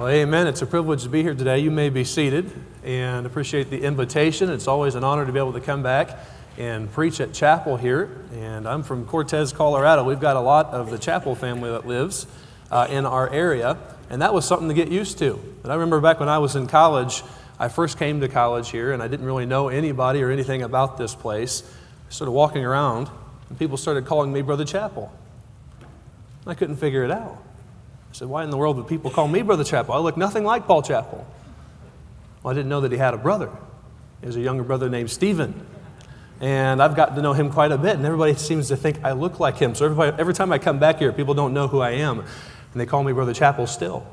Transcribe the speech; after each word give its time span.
Well, 0.00 0.08
amen. 0.08 0.48
It's 0.48 0.60
a 0.60 0.66
privilege 0.66 1.04
to 1.04 1.08
be 1.08 1.22
here 1.22 1.36
today. 1.36 1.60
You 1.60 1.70
may 1.70 1.88
be 1.88 2.02
seated 2.02 2.50
and 2.82 3.26
appreciate 3.26 3.70
the 3.70 3.80
invitation. 3.80 4.50
It's 4.50 4.66
always 4.66 4.96
an 4.96 5.04
honor 5.04 5.24
to 5.24 5.30
be 5.30 5.38
able 5.38 5.52
to 5.52 5.60
come 5.60 5.84
back 5.84 6.18
and 6.58 6.90
preach 6.90 7.20
at 7.20 7.32
chapel 7.32 7.76
here. 7.76 8.10
And 8.32 8.66
I'm 8.66 8.82
from 8.82 9.06
Cortez, 9.06 9.52
Colorado. 9.52 10.02
We've 10.02 10.18
got 10.18 10.34
a 10.34 10.40
lot 10.40 10.66
of 10.70 10.90
the 10.90 10.98
Chappell 10.98 11.36
family 11.36 11.70
that 11.70 11.86
lives 11.86 12.26
uh, 12.72 12.88
in 12.90 13.06
our 13.06 13.30
area, 13.30 13.78
and 14.10 14.20
that 14.20 14.34
was 14.34 14.44
something 14.44 14.66
to 14.66 14.74
get 14.74 14.88
used 14.88 15.18
to. 15.18 15.38
But 15.62 15.70
I 15.70 15.74
remember 15.74 16.00
back 16.00 16.18
when 16.18 16.28
I 16.28 16.38
was 16.38 16.56
in 16.56 16.66
college, 16.66 17.22
I 17.60 17.68
first 17.68 17.96
came 17.96 18.20
to 18.22 18.28
college 18.28 18.70
here, 18.70 18.90
and 18.90 19.00
I 19.00 19.06
didn't 19.06 19.26
really 19.26 19.46
know 19.46 19.68
anybody 19.68 20.24
or 20.24 20.30
anything 20.32 20.62
about 20.62 20.98
this 20.98 21.14
place. 21.14 21.62
I 22.08 22.12
started 22.12 22.32
walking 22.32 22.64
around, 22.64 23.08
and 23.48 23.56
people 23.56 23.76
started 23.76 24.06
calling 24.06 24.32
me 24.32 24.42
Brother 24.42 24.64
Chappell. 24.64 25.12
I 26.48 26.54
couldn't 26.54 26.78
figure 26.78 27.04
it 27.04 27.12
out. 27.12 27.40
I 28.14 28.16
said, 28.16 28.28
Why 28.28 28.44
in 28.44 28.50
the 28.50 28.56
world 28.56 28.76
would 28.76 28.86
people 28.86 29.10
call 29.10 29.26
me 29.26 29.42
Brother 29.42 29.64
Chappell? 29.64 29.92
I 29.92 29.98
look 29.98 30.16
nothing 30.16 30.44
like 30.44 30.68
Paul 30.68 30.82
Chappell. 30.82 31.26
Well, 32.42 32.52
I 32.52 32.54
didn't 32.54 32.68
know 32.68 32.80
that 32.82 32.92
he 32.92 32.98
had 32.98 33.12
a 33.12 33.16
brother. 33.16 33.50
He 34.20 34.26
has 34.26 34.36
a 34.36 34.40
younger 34.40 34.62
brother 34.62 34.88
named 34.88 35.10
Stephen. 35.10 35.66
And 36.40 36.80
I've 36.80 36.94
gotten 36.94 37.16
to 37.16 37.22
know 37.22 37.32
him 37.32 37.50
quite 37.50 37.72
a 37.72 37.78
bit, 37.78 37.96
and 37.96 38.06
everybody 38.06 38.34
seems 38.34 38.68
to 38.68 38.76
think 38.76 39.02
I 39.02 39.12
look 39.12 39.40
like 39.40 39.56
him. 39.56 39.74
So 39.74 40.00
every 40.00 40.32
time 40.32 40.52
I 40.52 40.58
come 40.58 40.78
back 40.78 41.00
here, 41.00 41.12
people 41.12 41.34
don't 41.34 41.52
know 41.52 41.66
who 41.66 41.80
I 41.80 41.90
am, 41.90 42.20
and 42.20 42.80
they 42.80 42.86
call 42.86 43.02
me 43.02 43.12
Brother 43.12 43.34
Chappell 43.34 43.66
still. 43.66 44.06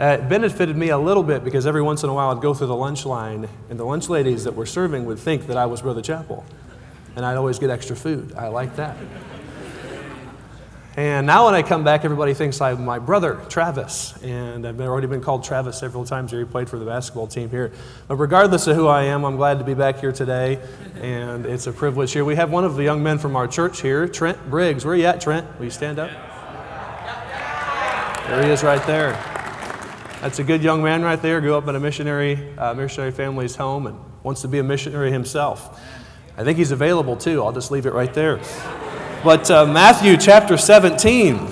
Uh, 0.00 0.18
it 0.18 0.30
benefited 0.30 0.76
me 0.76 0.88
a 0.88 0.98
little 0.98 1.22
bit 1.22 1.44
because 1.44 1.66
every 1.66 1.82
once 1.82 2.02
in 2.02 2.08
a 2.08 2.14
while 2.14 2.34
I'd 2.34 2.40
go 2.40 2.54
through 2.54 2.68
the 2.68 2.74
lunch 2.74 3.04
line, 3.04 3.50
and 3.68 3.78
the 3.78 3.84
lunch 3.84 4.08
ladies 4.08 4.44
that 4.44 4.54
were 4.54 4.66
serving 4.66 5.04
would 5.04 5.18
think 5.18 5.46
that 5.48 5.58
I 5.58 5.66
was 5.66 5.82
Brother 5.82 6.00
Chappell. 6.00 6.42
And 7.16 7.24
I'd 7.26 7.36
always 7.36 7.58
get 7.58 7.68
extra 7.68 7.96
food. 7.96 8.32
I 8.34 8.48
like 8.48 8.76
that. 8.76 8.96
And 10.96 11.26
now 11.26 11.44
when 11.44 11.54
I 11.54 11.62
come 11.62 11.84
back, 11.84 12.06
everybody 12.06 12.32
thinks 12.32 12.58
I'm 12.58 12.82
my 12.82 12.98
brother, 12.98 13.38
Travis. 13.50 14.14
And 14.22 14.66
I've 14.66 14.80
already 14.80 15.06
been 15.06 15.20
called 15.20 15.44
Travis 15.44 15.78
several 15.78 16.06
times 16.06 16.30
here. 16.30 16.40
He 16.40 16.46
played 16.46 16.70
for 16.70 16.78
the 16.78 16.86
basketball 16.86 17.26
team 17.26 17.50
here. 17.50 17.70
But 18.08 18.16
regardless 18.16 18.66
of 18.66 18.76
who 18.76 18.86
I 18.86 19.02
am, 19.02 19.22
I'm 19.26 19.36
glad 19.36 19.58
to 19.58 19.64
be 19.64 19.74
back 19.74 20.00
here 20.00 20.10
today. 20.10 20.58
And 21.02 21.44
it's 21.44 21.66
a 21.66 21.72
privilege 21.72 22.12
here. 22.12 22.24
We 22.24 22.34
have 22.36 22.50
one 22.50 22.64
of 22.64 22.76
the 22.76 22.82
young 22.82 23.02
men 23.02 23.18
from 23.18 23.36
our 23.36 23.46
church 23.46 23.82
here, 23.82 24.08
Trent 24.08 24.48
Briggs. 24.48 24.86
Where 24.86 24.94
are 24.94 24.96
you 24.96 25.04
at, 25.04 25.20
Trent? 25.20 25.46
Will 25.58 25.66
you 25.66 25.70
stand 25.70 25.98
up? 25.98 26.10
There 28.28 28.42
he 28.42 28.50
is 28.50 28.62
right 28.62 28.84
there. 28.86 29.12
That's 30.22 30.38
a 30.38 30.44
good 30.44 30.62
young 30.62 30.82
man 30.82 31.02
right 31.02 31.20
there. 31.20 31.42
Grew 31.42 31.56
up 31.56 31.68
in 31.68 31.76
a 31.76 31.80
missionary, 31.80 32.56
uh, 32.56 32.72
missionary 32.72 33.12
family's 33.12 33.54
home 33.54 33.86
and 33.86 34.00
wants 34.22 34.40
to 34.40 34.48
be 34.48 34.60
a 34.60 34.64
missionary 34.64 35.12
himself. 35.12 35.78
I 36.38 36.42
think 36.42 36.56
he's 36.56 36.72
available 36.72 37.16
too. 37.16 37.42
I'll 37.44 37.52
just 37.52 37.70
leave 37.70 37.84
it 37.84 37.92
right 37.92 38.14
there. 38.14 38.40
But 39.26 39.50
uh, 39.50 39.66
Matthew 39.66 40.16
chapter 40.18 40.56
17, 40.56 41.48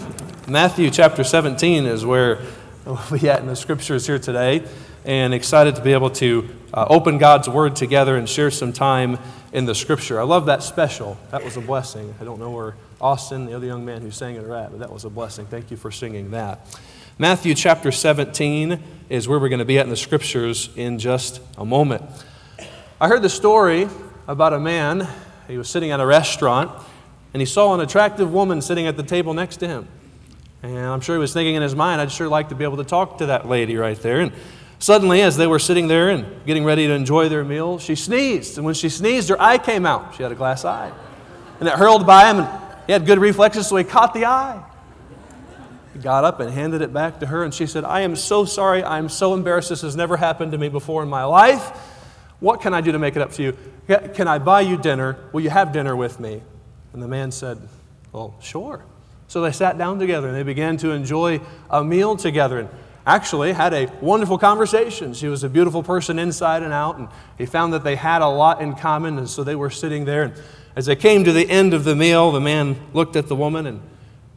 Matthew 0.46 0.90
chapter 0.90 1.24
17 1.24 1.86
is 1.86 2.06
where 2.06 2.40
we 3.10 3.28
at 3.28 3.40
in 3.40 3.48
the 3.48 3.56
scriptures 3.56 4.06
here 4.06 4.20
today, 4.20 4.64
and 5.04 5.34
excited 5.34 5.74
to 5.74 5.82
be 5.82 5.92
able 5.92 6.10
to 6.10 6.48
uh, 6.72 6.86
open 6.88 7.18
God's 7.18 7.48
word 7.48 7.74
together 7.74 8.16
and 8.16 8.28
share 8.28 8.52
some 8.52 8.72
time 8.72 9.18
in 9.52 9.64
the 9.64 9.74
scripture. 9.74 10.20
I 10.20 10.22
love 10.22 10.46
that 10.46 10.62
special. 10.62 11.18
That 11.32 11.42
was 11.42 11.56
a 11.56 11.60
blessing. 11.60 12.14
I 12.20 12.24
don't 12.24 12.38
know 12.38 12.52
where 12.52 12.76
Austin, 13.00 13.46
the 13.46 13.54
other 13.54 13.66
young 13.66 13.84
man 13.84 14.02
who 14.02 14.12
sang 14.12 14.36
it, 14.36 14.44
are 14.44 14.54
at, 14.54 14.70
but 14.70 14.78
that 14.78 14.92
was 14.92 15.04
a 15.04 15.10
blessing. 15.10 15.46
Thank 15.46 15.72
you 15.72 15.76
for 15.76 15.90
singing 15.90 16.30
that. 16.30 16.78
Matthew 17.18 17.56
chapter 17.56 17.90
17 17.90 18.80
is 19.08 19.26
where 19.26 19.40
we're 19.40 19.48
going 19.48 19.58
to 19.58 19.64
be 19.64 19.80
at 19.80 19.84
in 19.84 19.90
the 19.90 19.96
scriptures 19.96 20.70
in 20.76 21.00
just 21.00 21.40
a 21.58 21.64
moment. 21.64 22.04
I 23.00 23.08
heard 23.08 23.22
the 23.22 23.28
story 23.28 23.88
about 24.28 24.52
a 24.52 24.60
man. 24.60 25.08
He 25.48 25.58
was 25.58 25.68
sitting 25.68 25.90
at 25.90 25.98
a 25.98 26.06
restaurant 26.06 26.70
and 27.34 27.40
he 27.40 27.46
saw 27.46 27.74
an 27.74 27.80
attractive 27.80 28.32
woman 28.32 28.62
sitting 28.62 28.86
at 28.86 28.96
the 28.96 29.02
table 29.02 29.34
next 29.34 29.58
to 29.58 29.66
him. 29.66 29.88
And 30.62 30.78
I'm 30.78 31.00
sure 31.00 31.16
he 31.16 31.20
was 31.20 31.34
thinking 31.34 31.56
in 31.56 31.62
his 31.62 31.74
mind, 31.74 32.00
I'd 32.00 32.10
sure 32.10 32.28
like 32.28 32.48
to 32.48 32.54
be 32.54 32.64
able 32.64 32.78
to 32.78 32.84
talk 32.84 33.18
to 33.18 33.26
that 33.26 33.46
lady 33.46 33.76
right 33.76 34.00
there. 34.00 34.20
And 34.20 34.32
suddenly, 34.78 35.20
as 35.20 35.36
they 35.36 35.46
were 35.46 35.58
sitting 35.58 35.88
there 35.88 36.08
and 36.10 36.24
getting 36.46 36.64
ready 36.64 36.86
to 36.86 36.92
enjoy 36.92 37.28
their 37.28 37.44
meal, 37.44 37.78
she 37.78 37.96
sneezed. 37.96 38.56
And 38.56 38.64
when 38.64 38.74
she 38.74 38.88
sneezed, 38.88 39.28
her 39.28 39.42
eye 39.42 39.58
came 39.58 39.84
out. 39.84 40.14
She 40.14 40.22
had 40.22 40.32
a 40.32 40.36
glass 40.36 40.64
eye. 40.64 40.92
And 41.58 41.68
it 41.68 41.74
hurled 41.74 42.06
by 42.06 42.30
him, 42.30 42.38
and 42.38 42.48
he 42.86 42.92
had 42.92 43.04
good 43.04 43.18
reflexes, 43.18 43.66
so 43.66 43.76
he 43.76 43.84
caught 43.84 44.14
the 44.14 44.26
eye. 44.26 44.64
He 45.92 45.98
got 45.98 46.24
up 46.24 46.40
and 46.40 46.50
handed 46.50 46.82
it 46.82 46.92
back 46.92 47.20
to 47.20 47.26
her, 47.26 47.42
and 47.44 47.52
she 47.52 47.66
said, 47.66 47.84
I 47.84 48.02
am 48.02 48.16
so 48.16 48.44
sorry. 48.44 48.82
I'm 48.82 49.08
so 49.08 49.34
embarrassed. 49.34 49.68
This 49.68 49.82
has 49.82 49.96
never 49.96 50.16
happened 50.16 50.52
to 50.52 50.58
me 50.58 50.68
before 50.68 51.02
in 51.02 51.08
my 51.08 51.24
life. 51.24 51.68
What 52.40 52.60
can 52.60 52.72
I 52.72 52.80
do 52.80 52.92
to 52.92 52.98
make 52.98 53.16
it 53.16 53.22
up 53.22 53.32
to 53.32 53.42
you? 53.42 53.56
Can 54.14 54.28
I 54.28 54.38
buy 54.38 54.62
you 54.62 54.76
dinner? 54.76 55.18
Will 55.32 55.40
you 55.40 55.50
have 55.50 55.72
dinner 55.72 55.94
with 55.96 56.20
me? 56.20 56.42
And 56.94 57.02
the 57.02 57.08
man 57.08 57.30
said, 57.30 57.58
Well, 58.12 58.34
sure. 58.40 58.82
So 59.28 59.42
they 59.42 59.52
sat 59.52 59.76
down 59.76 59.98
together 59.98 60.28
and 60.28 60.36
they 60.36 60.42
began 60.42 60.76
to 60.78 60.92
enjoy 60.92 61.40
a 61.68 61.84
meal 61.84 62.16
together 62.16 62.60
and 62.60 62.68
actually 63.06 63.52
had 63.52 63.74
a 63.74 63.92
wonderful 64.00 64.38
conversation. 64.38 65.12
She 65.12 65.28
was 65.28 65.44
a 65.44 65.48
beautiful 65.48 65.82
person 65.82 66.18
inside 66.18 66.62
and 66.62 66.72
out, 66.72 66.96
and 66.96 67.08
he 67.36 67.44
found 67.44 67.74
that 67.74 67.84
they 67.84 67.96
had 67.96 68.22
a 68.22 68.28
lot 68.28 68.62
in 68.62 68.74
common, 68.74 69.18
and 69.18 69.28
so 69.28 69.44
they 69.44 69.56
were 69.56 69.68
sitting 69.68 70.06
there. 70.06 70.22
And 70.22 70.34
as 70.74 70.86
they 70.86 70.96
came 70.96 71.24
to 71.24 71.32
the 71.32 71.48
end 71.50 71.74
of 71.74 71.84
the 71.84 71.94
meal, 71.94 72.32
the 72.32 72.40
man 72.40 72.76
looked 72.94 73.16
at 73.16 73.26
the 73.26 73.36
woman 73.36 73.66
and 73.66 73.80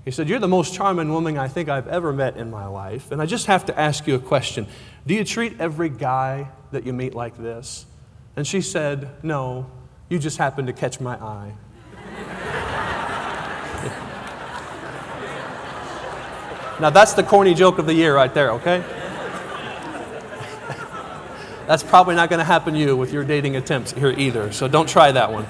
he 0.04 0.12
said, 0.12 0.30
You're 0.30 0.40
the 0.40 0.48
most 0.48 0.74
charming 0.74 1.12
woman 1.12 1.38
I 1.38 1.48
think 1.48 1.70
I've 1.70 1.88
ever 1.88 2.14
met 2.14 2.38
in 2.38 2.50
my 2.50 2.66
life. 2.66 3.12
And 3.12 3.22
I 3.22 3.26
just 3.26 3.48
have 3.48 3.66
to 3.66 3.80
ask 3.80 4.08
you 4.08 4.16
a 4.16 4.20
question 4.20 4.68
Do 5.06 5.14
you 5.14 5.24
treat 5.24 5.60
every 5.60 5.90
guy 5.90 6.50
that 6.72 6.86
you 6.86 6.94
meet 6.94 7.14
like 7.14 7.38
this? 7.38 7.86
And 8.36 8.46
she 8.46 8.62
said, 8.62 9.10
No, 9.24 9.70
you 10.10 10.18
just 10.20 10.38
happened 10.38 10.68
to 10.68 10.74
catch 10.74 11.00
my 11.00 11.16
eye. 11.16 11.54
Now, 16.80 16.92
that's 16.92 17.14
the 17.14 17.24
corny 17.24 17.54
joke 17.54 17.80
of 17.80 17.86
the 17.86 17.94
year 17.94 18.16
right 18.16 18.34
there, 18.34 18.52
okay? 18.52 18.84
that's 21.68 21.84
probably 21.84 22.16
not 22.16 22.30
going 22.30 22.40
to 22.40 22.46
happen 22.46 22.74
to 22.74 22.80
you 22.80 22.96
with 22.96 23.12
your 23.12 23.24
dating 23.24 23.56
attempts 23.56 23.92
here 23.92 24.12
either, 24.12 24.52
so 24.52 24.68
don't 24.68 24.88
try 24.88 25.12
that 25.12 25.32
one. 25.32 25.48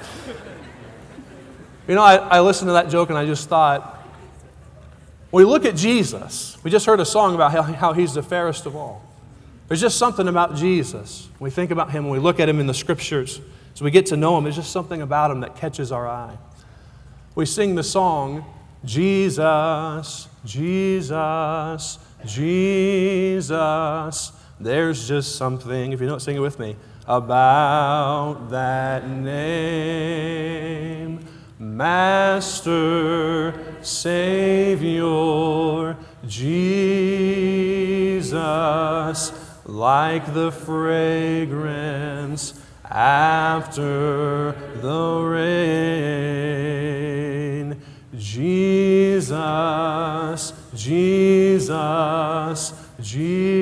You 1.86 1.94
know, 1.94 2.02
I, 2.02 2.16
I 2.16 2.40
listened 2.40 2.68
to 2.68 2.72
that 2.72 2.88
joke 2.88 3.10
and 3.10 3.18
I 3.18 3.26
just 3.26 3.48
thought, 3.48 3.96
when 5.30 5.44
we 5.44 5.50
look 5.50 5.66
at 5.66 5.76
Jesus, 5.76 6.56
we 6.64 6.70
just 6.70 6.86
heard 6.86 7.00
a 7.00 7.04
song 7.04 7.34
about 7.34 7.52
how, 7.52 7.62
how 7.62 7.92
he's 7.92 8.14
the 8.14 8.22
fairest 8.22 8.64
of 8.64 8.74
all. 8.74 9.02
There's 9.68 9.82
just 9.82 9.98
something 9.98 10.28
about 10.28 10.56
Jesus. 10.56 11.28
When 11.38 11.50
we 11.50 11.54
think 11.54 11.70
about 11.70 11.90
him, 11.90 12.04
when 12.04 12.12
we 12.14 12.18
look 12.18 12.40
at 12.40 12.48
him 12.48 12.58
in 12.58 12.66
the 12.66 12.74
scriptures, 12.74 13.40
as 13.74 13.82
we 13.82 13.90
get 13.90 14.06
to 14.06 14.16
know 14.16 14.38
him, 14.38 14.44
there's 14.44 14.56
just 14.56 14.72
something 14.72 15.02
about 15.02 15.30
him 15.30 15.40
that 15.40 15.56
catches 15.56 15.92
our 15.92 16.08
eye. 16.08 16.36
We 17.34 17.44
sing 17.44 17.74
the 17.74 17.82
song, 17.82 18.44
Jesus, 18.84 20.28
Jesus, 20.48 21.98
Jesus. 22.24 23.52
There's 24.58 25.06
just 25.06 25.36
something, 25.36 25.92
if 25.92 26.00
you 26.00 26.08
don't 26.08 26.22
sing 26.22 26.36
it 26.36 26.40
with 26.40 26.58
me, 26.58 26.74
about 27.06 28.48
that 28.50 29.06
name. 29.06 30.48
Master, 31.58 33.52
Savior, 33.82 35.04
Jesus, 36.26 36.72
like 39.66 40.32
the 40.32 40.50
fragrance 40.50 41.44
after 42.90 44.52
the 44.80 45.20
rain. 45.24 46.97
Jesus, 48.18 49.32
Jesus, 50.74 51.72
Jesus, 53.00 53.52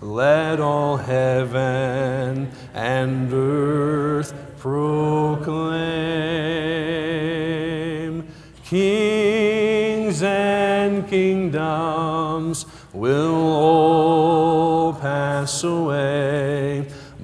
let 0.00 0.60
all 0.60 0.96
heaven 0.96 2.50
and 2.74 3.32
earth 3.32 4.32
proclaim. 4.58 5.48
Kings 8.64 10.22
and 10.22 11.08
kingdoms 11.08 12.66
will 12.92 13.34
all 13.34 14.92
pass 14.94 15.64
away 15.64 16.27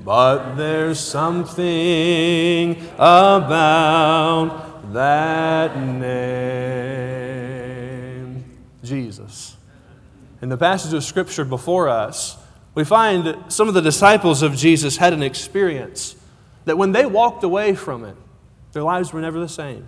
but 0.05 0.55
there's 0.57 1.01
something 1.01 2.73
about 2.95 4.93
that 4.93 5.79
name 5.79 7.25
Jesus. 8.83 9.57
In 10.43 10.51
the 10.51 10.59
passage 10.59 10.93
of 10.93 11.03
Scripture 11.03 11.45
before 11.47 11.89
us, 11.89 12.37
we 12.75 12.85
find 12.85 13.27
that 13.27 13.51
some 13.51 13.67
of 13.67 13.75
the 13.75 13.81
disciples 13.81 14.43
of 14.43 14.55
Jesus 14.55 14.99
had 14.99 15.15
an 15.15 15.23
experience 15.23 16.17
that 16.67 16.77
when 16.77 16.93
they 16.93 17.07
walked 17.07 17.43
away 17.43 17.75
from 17.75 18.05
it, 18.05 18.17
their 18.73 18.83
lives 18.83 19.13
were 19.13 19.21
never 19.23 19.39
the 19.39 19.49
same. 19.49 19.87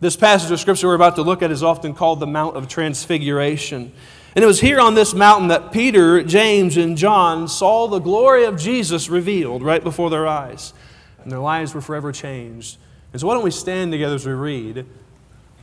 This 0.00 0.16
passage 0.16 0.50
of 0.50 0.60
Scripture 0.60 0.88
we're 0.88 0.94
about 0.94 1.16
to 1.16 1.22
look 1.22 1.42
at 1.42 1.50
is 1.50 1.62
often 1.62 1.94
called 1.94 2.20
the 2.20 2.26
Mount 2.26 2.56
of 2.56 2.68
Transfiguration. 2.68 3.92
And 4.36 4.44
it 4.44 4.46
was 4.46 4.60
here 4.60 4.78
on 4.78 4.94
this 4.94 5.14
mountain 5.14 5.48
that 5.48 5.72
Peter, 5.72 6.22
James, 6.22 6.76
and 6.76 6.94
John 6.94 7.48
saw 7.48 7.88
the 7.88 8.00
glory 8.00 8.44
of 8.44 8.58
Jesus 8.58 9.08
revealed 9.08 9.62
right 9.62 9.82
before 9.82 10.10
their 10.10 10.26
eyes. 10.26 10.74
And 11.22 11.32
their 11.32 11.38
lives 11.38 11.74
were 11.74 11.80
forever 11.80 12.12
changed. 12.12 12.76
And 13.12 13.20
so, 13.20 13.26
why 13.26 13.32
don't 13.32 13.42
we 13.42 13.50
stand 13.50 13.92
together 13.92 14.14
as 14.14 14.26
we 14.26 14.34
read 14.34 14.84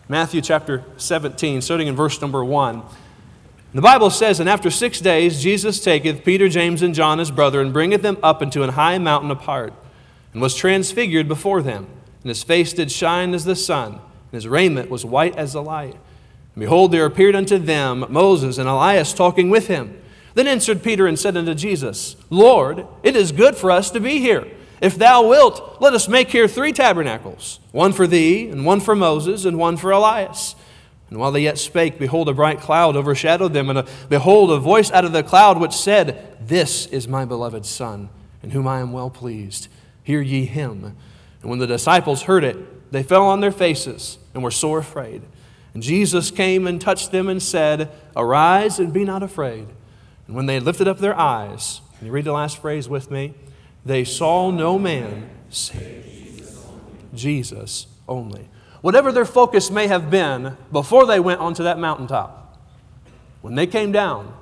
Matthew 0.09 0.41
chapter 0.41 0.83
17, 0.97 1.61
starting 1.61 1.87
in 1.87 1.95
verse 1.95 2.19
number 2.19 2.43
1. 2.43 2.81
The 3.75 3.81
Bible 3.81 4.09
says, 4.09 4.39
And 4.39 4.49
after 4.49 4.71
six 4.71 4.99
days 4.99 5.41
Jesus 5.41 5.79
taketh 5.79 6.25
Peter, 6.25 6.49
James, 6.49 6.81
and 6.81 6.95
John 6.95 7.19
his 7.19 7.29
brother, 7.29 7.61
and 7.61 7.71
bringeth 7.71 8.01
them 8.01 8.17
up 8.23 8.41
into 8.41 8.63
an 8.63 8.71
high 8.71 8.97
mountain 8.97 9.29
apart, 9.29 9.73
and 10.33 10.41
was 10.41 10.55
transfigured 10.55 11.27
before 11.27 11.61
them. 11.61 11.85
And 12.23 12.29
his 12.29 12.41
face 12.41 12.73
did 12.73 12.91
shine 12.91 13.35
as 13.35 13.45
the 13.45 13.55
sun, 13.55 13.93
and 13.93 14.01
his 14.31 14.47
raiment 14.47 14.89
was 14.89 15.05
white 15.05 15.35
as 15.35 15.53
the 15.53 15.61
light. 15.61 15.97
And 16.55 16.61
behold, 16.61 16.91
there 16.91 17.05
appeared 17.05 17.35
unto 17.35 17.57
them 17.57 18.05
Moses 18.09 18.57
and 18.57 18.69
Elias 18.69 19.13
talking 19.13 19.49
with 19.49 19.67
him. 19.67 19.99
Then 20.35 20.47
answered 20.47 20.83
Peter 20.83 21.07
and 21.07 21.17
said 21.17 21.37
unto 21.37 21.53
Jesus, 21.53 22.15
Lord, 22.29 22.87
it 23.03 23.15
is 23.15 23.31
good 23.31 23.55
for 23.55 23.71
us 23.71 23.91
to 23.91 23.99
be 23.99 24.19
here. 24.19 24.47
If 24.81 24.97
thou 24.97 25.27
wilt, 25.27 25.79
let 25.79 25.93
us 25.93 26.07
make 26.07 26.29
here 26.29 26.47
three 26.47 26.73
tabernacles 26.73 27.59
one 27.71 27.93
for 27.93 28.05
thee, 28.05 28.49
and 28.49 28.65
one 28.65 28.81
for 28.81 28.95
Moses, 28.95 29.45
and 29.45 29.57
one 29.57 29.77
for 29.77 29.91
Elias. 29.91 30.55
And 31.09 31.19
while 31.19 31.31
they 31.31 31.41
yet 31.41 31.59
spake, 31.59 31.99
behold, 31.99 32.27
a 32.27 32.33
bright 32.33 32.59
cloud 32.59 32.95
overshadowed 32.95 33.53
them, 33.53 33.69
and 33.69 33.79
a, 33.79 33.85
behold, 34.09 34.51
a 34.51 34.57
voice 34.57 34.91
out 34.91 35.05
of 35.05 35.13
the 35.13 35.23
cloud 35.23 35.59
which 35.59 35.73
said, 35.73 36.37
This 36.41 36.87
is 36.87 37.07
my 37.07 37.23
beloved 37.23 37.65
Son, 37.65 38.09
in 38.41 38.49
whom 38.49 38.67
I 38.67 38.79
am 38.79 38.91
well 38.91 39.09
pleased. 39.09 39.67
Hear 40.03 40.21
ye 40.21 40.45
him. 40.45 40.97
And 41.41 41.49
when 41.49 41.59
the 41.59 41.67
disciples 41.67 42.23
heard 42.23 42.43
it, 42.43 42.91
they 42.91 43.03
fell 43.03 43.27
on 43.27 43.41
their 43.41 43.51
faces 43.51 44.17
and 44.33 44.43
were 44.43 44.51
sore 44.51 44.79
afraid. 44.79 45.21
And 45.73 45.81
Jesus 45.81 46.29
came 46.31 46.67
and 46.67 46.79
touched 46.79 47.11
them 47.11 47.27
and 47.27 47.41
said, 47.41 47.91
Arise 48.15 48.79
and 48.79 48.93
be 48.93 49.03
not 49.03 49.23
afraid. 49.23 49.67
And 50.27 50.35
when 50.35 50.45
they 50.45 50.59
lifted 50.59 50.87
up 50.87 50.99
their 50.99 51.17
eyes, 51.17 51.81
can 51.97 52.07
you 52.07 52.13
read 52.13 52.25
the 52.25 52.31
last 52.33 52.59
phrase 52.59 52.87
with 52.87 53.09
me? 53.09 53.33
They 53.85 54.03
saw 54.03 54.51
no 54.51 54.77
man 54.77 55.29
save 55.49 56.49
Jesus 57.13 57.87
only. 58.07 58.49
Whatever 58.81 59.11
their 59.11 59.25
focus 59.25 59.71
may 59.71 59.87
have 59.87 60.09
been 60.09 60.57
before 60.71 61.05
they 61.05 61.19
went 61.19 61.39
onto 61.39 61.63
that 61.63 61.79
mountaintop, 61.79 62.59
when 63.41 63.55
they 63.55 63.67
came 63.67 63.91
down, 63.91 64.33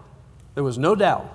there 0.55 0.63
was 0.63 0.77
no 0.77 0.95
doubt 0.95 1.31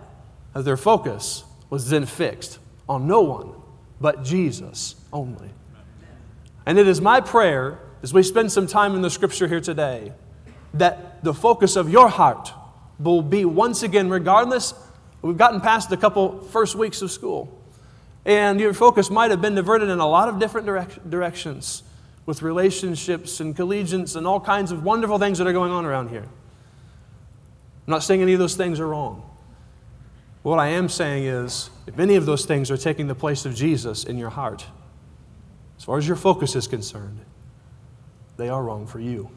that 0.52 0.64
their 0.64 0.76
focus 0.76 1.44
was 1.70 1.90
then 1.90 2.06
fixed 2.06 2.58
on 2.88 3.06
no 3.06 3.20
one 3.20 3.52
but 4.00 4.22
Jesus 4.22 4.96
only. 5.12 5.50
And 6.64 6.78
it 6.78 6.86
is 6.86 7.00
my 7.00 7.20
prayer 7.20 7.78
as 8.06 8.14
we 8.14 8.22
spend 8.22 8.52
some 8.52 8.68
time 8.68 8.94
in 8.94 9.02
the 9.02 9.10
scripture 9.10 9.48
here 9.48 9.60
today 9.60 10.12
that 10.74 11.24
the 11.24 11.34
focus 11.34 11.74
of 11.74 11.90
your 11.90 12.08
heart 12.08 12.52
will 13.00 13.20
be 13.20 13.44
once 13.44 13.82
again, 13.82 14.08
regardless, 14.08 14.74
we've 15.22 15.36
gotten 15.36 15.60
past 15.60 15.90
the 15.90 15.96
couple 15.96 16.40
first 16.40 16.76
weeks 16.76 17.02
of 17.02 17.10
school. 17.10 17.60
And 18.24 18.60
your 18.60 18.72
focus 18.74 19.10
might 19.10 19.32
have 19.32 19.42
been 19.42 19.56
diverted 19.56 19.88
in 19.88 19.98
a 19.98 20.06
lot 20.06 20.28
of 20.28 20.38
different 20.38 20.68
direct- 20.68 21.10
directions 21.10 21.82
with 22.26 22.42
relationships 22.42 23.40
and 23.40 23.56
collegiates 23.56 24.14
and 24.14 24.24
all 24.24 24.38
kinds 24.38 24.70
of 24.70 24.84
wonderful 24.84 25.18
things 25.18 25.38
that 25.38 25.48
are 25.48 25.52
going 25.52 25.72
on 25.72 25.84
around 25.84 26.10
here. 26.10 26.22
I'm 26.22 27.90
not 27.90 28.04
saying 28.04 28.22
any 28.22 28.34
of 28.34 28.38
those 28.38 28.54
things 28.54 28.78
are 28.78 28.86
wrong. 28.86 29.28
What 30.44 30.60
I 30.60 30.68
am 30.68 30.88
saying 30.88 31.24
is, 31.24 31.70
if 31.88 31.98
any 31.98 32.14
of 32.14 32.24
those 32.24 32.44
things 32.44 32.70
are 32.70 32.76
taking 32.76 33.08
the 33.08 33.16
place 33.16 33.44
of 33.44 33.56
Jesus 33.56 34.04
in 34.04 34.16
your 34.16 34.30
heart, 34.30 34.64
as 35.76 35.82
far 35.82 35.98
as 35.98 36.06
your 36.06 36.16
focus 36.16 36.54
is 36.54 36.68
concerned, 36.68 37.25
they 38.36 38.48
are 38.48 38.62
wrong 38.62 38.86
for 38.86 39.00
you. 39.00 39.30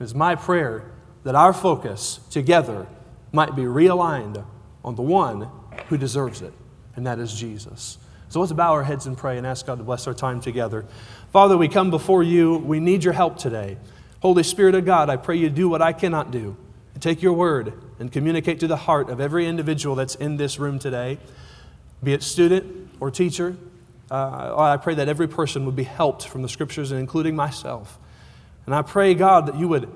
It's 0.00 0.14
my 0.14 0.34
prayer 0.34 0.90
that 1.24 1.34
our 1.34 1.52
focus 1.52 2.20
together 2.30 2.86
might 3.32 3.56
be 3.56 3.62
realigned 3.62 4.44
on 4.84 4.94
the 4.94 5.02
one 5.02 5.48
who 5.88 5.98
deserves 5.98 6.42
it, 6.42 6.52
and 6.96 7.06
that 7.06 7.18
is 7.18 7.34
Jesus. 7.34 7.98
So 8.28 8.40
let's 8.40 8.52
bow 8.52 8.72
our 8.72 8.84
heads 8.84 9.06
and 9.06 9.16
pray 9.16 9.38
and 9.38 9.46
ask 9.46 9.66
God 9.66 9.78
to 9.78 9.84
bless 9.84 10.06
our 10.06 10.14
time 10.14 10.40
together. 10.40 10.84
Father, 11.32 11.56
we 11.56 11.68
come 11.68 11.90
before 11.90 12.22
you. 12.22 12.56
We 12.58 12.78
need 12.78 13.02
your 13.04 13.14
help 13.14 13.38
today. 13.38 13.78
Holy 14.20 14.42
Spirit 14.42 14.74
of 14.74 14.84
God, 14.84 15.08
I 15.08 15.16
pray 15.16 15.36
you 15.36 15.48
do 15.48 15.68
what 15.68 15.80
I 15.80 15.92
cannot 15.92 16.30
do. 16.30 16.56
Take 17.00 17.22
your 17.22 17.32
word 17.32 17.72
and 18.00 18.10
communicate 18.10 18.60
to 18.60 18.66
the 18.66 18.76
heart 18.76 19.08
of 19.08 19.20
every 19.20 19.46
individual 19.46 19.94
that's 19.94 20.16
in 20.16 20.36
this 20.36 20.58
room 20.58 20.78
today, 20.78 21.18
be 22.02 22.12
it 22.12 22.22
student 22.22 22.90
or 22.98 23.10
teacher. 23.10 23.56
Uh, 24.10 24.54
I 24.56 24.76
pray 24.78 24.94
that 24.94 25.08
every 25.08 25.28
person 25.28 25.64
would 25.66 25.76
be 25.76 25.84
helped 25.84 26.26
from 26.26 26.42
the 26.42 26.48
scriptures, 26.48 26.90
and 26.90 26.98
including 26.98 27.36
myself. 27.36 27.98
And 28.68 28.74
I 28.74 28.82
pray, 28.82 29.14
God, 29.14 29.46
that 29.46 29.56
you 29.56 29.66
would 29.68 29.90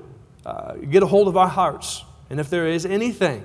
uh, 0.47 0.77
get 0.77 1.03
a 1.03 1.07
hold 1.07 1.29
of 1.29 1.37
our 1.37 1.47
hearts. 1.47 2.07
And 2.31 2.41
if 2.41 2.49
there 2.49 2.67
is 2.67 2.87
anything, 2.87 3.45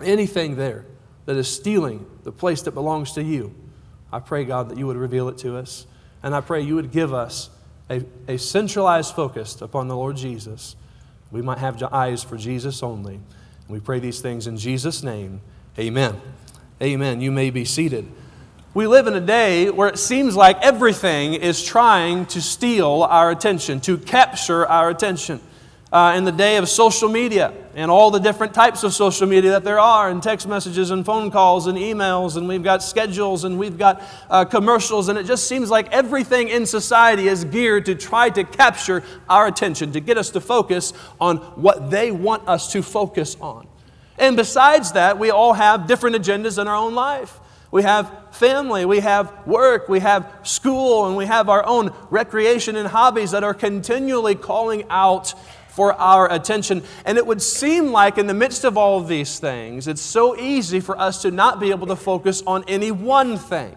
anything 0.00 0.54
there 0.54 0.84
that 1.24 1.34
is 1.34 1.48
stealing 1.48 2.06
the 2.22 2.30
place 2.30 2.62
that 2.62 2.70
belongs 2.70 3.10
to 3.14 3.24
you, 3.24 3.52
I 4.12 4.20
pray, 4.20 4.44
God, 4.44 4.68
that 4.68 4.78
you 4.78 4.86
would 4.86 4.96
reveal 4.96 5.28
it 5.28 5.36
to 5.38 5.56
us. 5.56 5.88
And 6.22 6.32
I 6.32 6.42
pray 6.42 6.60
you 6.60 6.76
would 6.76 6.92
give 6.92 7.12
us 7.12 7.50
a, 7.90 8.04
a 8.28 8.38
centralized 8.38 9.16
focus 9.16 9.60
upon 9.60 9.88
the 9.88 9.96
Lord 9.96 10.16
Jesus. 10.16 10.76
We 11.32 11.42
might 11.42 11.58
have 11.58 11.82
eyes 11.82 12.22
for 12.22 12.36
Jesus 12.36 12.84
only. 12.84 13.14
And 13.14 13.68
we 13.68 13.80
pray 13.80 13.98
these 13.98 14.20
things 14.20 14.46
in 14.46 14.58
Jesus' 14.58 15.02
name. 15.02 15.40
Amen. 15.76 16.20
Amen. 16.80 17.20
You 17.20 17.32
may 17.32 17.50
be 17.50 17.64
seated. 17.64 18.06
We 18.76 18.86
live 18.86 19.06
in 19.06 19.14
a 19.14 19.22
day 19.22 19.70
where 19.70 19.88
it 19.88 19.98
seems 19.98 20.36
like 20.36 20.60
everything 20.60 21.32
is 21.32 21.64
trying 21.64 22.26
to 22.26 22.42
steal 22.42 23.06
our 23.08 23.30
attention, 23.30 23.80
to 23.80 23.96
capture 23.96 24.66
our 24.66 24.90
attention 24.90 25.40
uh, 25.90 26.12
in 26.14 26.24
the 26.24 26.30
day 26.30 26.58
of 26.58 26.68
social 26.68 27.08
media 27.08 27.54
and 27.74 27.90
all 27.90 28.10
the 28.10 28.18
different 28.18 28.52
types 28.52 28.84
of 28.84 28.92
social 28.92 29.26
media 29.26 29.52
that 29.52 29.64
there 29.64 29.80
are, 29.80 30.10
and 30.10 30.22
text 30.22 30.46
messages 30.46 30.90
and 30.90 31.06
phone 31.06 31.30
calls 31.30 31.68
and 31.68 31.78
emails, 31.78 32.36
and 32.36 32.46
we've 32.46 32.62
got 32.62 32.82
schedules 32.82 33.44
and 33.44 33.58
we've 33.58 33.78
got 33.78 34.02
uh, 34.28 34.44
commercials, 34.44 35.08
and 35.08 35.18
it 35.18 35.24
just 35.24 35.48
seems 35.48 35.70
like 35.70 35.90
everything 35.90 36.50
in 36.50 36.66
society 36.66 37.28
is 37.28 37.44
geared 37.44 37.86
to 37.86 37.94
try 37.94 38.28
to 38.28 38.44
capture 38.44 39.02
our 39.30 39.46
attention, 39.46 39.90
to 39.92 40.00
get 40.00 40.18
us 40.18 40.28
to 40.28 40.40
focus 40.42 40.92
on 41.18 41.38
what 41.38 41.90
they 41.90 42.10
want 42.10 42.46
us 42.46 42.70
to 42.72 42.82
focus 42.82 43.38
on. 43.40 43.66
And 44.18 44.36
besides 44.36 44.92
that, 44.92 45.18
we 45.18 45.30
all 45.30 45.54
have 45.54 45.86
different 45.86 46.16
agendas 46.16 46.60
in 46.60 46.68
our 46.68 46.76
own 46.76 46.94
life. 46.94 47.40
We 47.70 47.82
have 47.82 48.12
family, 48.30 48.84
we 48.84 49.00
have 49.00 49.46
work, 49.46 49.88
we 49.88 50.00
have 50.00 50.32
school, 50.44 51.06
and 51.06 51.16
we 51.16 51.26
have 51.26 51.48
our 51.48 51.66
own 51.66 51.92
recreation 52.10 52.76
and 52.76 52.88
hobbies 52.88 53.32
that 53.32 53.42
are 53.44 53.54
continually 53.54 54.34
calling 54.34 54.84
out 54.88 55.34
for 55.70 55.92
our 55.94 56.32
attention. 56.32 56.82
And 57.04 57.18
it 57.18 57.26
would 57.26 57.42
seem 57.42 57.92
like, 57.92 58.18
in 58.18 58.26
the 58.26 58.34
midst 58.34 58.64
of 58.64 58.78
all 58.78 58.98
of 58.98 59.08
these 59.08 59.38
things, 59.38 59.88
it's 59.88 60.00
so 60.00 60.38
easy 60.38 60.80
for 60.80 60.98
us 60.98 61.22
to 61.22 61.30
not 61.30 61.60
be 61.60 61.70
able 61.70 61.86
to 61.88 61.96
focus 61.96 62.42
on 62.46 62.64
any 62.66 62.90
one 62.90 63.36
thing 63.36 63.76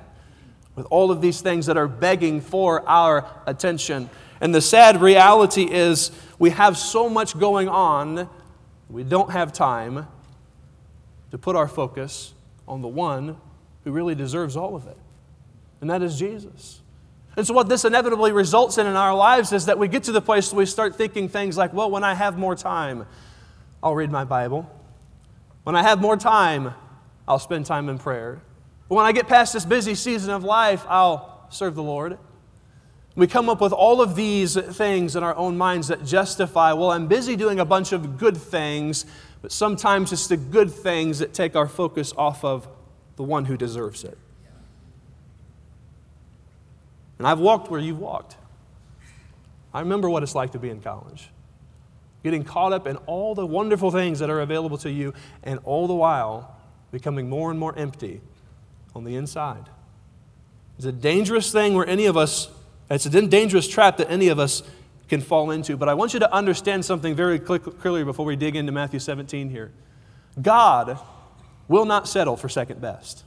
with 0.76 0.86
all 0.92 1.12
of 1.12 1.20
these 1.20 1.42
things 1.42 1.66
that 1.66 1.76
are 1.76 1.90
begging 1.90 2.40
for 2.40 2.88
our 2.88 3.30
attention. 3.46 4.10
And 4.40 4.56
the 4.56 4.62
sad 4.62 5.02
reality 5.02 5.64
is, 5.64 6.12
we 6.38 6.52
have 6.52 6.78
so 6.78 7.10
much 7.10 7.38
going 7.38 7.68
on, 7.68 8.30
we 8.90 9.04
don't 9.04 9.32
have 9.32 9.52
time 9.52 10.08
to 11.32 11.38
put 11.38 11.58
our 11.58 11.68
focus 11.68 12.34
on 12.66 12.82
the 12.82 12.88
one 12.88 13.36
who 13.90 13.96
really 13.96 14.14
deserves 14.14 14.56
all 14.56 14.76
of 14.76 14.86
it, 14.86 14.98
and 15.82 15.90
that 15.90 16.04
is 16.04 16.18
Jesus. 16.20 16.82
And 17.36 17.48
so, 17.48 17.56
what 17.56 17.68
this 17.70 17.86
inevitably 17.86 18.32
results 18.32 18.78
in 18.78 18.86
in 18.86 18.96
our 18.96 19.16
lives 19.16 19.52
is 19.52 19.66
that 19.66 19.80
we 19.80 19.88
get 19.88 20.04
to 20.04 20.12
the 20.12 20.22
place 20.22 20.52
where 20.52 20.60
we 20.60 20.66
start 20.68 20.96
thinking 20.96 21.28
things 21.28 21.58
like, 21.58 21.74
well, 21.74 21.90
when 21.90 22.04
I 22.04 22.14
have 22.14 22.38
more 22.38 22.56
time, 22.56 23.08
I'll 23.82 23.96
read 23.96 24.12
my 24.12 24.26
Bible. 24.26 24.70
When 25.64 25.76
I 25.76 25.82
have 25.82 26.02
more 26.02 26.18
time, 26.18 26.74
I'll 27.28 27.40
spend 27.40 27.66
time 27.66 27.90
in 27.90 27.98
prayer. 27.98 28.42
When 28.90 29.06
I 29.06 29.12
get 29.12 29.28
past 29.28 29.54
this 29.54 29.66
busy 29.66 29.96
season 29.96 30.32
of 30.32 30.44
life, 30.44 30.86
I'll 30.88 31.48
serve 31.50 31.74
the 31.76 31.84
Lord. 31.84 32.20
We 33.16 33.26
come 33.26 33.50
up 33.50 33.60
with 33.60 33.74
all 33.74 34.02
of 34.02 34.16
these 34.16 34.56
things 34.56 35.16
in 35.16 35.24
our 35.24 35.36
own 35.36 35.58
minds 35.58 35.88
that 35.88 36.06
justify, 36.06 36.74
well, 36.74 36.92
I'm 36.92 37.08
busy 37.08 37.36
doing 37.36 37.60
a 37.60 37.66
bunch 37.66 37.92
of 37.92 38.20
good 38.20 38.38
things, 38.38 39.08
but 39.42 39.52
sometimes 39.52 40.12
it's 40.12 40.28
the 40.28 40.38
good 40.38 40.72
things 40.72 41.20
that 41.20 41.34
take 41.34 41.56
our 41.56 41.68
focus 41.68 42.14
off 42.16 42.46
of 42.46 42.68
the 43.20 43.24
one 43.26 43.44
who 43.44 43.58
deserves 43.58 44.06
it. 44.06 44.18
And 47.18 47.28
I've 47.28 47.40
walked 47.40 47.70
where 47.70 47.82
you've 47.82 48.00
walked. 48.00 48.38
I 49.74 49.82
remember 49.82 50.10
what 50.10 50.24
it's 50.24 50.36
like 50.36 50.54
to 50.54 50.58
be 50.58 50.70
in 50.70 50.80
college. 50.80 51.30
Getting 52.24 52.46
caught 52.46 52.72
up 52.72 52.88
in 52.88 52.96
all 53.08 53.36
the 53.36 53.46
wonderful 53.46 53.92
things 53.92 54.20
that 54.20 54.30
are 54.30 54.40
available 54.40 54.78
to 54.78 54.90
you, 54.90 55.14
and 55.44 55.60
all 55.66 55.86
the 55.86 55.94
while 55.94 56.56
becoming 56.94 57.28
more 57.28 57.52
and 57.52 57.60
more 57.60 57.78
empty 57.78 58.22
on 58.96 59.04
the 59.04 59.18
inside. 59.18 59.66
It's 60.78 60.86
a 60.86 60.94
dangerous 60.94 61.52
thing 61.52 61.74
where 61.74 61.86
any 61.86 62.06
of 62.06 62.16
us, 62.16 62.50
it's 62.90 63.06
a 63.06 63.28
dangerous 63.28 63.68
trap 63.68 63.98
that 63.98 64.10
any 64.10 64.30
of 64.30 64.40
us 64.40 64.64
can 65.10 65.20
fall 65.20 65.52
into. 65.52 65.76
But 65.76 65.90
I 65.90 65.94
want 65.94 66.14
you 66.14 66.22
to 66.22 66.34
understand 66.34 66.86
something 66.86 67.16
very 67.16 67.38
clearly 67.38 68.06
before 68.06 68.26
we 68.26 68.38
dig 68.38 68.56
into 68.56 68.72
Matthew 68.72 69.02
17 69.02 69.50
here. 69.50 69.74
God 70.42 70.98
will 71.70 71.86
not 71.86 72.10
settle 72.10 72.36
for 72.36 72.50
second 72.50 72.82
best. 72.82 73.24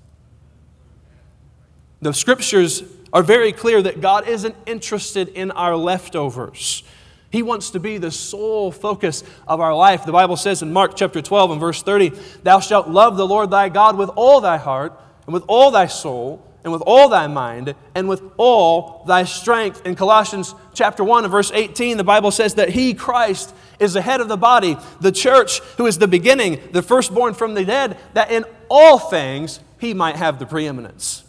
The 2.02 2.12
scriptures 2.12 2.82
are 3.12 3.22
very 3.22 3.52
clear 3.52 3.80
that 3.80 4.02
God 4.02 4.28
isn't 4.28 4.56
interested 4.66 5.28
in 5.28 5.50
our 5.52 5.76
leftovers. 5.76 6.82
He 7.30 7.42
wants 7.42 7.70
to 7.70 7.80
be 7.80 7.96
the 7.96 8.11
sole 8.11 8.70
focus 8.70 9.25
of 9.49 9.61
our 9.61 9.75
life. 9.75 10.04
The 10.04 10.12
Bible 10.12 10.37
says 10.37 10.61
in 10.61 10.72
Mark 10.72 10.96
chapter 10.96 11.22
12 11.22 11.52
and 11.52 11.61
verse 11.61 11.82
30, 11.82 12.11
Thou 12.42 12.61
shalt 12.61 12.88
love 12.88 13.16
the 13.16 13.26
Lord 13.26 13.50
thy 13.50 13.70
God 13.70 13.96
with 13.96 14.11
all 14.16 14.42
thy 14.42 14.58
heart, 14.58 15.00
and 15.26 15.32
with 15.32 15.44
all 15.46 15.70
thy 15.70 15.87
soul, 15.87 16.44
and 16.64 16.72
with 16.72 16.82
all 16.82 17.08
thy 17.08 17.26
mind 17.26 17.75
and 17.94 18.08
with 18.08 18.22
all 18.37 19.04
thy 19.06 19.25
strength. 19.25 19.84
In 19.84 19.94
Colossians 19.94 20.54
chapter 20.75 21.02
1 21.02 21.25
and 21.25 21.30
verse 21.32 21.50
18, 21.52 21.96
the 21.96 22.04
Bible 22.04 22.30
says 22.30 22.54
that 22.54 22.68
he, 22.68 22.94
Christ, 22.94 23.54
is 23.82 23.92
the 23.94 24.00
head 24.00 24.20
of 24.20 24.28
the 24.28 24.36
body, 24.36 24.76
the 25.00 25.12
church, 25.12 25.60
who 25.76 25.86
is 25.86 25.98
the 25.98 26.08
beginning, 26.08 26.60
the 26.70 26.82
firstborn 26.82 27.34
from 27.34 27.54
the 27.54 27.64
dead, 27.64 27.98
that 28.14 28.30
in 28.30 28.44
all 28.68 28.98
things 28.98 29.60
he 29.78 29.92
might 29.92 30.16
have 30.16 30.38
the 30.38 30.46
preeminence. 30.46 31.24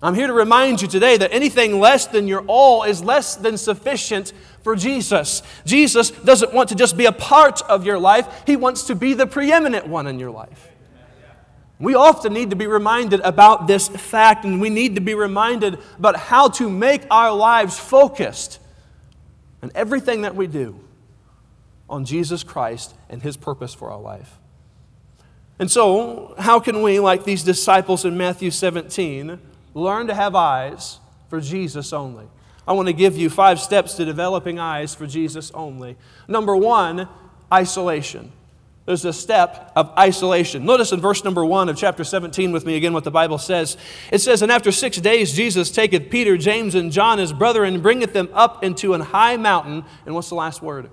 I'm 0.00 0.14
here 0.14 0.26
to 0.26 0.32
remind 0.32 0.82
you 0.82 0.88
today 0.88 1.16
that 1.16 1.32
anything 1.32 1.78
less 1.78 2.06
than 2.06 2.26
your 2.26 2.42
all 2.48 2.82
is 2.82 3.04
less 3.04 3.36
than 3.36 3.56
sufficient 3.56 4.32
for 4.62 4.74
Jesus. 4.74 5.42
Jesus 5.64 6.10
doesn't 6.10 6.52
want 6.52 6.70
to 6.70 6.74
just 6.74 6.96
be 6.96 7.06
a 7.06 7.12
part 7.12 7.62
of 7.62 7.84
your 7.86 7.98
life, 7.98 8.42
He 8.46 8.56
wants 8.56 8.84
to 8.84 8.94
be 8.94 9.14
the 9.14 9.26
preeminent 9.26 9.86
one 9.86 10.06
in 10.06 10.18
your 10.18 10.30
life. 10.30 10.68
We 11.78 11.94
often 11.94 12.32
need 12.32 12.50
to 12.50 12.56
be 12.56 12.68
reminded 12.68 13.20
about 13.20 13.66
this 13.66 13.88
fact, 13.88 14.44
and 14.44 14.60
we 14.60 14.70
need 14.70 14.94
to 14.94 15.00
be 15.00 15.14
reminded 15.14 15.78
about 15.98 16.16
how 16.16 16.48
to 16.50 16.70
make 16.70 17.02
our 17.10 17.32
lives 17.32 17.76
focused 17.78 18.60
and 19.62 19.72
everything 19.74 20.22
that 20.22 20.36
we 20.36 20.46
do 20.46 20.78
on 21.92 22.06
Jesus 22.06 22.42
Christ 22.42 22.94
and 23.08 23.22
His 23.22 23.36
purpose 23.36 23.74
for 23.74 23.92
our 23.92 24.00
life. 24.00 24.38
And 25.58 25.70
so, 25.70 26.34
how 26.38 26.58
can 26.58 26.82
we, 26.82 26.98
like 26.98 27.24
these 27.24 27.44
disciples 27.44 28.04
in 28.04 28.16
Matthew 28.16 28.50
17, 28.50 29.38
learn 29.74 30.06
to 30.08 30.14
have 30.14 30.34
eyes 30.34 30.98
for 31.28 31.40
Jesus 31.40 31.92
only? 31.92 32.26
I 32.66 32.72
want 32.72 32.88
to 32.88 32.94
give 32.94 33.16
you 33.16 33.28
five 33.28 33.60
steps 33.60 33.94
to 33.94 34.04
developing 34.04 34.58
eyes 34.58 34.94
for 34.94 35.06
Jesus 35.06 35.50
only. 35.52 35.96
Number 36.26 36.56
one, 36.56 37.08
isolation. 37.52 38.32
There's 38.86 39.04
a 39.04 39.12
step 39.12 39.70
of 39.76 39.92
isolation. 39.96 40.64
Notice 40.64 40.90
in 40.90 41.00
verse 41.00 41.22
number 41.22 41.44
one 41.44 41.68
of 41.68 41.76
chapter 41.76 42.02
17 42.02 42.50
with 42.50 42.66
me 42.66 42.76
again 42.76 42.92
what 42.92 43.04
the 43.04 43.10
Bible 43.10 43.38
says. 43.38 43.76
It 44.10 44.18
says, 44.18 44.42
And 44.42 44.50
after 44.50 44.72
six 44.72 44.96
days, 44.96 45.32
Jesus 45.32 45.70
taketh 45.70 46.10
Peter, 46.10 46.36
James, 46.36 46.74
and 46.74 46.90
John, 46.90 47.18
his 47.18 47.32
brother, 47.32 47.62
and 47.62 47.82
bringeth 47.82 48.12
them 48.12 48.30
up 48.32 48.64
into 48.64 48.94
an 48.94 49.02
high 49.02 49.36
mountain. 49.36 49.84
And 50.06 50.14
what's 50.14 50.30
the 50.30 50.34
last 50.34 50.62
word? 50.62 50.90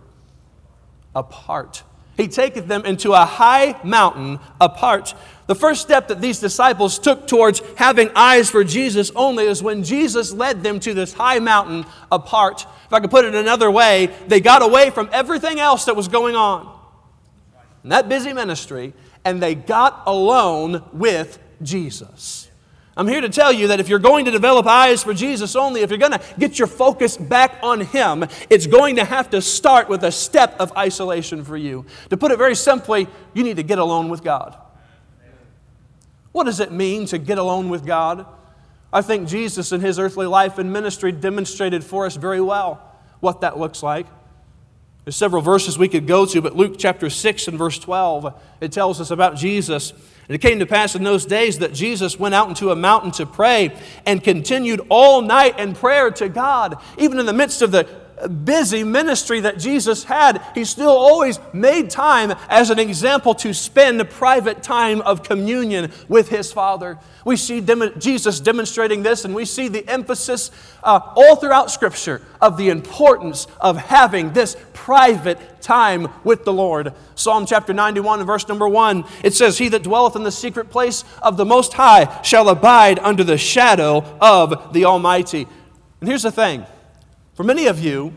Apart. 1.15 1.83
He 2.17 2.27
taketh 2.27 2.67
them 2.67 2.85
into 2.85 3.13
a 3.13 3.25
high 3.25 3.79
mountain 3.83 4.39
apart. 4.59 5.13
The 5.47 5.55
first 5.55 5.81
step 5.81 6.09
that 6.09 6.19
these 6.19 6.39
disciples 6.39 6.99
took 6.99 7.27
towards 7.27 7.61
having 7.77 8.11
eyes 8.13 8.49
for 8.49 8.63
Jesus 8.63 9.09
only 9.15 9.45
is 9.45 9.63
when 9.63 9.83
Jesus 9.83 10.33
led 10.33 10.61
them 10.61 10.79
to 10.81 10.93
this 10.93 11.13
high 11.13 11.39
mountain 11.39 11.85
apart. 12.11 12.67
If 12.85 12.93
I 12.93 12.99
could 12.99 13.09
put 13.09 13.23
it 13.23 13.33
another 13.33 13.71
way, 13.71 14.07
they 14.27 14.41
got 14.41 14.61
away 14.61 14.89
from 14.89 15.09
everything 15.13 15.59
else 15.59 15.85
that 15.85 15.95
was 15.95 16.09
going 16.09 16.35
on 16.35 16.77
in 17.83 17.89
that 17.91 18.09
busy 18.09 18.33
ministry, 18.33 18.93
and 19.23 19.41
they 19.41 19.55
got 19.55 20.03
alone 20.05 20.83
with 20.91 21.39
Jesus. 21.61 22.48
I'm 22.99 23.07
here 23.07 23.21
to 23.21 23.29
tell 23.29 23.53
you 23.53 23.69
that 23.69 23.79
if 23.79 23.87
you're 23.87 23.97
going 23.97 24.25
to 24.25 24.31
develop 24.31 24.67
eyes 24.67 25.03
for 25.03 25.13
Jesus 25.13 25.55
only, 25.55 25.83
if 25.83 25.89
you're 25.89 25.97
going 25.97 26.11
to 26.11 26.21
get 26.37 26.59
your 26.59 26.67
focus 26.67 27.15
back 27.15 27.57
on 27.63 27.79
Him, 27.79 28.25
it's 28.49 28.67
going 28.67 28.97
to 28.97 29.05
have 29.05 29.29
to 29.29 29.41
start 29.41 29.87
with 29.87 30.03
a 30.03 30.11
step 30.11 30.59
of 30.59 30.75
isolation 30.75 31.45
for 31.45 31.55
you. 31.55 31.85
To 32.09 32.17
put 32.17 32.33
it 32.33 32.37
very 32.37 32.55
simply, 32.55 33.07
you 33.33 33.45
need 33.45 33.55
to 33.55 33.63
get 33.63 33.79
alone 33.79 34.09
with 34.09 34.21
God. 34.21 34.57
What 36.33 36.43
does 36.43 36.59
it 36.59 36.73
mean 36.73 37.05
to 37.05 37.17
get 37.17 37.37
alone 37.37 37.69
with 37.69 37.85
God? 37.85 38.25
I 38.91 39.01
think 39.01 39.29
Jesus 39.29 39.71
in 39.71 39.79
his 39.79 39.97
earthly 39.97 40.27
life 40.27 40.57
and 40.57 40.73
ministry 40.73 41.13
demonstrated 41.13 41.85
for 41.85 42.05
us 42.05 42.17
very 42.17 42.41
well 42.41 42.83
what 43.21 43.39
that 43.39 43.57
looks 43.57 43.81
like. 43.81 44.07
There's 45.05 45.15
several 45.15 45.41
verses 45.41 45.77
we 45.77 45.87
could 45.87 46.05
go 46.05 46.25
to, 46.25 46.41
but 46.41 46.53
Luke 46.53 46.75
chapter 46.77 47.09
6 47.09 47.47
and 47.47 47.57
verse 47.57 47.79
12, 47.79 48.37
it 48.59 48.73
tells 48.73 48.99
us 48.99 49.09
about 49.09 49.37
Jesus. 49.37 49.93
And 50.29 50.35
it 50.35 50.41
came 50.41 50.59
to 50.59 50.67
pass 50.67 50.93
in 50.93 51.03
those 51.03 51.25
days 51.25 51.57
that 51.57 51.73
Jesus 51.73 52.19
went 52.19 52.35
out 52.35 52.49
into 52.49 52.69
a 52.69 52.75
mountain 52.75 53.09
to 53.13 53.25
pray 53.25 53.75
and 54.05 54.23
continued 54.23 54.79
all 54.87 55.23
night 55.23 55.59
in 55.59 55.73
prayer 55.73 56.11
to 56.11 56.29
God. 56.29 56.77
Even 56.99 57.17
in 57.17 57.25
the 57.25 57.33
midst 57.33 57.63
of 57.63 57.71
the 57.71 57.89
busy 58.27 58.83
ministry 58.83 59.39
that 59.41 59.57
Jesus 59.57 60.03
had, 60.03 60.41
he 60.53 60.65
still 60.65 60.89
always 60.89 61.39
made 61.53 61.89
time 61.89 62.33
as 62.49 62.69
an 62.69 62.79
example 62.79 63.33
to 63.35 63.53
spend 63.53 64.09
private 64.09 64.61
time 64.61 65.01
of 65.01 65.23
communion 65.23 65.91
with 66.07 66.29
his 66.29 66.51
Father. 66.51 66.97
We 67.23 67.37
see 67.37 67.61
dem- 67.61 67.99
Jesus 67.99 68.39
demonstrating 68.39 69.03
this, 69.03 69.23
and 69.23 69.33
we 69.33 69.45
see 69.45 69.67
the 69.67 69.87
emphasis 69.87 70.51
uh, 70.83 70.99
all 71.15 71.35
throughout 71.35 71.71
Scripture 71.71 72.21
of 72.41 72.57
the 72.57 72.69
importance 72.69 73.47
of 73.61 73.77
having 73.77 74.33
this 74.33 74.57
private 74.73 75.61
time 75.61 76.07
with 76.23 76.45
the 76.45 76.53
Lord. 76.53 76.93
Psalm 77.15 77.45
chapter 77.45 77.73
91 77.73 78.25
verse 78.25 78.47
number 78.47 78.67
1, 78.67 79.05
it 79.23 79.33
says, 79.33 79.57
He 79.57 79.69
that 79.69 79.83
dwelleth 79.83 80.15
in 80.15 80.23
the 80.23 80.31
secret 80.31 80.69
place 80.69 81.03
of 81.21 81.37
the 81.37 81.45
Most 81.45 81.73
High 81.73 82.21
shall 82.23 82.49
abide 82.49 82.99
under 82.99 83.23
the 83.23 83.37
shadow 83.37 84.03
of 84.19 84.73
the 84.73 84.85
Almighty. 84.85 85.47
And 85.99 86.09
here's 86.09 86.23
the 86.23 86.31
thing 86.31 86.65
for 87.39 87.45
many 87.45 87.67
of 87.67 87.79
you, 87.79 88.11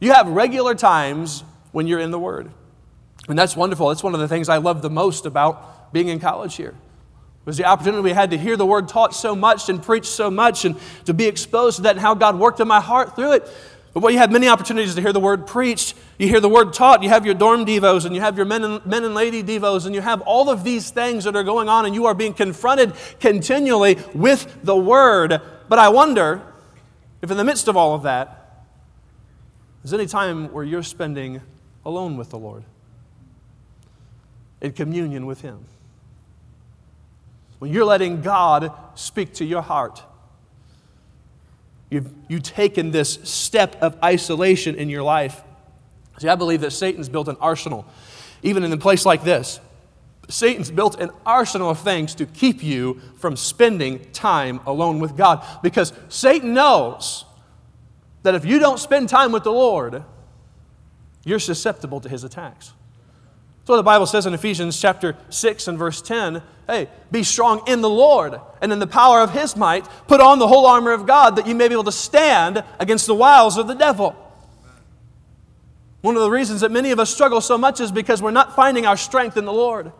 you 0.00 0.12
have 0.12 0.28
regular 0.28 0.74
times 0.74 1.42
when 1.72 1.86
you're 1.86 1.98
in 1.98 2.10
the 2.10 2.18
Word. 2.18 2.50
And 3.26 3.38
that's 3.38 3.56
wonderful. 3.56 3.88
That's 3.88 4.02
one 4.02 4.12
of 4.12 4.20
the 4.20 4.28
things 4.28 4.50
I 4.50 4.58
love 4.58 4.82
the 4.82 4.90
most 4.90 5.24
about 5.24 5.94
being 5.94 6.08
in 6.08 6.20
college 6.20 6.54
here. 6.56 6.74
Was 7.46 7.56
the 7.56 7.64
opportunity 7.64 8.02
we 8.02 8.10
had 8.10 8.32
to 8.32 8.36
hear 8.36 8.58
the 8.58 8.66
word 8.66 8.86
taught 8.86 9.14
so 9.14 9.34
much 9.34 9.70
and 9.70 9.82
preached 9.82 10.10
so 10.10 10.30
much 10.30 10.66
and 10.66 10.76
to 11.06 11.14
be 11.14 11.24
exposed 11.24 11.76
to 11.76 11.82
that 11.84 11.92
and 11.92 12.00
how 12.00 12.12
God 12.12 12.38
worked 12.38 12.60
in 12.60 12.68
my 12.68 12.82
heart 12.82 13.16
through 13.16 13.32
it. 13.32 13.50
But 13.94 14.12
you 14.12 14.18
have 14.18 14.30
many 14.30 14.46
opportunities 14.46 14.94
to 14.94 15.00
hear 15.00 15.14
the 15.14 15.20
word 15.20 15.46
preached, 15.46 15.94
you 16.18 16.28
hear 16.28 16.40
the 16.40 16.50
word 16.50 16.74
taught, 16.74 17.02
you 17.02 17.08
have 17.08 17.24
your 17.24 17.34
dorm 17.34 17.64
devos 17.64 18.04
and 18.04 18.14
you 18.14 18.20
have 18.20 18.36
your 18.36 18.44
men 18.44 18.62
and, 18.62 18.84
men 18.84 19.04
and 19.04 19.14
lady 19.14 19.42
devos, 19.42 19.86
and 19.86 19.94
you 19.94 20.02
have 20.02 20.20
all 20.20 20.50
of 20.50 20.64
these 20.64 20.90
things 20.90 21.24
that 21.24 21.34
are 21.34 21.44
going 21.44 21.70
on, 21.70 21.86
and 21.86 21.94
you 21.94 22.04
are 22.04 22.14
being 22.14 22.34
confronted 22.34 22.92
continually 23.20 23.96
with 24.12 24.58
the 24.62 24.76
word. 24.76 25.40
But 25.66 25.78
I 25.78 25.88
wonder 25.88 26.42
if 27.24 27.30
in 27.30 27.38
the 27.38 27.44
midst 27.44 27.68
of 27.68 27.76
all 27.76 27.94
of 27.94 28.02
that, 28.02 28.66
there's 29.82 29.94
any 29.94 30.04
time 30.04 30.52
where 30.52 30.62
you're 30.62 30.82
spending 30.82 31.40
alone 31.86 32.18
with 32.18 32.28
the 32.28 32.38
Lord, 32.38 32.64
in 34.60 34.72
communion 34.72 35.24
with 35.24 35.40
Him, 35.40 35.64
when 37.60 37.72
you're 37.72 37.86
letting 37.86 38.20
God 38.20 38.70
speak 38.94 39.32
to 39.34 39.44
your 39.46 39.62
heart, 39.62 40.02
you've, 41.88 42.10
you've 42.28 42.42
taken 42.42 42.90
this 42.90 43.14
step 43.24 43.76
of 43.80 43.96
isolation 44.04 44.74
in 44.74 44.90
your 44.90 45.02
life. 45.02 45.42
See, 46.18 46.28
I 46.28 46.34
believe 46.34 46.60
that 46.60 46.72
Satan's 46.72 47.08
built 47.08 47.28
an 47.28 47.38
arsenal, 47.40 47.86
even 48.42 48.64
in 48.64 48.72
a 48.72 48.76
place 48.76 49.06
like 49.06 49.24
this. 49.24 49.60
Satan's 50.28 50.70
built 50.70 51.00
an 51.00 51.10
arsenal 51.26 51.70
of 51.70 51.80
things 51.80 52.14
to 52.16 52.26
keep 52.26 52.62
you 52.62 53.00
from 53.18 53.36
spending 53.36 54.00
time 54.12 54.60
alone 54.66 54.98
with 54.98 55.16
God 55.16 55.44
because 55.62 55.92
Satan 56.08 56.54
knows 56.54 57.24
that 58.22 58.34
if 58.34 58.44
you 58.44 58.58
don't 58.58 58.78
spend 58.78 59.08
time 59.08 59.32
with 59.32 59.44
the 59.44 59.52
Lord, 59.52 60.02
you're 61.24 61.38
susceptible 61.38 62.00
to 62.00 62.08
his 62.08 62.24
attacks. 62.24 62.72
That's 63.58 63.70
what 63.70 63.76
the 63.76 63.82
Bible 63.82 64.06
says 64.06 64.26
in 64.26 64.34
Ephesians 64.34 64.78
chapter 64.78 65.16
6 65.30 65.68
and 65.68 65.78
verse 65.78 66.02
10. 66.02 66.42
Hey, 66.66 66.88
be 67.10 67.22
strong 67.22 67.62
in 67.66 67.80
the 67.80 67.88
Lord 67.88 68.38
and 68.60 68.72
in 68.72 68.78
the 68.78 68.86
power 68.86 69.20
of 69.20 69.30
his 69.30 69.56
might. 69.56 69.86
Put 70.06 70.20
on 70.20 70.38
the 70.38 70.46
whole 70.46 70.66
armor 70.66 70.92
of 70.92 71.06
God 71.06 71.36
that 71.36 71.46
you 71.46 71.54
may 71.54 71.68
be 71.68 71.74
able 71.74 71.84
to 71.84 71.92
stand 71.92 72.62
against 72.78 73.06
the 73.06 73.14
wiles 73.14 73.56
of 73.56 73.66
the 73.66 73.74
devil. 73.74 74.14
One 76.02 76.16
of 76.16 76.22
the 76.22 76.30
reasons 76.30 76.60
that 76.60 76.70
many 76.70 76.90
of 76.90 77.00
us 77.00 77.08
struggle 77.08 77.40
so 77.40 77.56
much 77.56 77.80
is 77.80 77.90
because 77.90 78.20
we're 78.20 78.30
not 78.30 78.54
finding 78.54 78.84
our 78.84 78.98
strength 78.98 79.38
in 79.38 79.46
the 79.46 79.52
Lord. 79.52 79.92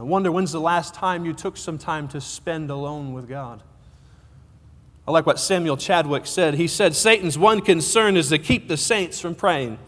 I 0.00 0.02
wonder 0.02 0.32
when's 0.32 0.52
the 0.52 0.60
last 0.60 0.94
time 0.94 1.26
you 1.26 1.34
took 1.34 1.58
some 1.58 1.76
time 1.76 2.08
to 2.08 2.22
spend 2.22 2.70
alone 2.70 3.12
with 3.12 3.28
God? 3.28 3.62
I 5.06 5.10
like 5.10 5.26
what 5.26 5.38
Samuel 5.38 5.76
Chadwick 5.76 6.26
said. 6.26 6.54
He 6.54 6.68
said, 6.68 6.96
Satan's 6.96 7.36
one 7.36 7.60
concern 7.60 8.16
is 8.16 8.30
to 8.30 8.38
keep 8.38 8.66
the 8.66 8.78
saints 8.78 9.20
from 9.20 9.34
praying. 9.34 9.78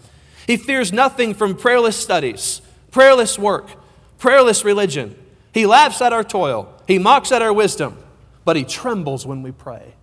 He 0.47 0.59
fears 0.59 0.92
nothing 0.92 1.33
from 1.33 1.57
prayerless 1.57 1.97
studies, 1.97 2.61
prayerless 2.90 3.38
work, 3.38 3.71
prayerless 4.19 4.66
religion. 4.66 5.16
He 5.54 5.64
laughs 5.64 6.02
at 6.02 6.12
our 6.12 6.25
toil, 6.25 6.71
he 6.87 6.99
mocks 6.99 7.33
at 7.33 7.40
our 7.40 7.52
wisdom, 7.52 7.97
but 8.45 8.54
he 8.54 8.64
trembles 8.64 9.26
when 9.26 9.42
we 9.42 9.50
pray. 9.50 9.95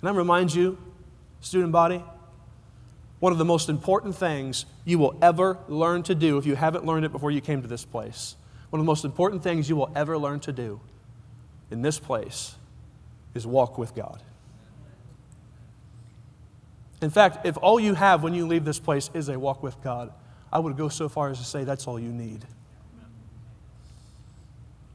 Can 0.00 0.08
I 0.08 0.12
remind 0.12 0.54
you, 0.54 0.76
student 1.40 1.72
body, 1.72 2.04
one 3.20 3.32
of 3.32 3.38
the 3.38 3.46
most 3.46 3.70
important 3.70 4.16
things 4.16 4.66
you 4.84 4.98
will 4.98 5.16
ever 5.22 5.56
learn 5.66 6.02
to 6.02 6.14
do 6.14 6.36
if 6.36 6.44
you 6.44 6.56
haven't 6.56 6.84
learned 6.84 7.06
it 7.06 7.12
before 7.12 7.30
you 7.30 7.40
came 7.40 7.62
to 7.62 7.68
this 7.68 7.86
place 7.86 8.36
one 8.72 8.80
of 8.80 8.86
the 8.86 8.90
most 8.90 9.04
important 9.04 9.42
things 9.42 9.68
you 9.68 9.76
will 9.76 9.92
ever 9.94 10.16
learn 10.16 10.40
to 10.40 10.50
do 10.50 10.80
in 11.70 11.82
this 11.82 11.98
place 11.98 12.54
is 13.34 13.46
walk 13.46 13.76
with 13.76 13.94
God. 13.94 14.22
In 17.02 17.10
fact, 17.10 17.44
if 17.44 17.58
all 17.58 17.78
you 17.78 17.92
have 17.92 18.22
when 18.22 18.32
you 18.32 18.46
leave 18.46 18.64
this 18.64 18.78
place 18.78 19.10
is 19.12 19.28
a 19.28 19.38
walk 19.38 19.62
with 19.62 19.78
God, 19.82 20.10
I 20.50 20.58
would 20.58 20.78
go 20.78 20.88
so 20.88 21.10
far 21.10 21.28
as 21.28 21.38
to 21.38 21.44
say 21.44 21.64
that's 21.64 21.86
all 21.86 22.00
you 22.00 22.12
need. 22.12 22.46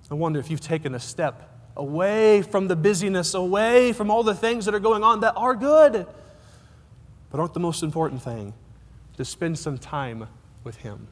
I 0.09 0.15
wonder 0.15 0.39
if 0.39 0.49
you've 0.49 0.59
taken 0.59 0.95
a 0.95 0.99
step 0.99 1.47
away 1.75 2.41
from 2.41 2.67
the 2.67 2.75
busyness, 2.75 3.35
away 3.35 3.93
from 3.93 4.09
all 4.09 4.23
the 4.23 4.33
things 4.33 4.65
that 4.65 4.73
are 4.73 4.79
going 4.79 5.03
on 5.03 5.19
that 5.19 5.33
are 5.37 5.53
good, 5.53 6.07
but 7.29 7.39
aren't 7.39 7.53
the 7.53 7.59
most 7.59 7.83
important 7.83 8.23
thing 8.23 8.55
to 9.17 9.23
spend 9.23 9.59
some 9.59 9.77
time 9.77 10.27
with 10.63 10.77
Him. 10.77 11.09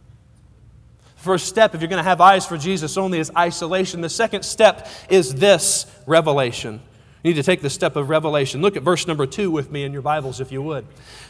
First 1.25 1.47
step, 1.47 1.73
if 1.73 1.81
you're 1.81 1.87
going 1.87 1.97
to 1.97 2.07
have 2.07 2.21
eyes 2.21 2.45
for 2.45 2.55
Jesus 2.55 2.97
only, 2.97 3.17
is 3.17 3.31
isolation. 3.35 4.01
The 4.01 4.09
second 4.09 4.43
step 4.43 4.87
is 5.09 5.33
this 5.33 5.87
revelation. 6.05 6.79
You 7.25 7.31
need 7.31 7.37
to 7.37 7.43
take 7.43 7.63
the 7.63 7.71
step 7.71 7.95
of 7.95 8.09
revelation. 8.09 8.61
Look 8.61 8.77
at 8.77 8.83
verse 8.83 9.07
number 9.07 9.25
two 9.25 9.49
with 9.49 9.71
me 9.71 9.83
in 9.83 9.91
your 9.91 10.03
Bibles, 10.03 10.39
if 10.39 10.51
you 10.51 10.61
would. 10.61 10.85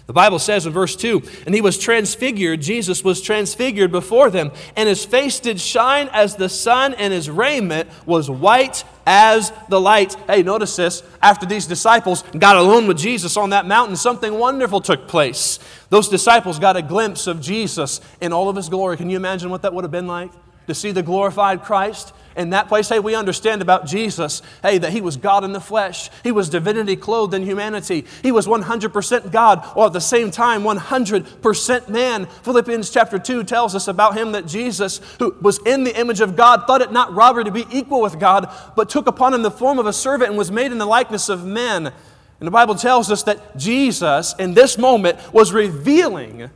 The 0.07 0.11
Bible 0.11 0.39
says 0.39 0.65
in 0.65 0.73
verse 0.73 0.93
2 0.93 1.23
And 1.45 1.55
he 1.55 1.61
was 1.61 1.77
transfigured, 1.77 2.61
Jesus 2.61 3.01
was 3.01 3.21
transfigured 3.21 3.93
before 3.93 4.29
them, 4.29 4.51
and 4.75 4.89
his 4.89 5.05
face 5.05 5.39
did 5.39 5.57
shine 5.57 6.09
as 6.11 6.35
the 6.35 6.49
sun, 6.49 6.95
and 6.95 7.13
his 7.13 7.29
raiment 7.29 7.89
was 8.05 8.29
white 8.29 8.83
as 9.07 9.53
the 9.69 9.79
light. 9.79 10.15
Hey, 10.27 10.43
notice 10.43 10.75
this. 10.75 11.01
After 11.21 11.45
these 11.45 11.65
disciples 11.65 12.23
got 12.37 12.57
alone 12.57 12.87
with 12.87 12.97
Jesus 12.97 13.37
on 13.37 13.51
that 13.51 13.65
mountain, 13.65 13.95
something 13.95 14.33
wonderful 14.37 14.81
took 14.81 15.07
place. 15.07 15.59
Those 15.87 16.09
disciples 16.09 16.59
got 16.59 16.75
a 16.75 16.81
glimpse 16.81 17.25
of 17.25 17.39
Jesus 17.39 18.01
in 18.19 18.33
all 18.33 18.49
of 18.49 18.57
his 18.57 18.67
glory. 18.67 18.97
Can 18.97 19.09
you 19.09 19.15
imagine 19.15 19.49
what 19.49 19.61
that 19.61 19.73
would 19.73 19.85
have 19.85 19.91
been 19.91 20.07
like? 20.07 20.31
To 20.67 20.75
see 20.75 20.91
the 20.91 21.03
glorified 21.03 21.63
Christ? 21.63 22.11
In 22.35 22.49
that 22.49 22.67
place, 22.67 22.89
hey, 22.89 22.99
we 22.99 23.15
understand 23.15 23.61
about 23.61 23.85
Jesus, 23.85 24.41
hey, 24.61 24.77
that 24.77 24.91
he 24.91 25.01
was 25.01 25.17
God 25.17 25.43
in 25.43 25.53
the 25.53 25.61
flesh. 25.61 26.09
He 26.23 26.31
was 26.31 26.49
divinity 26.49 26.95
clothed 26.95 27.33
in 27.33 27.43
humanity. 27.43 28.05
He 28.23 28.31
was 28.31 28.45
100% 28.45 29.31
God, 29.31 29.65
or 29.75 29.85
at 29.87 29.93
the 29.93 30.01
same 30.01 30.31
time 30.31 30.63
100% 30.63 31.89
man. 31.89 32.25
Philippians 32.25 32.89
chapter 32.89 33.17
2 33.17 33.43
tells 33.45 33.75
us 33.75 33.87
about 33.87 34.17
him 34.17 34.33
that 34.33 34.47
Jesus, 34.47 34.99
who 35.19 35.35
was 35.41 35.59
in 35.65 35.83
the 35.83 35.97
image 35.97 36.21
of 36.21 36.35
God, 36.35 36.67
thought 36.67 36.81
it 36.81 36.91
not 36.91 37.13
robbery 37.13 37.45
to 37.45 37.51
be 37.51 37.65
equal 37.71 38.01
with 38.01 38.19
God, 38.19 38.51
but 38.75 38.89
took 38.89 39.07
upon 39.07 39.33
him 39.33 39.41
the 39.41 39.51
form 39.51 39.79
of 39.79 39.85
a 39.85 39.93
servant 39.93 40.29
and 40.29 40.37
was 40.37 40.51
made 40.51 40.71
in 40.71 40.77
the 40.77 40.85
likeness 40.85 41.29
of 41.29 41.45
men. 41.45 41.87
And 41.87 42.47
the 42.47 42.51
Bible 42.51 42.75
tells 42.75 43.09
us 43.09 43.23
that 43.23 43.55
Jesus, 43.55 44.35
in 44.37 44.53
this 44.53 44.77
moment, 44.77 45.17
was 45.33 45.53
revealing 45.53 46.49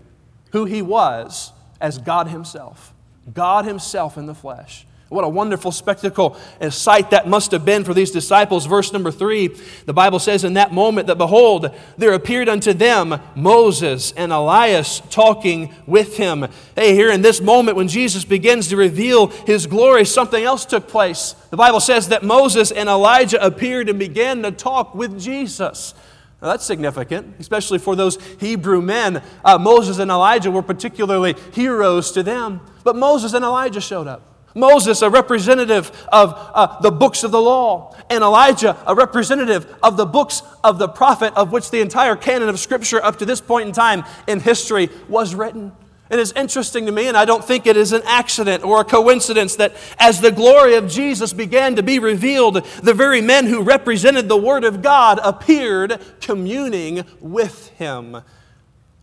who 0.52 0.66
he 0.66 0.82
was 0.82 1.54
as 1.80 1.98
God 1.98 2.28
himself. 2.28 2.94
God 3.34 3.66
himself 3.66 4.18
in 4.18 4.26
the 4.26 4.36
flesh. 4.36 4.86
What 5.10 5.26
a 5.26 5.30
wonderful 5.30 5.72
spectacle 5.72 6.38
and 6.60 6.72
sight 6.72 7.10
that 7.10 7.28
must 7.28 7.52
have 7.52 7.66
been 7.66 7.84
for 7.84 7.96
these 7.96 8.12
disciples. 8.12 8.68
Verse 8.68 8.94
number 8.94 9.10
three, 9.10 9.48
the 9.88 9.94
Bible 9.94 10.20
says, 10.20 10.44
In 10.44 10.54
that 10.54 10.72
moment 10.72 11.08
that 11.08 11.18
behold, 11.18 11.76
there 11.98 12.14
appeared 12.14 12.48
unto 12.48 12.74
them 12.74 13.20
Moses 13.36 14.12
and 14.12 14.32
Elias 14.32 15.02
talking 15.10 15.74
with 15.88 16.18
him. 16.18 16.48
Hey, 16.76 16.94
here 16.94 17.12
in 17.12 17.24
this 17.24 17.42
moment 17.42 17.76
when 17.76 17.88
Jesus 17.88 18.24
begins 18.24 18.68
to 18.68 18.78
reveal 18.78 19.28
his 19.28 19.66
glory, 19.66 20.06
something 20.06 20.44
else 20.44 20.64
took 20.64 20.88
place. 20.88 21.34
The 21.50 21.58
Bible 21.58 21.80
says 21.80 22.10
that 22.10 22.24
Moses 22.24 22.72
and 22.72 22.88
Elijah 22.88 23.44
appeared 23.44 23.90
and 23.90 23.98
began 23.98 24.44
to 24.44 24.52
talk 24.52 24.94
with 24.94 25.20
Jesus. 25.20 25.96
Now, 26.40 26.50
that's 26.50 26.66
significant, 26.66 27.36
especially 27.40 27.80
for 27.80 27.96
those 27.96 28.20
Hebrew 28.40 28.82
men. 28.82 29.24
Uh, 29.44 29.58
Moses 29.58 29.98
and 29.98 30.12
Elijah 30.12 30.52
were 30.52 30.62
particularly 30.62 31.36
heroes 31.54 32.12
to 32.12 32.22
them. 32.22 32.62
But 32.84 32.96
Moses 32.96 33.34
and 33.34 33.44
Elijah 33.44 33.82
showed 33.82 34.08
up. 34.08 34.22
Moses, 34.60 35.02
a 35.02 35.10
representative 35.10 35.90
of 36.12 36.34
uh, 36.36 36.80
the 36.82 36.92
books 36.92 37.24
of 37.24 37.32
the 37.32 37.42
law, 37.42 37.96
and 38.10 38.24
Elijah, 38.24 38.78
a 38.86 38.94
representative 38.94 39.76
of 39.82 39.98
the 39.98 40.06
books 40.06 40.44
of 40.64 40.80
the 40.80 40.88
prophet, 40.88 41.34
of 41.36 41.52
which 41.52 41.72
the 41.72 41.82
entire 41.82 42.16
canon 42.16 42.50
of 42.50 42.60
Scripture 42.60 43.04
up 43.04 43.18
to 43.20 43.26
this 43.26 43.42
point 43.42 43.68
in 43.68 43.74
time 43.74 44.04
in 44.28 44.40
history 44.40 44.90
was 45.08 45.36
written. 45.36 45.72
It 46.10 46.18
is 46.18 46.32
interesting 46.32 46.88
to 46.88 46.92
me, 46.92 47.08
and 47.08 47.16
I 47.16 47.26
don't 47.26 47.46
think 47.46 47.68
it 47.68 47.78
is 47.78 47.94
an 47.94 48.02
accident 48.06 48.64
or 48.64 48.82
a 48.82 48.84
coincidence 48.84 49.56
that 49.58 49.76
as 50.00 50.22
the 50.22 50.32
glory 50.32 50.74
of 50.74 50.90
Jesus 50.90 51.34
began 51.34 51.76
to 51.76 51.84
be 51.84 52.00
revealed, 52.00 52.56
the 52.82 52.96
very 52.96 53.22
men 53.22 53.46
who 53.46 53.62
represented 53.62 54.28
the 54.28 54.38
Word 54.38 54.64
of 54.64 54.82
God 54.82 55.20
appeared 55.24 56.02
communing 56.20 57.06
with 57.20 57.70
Him. 57.70 58.18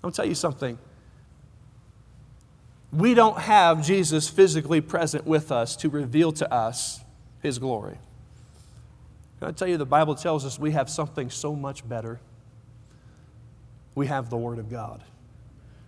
I'll 0.02 0.10
tell 0.10 0.26
you 0.26 0.34
something 0.34 0.78
we 2.92 3.14
don't 3.14 3.38
have 3.38 3.84
Jesus 3.84 4.28
physically 4.28 4.80
present 4.80 5.26
with 5.26 5.50
us 5.50 5.76
to 5.76 5.88
reveal 5.88 6.32
to 6.32 6.52
us 6.52 7.00
his 7.42 7.58
glory. 7.58 7.98
Can 9.38 9.48
I 9.48 9.52
tell 9.52 9.68
you, 9.68 9.76
the 9.76 9.84
Bible 9.84 10.14
tells 10.14 10.44
us 10.44 10.58
we 10.58 10.70
have 10.72 10.88
something 10.88 11.30
so 11.30 11.54
much 11.54 11.86
better. 11.86 12.20
We 13.94 14.06
have 14.06 14.30
the 14.30 14.36
Word 14.36 14.58
of 14.58 14.70
God. 14.70 15.02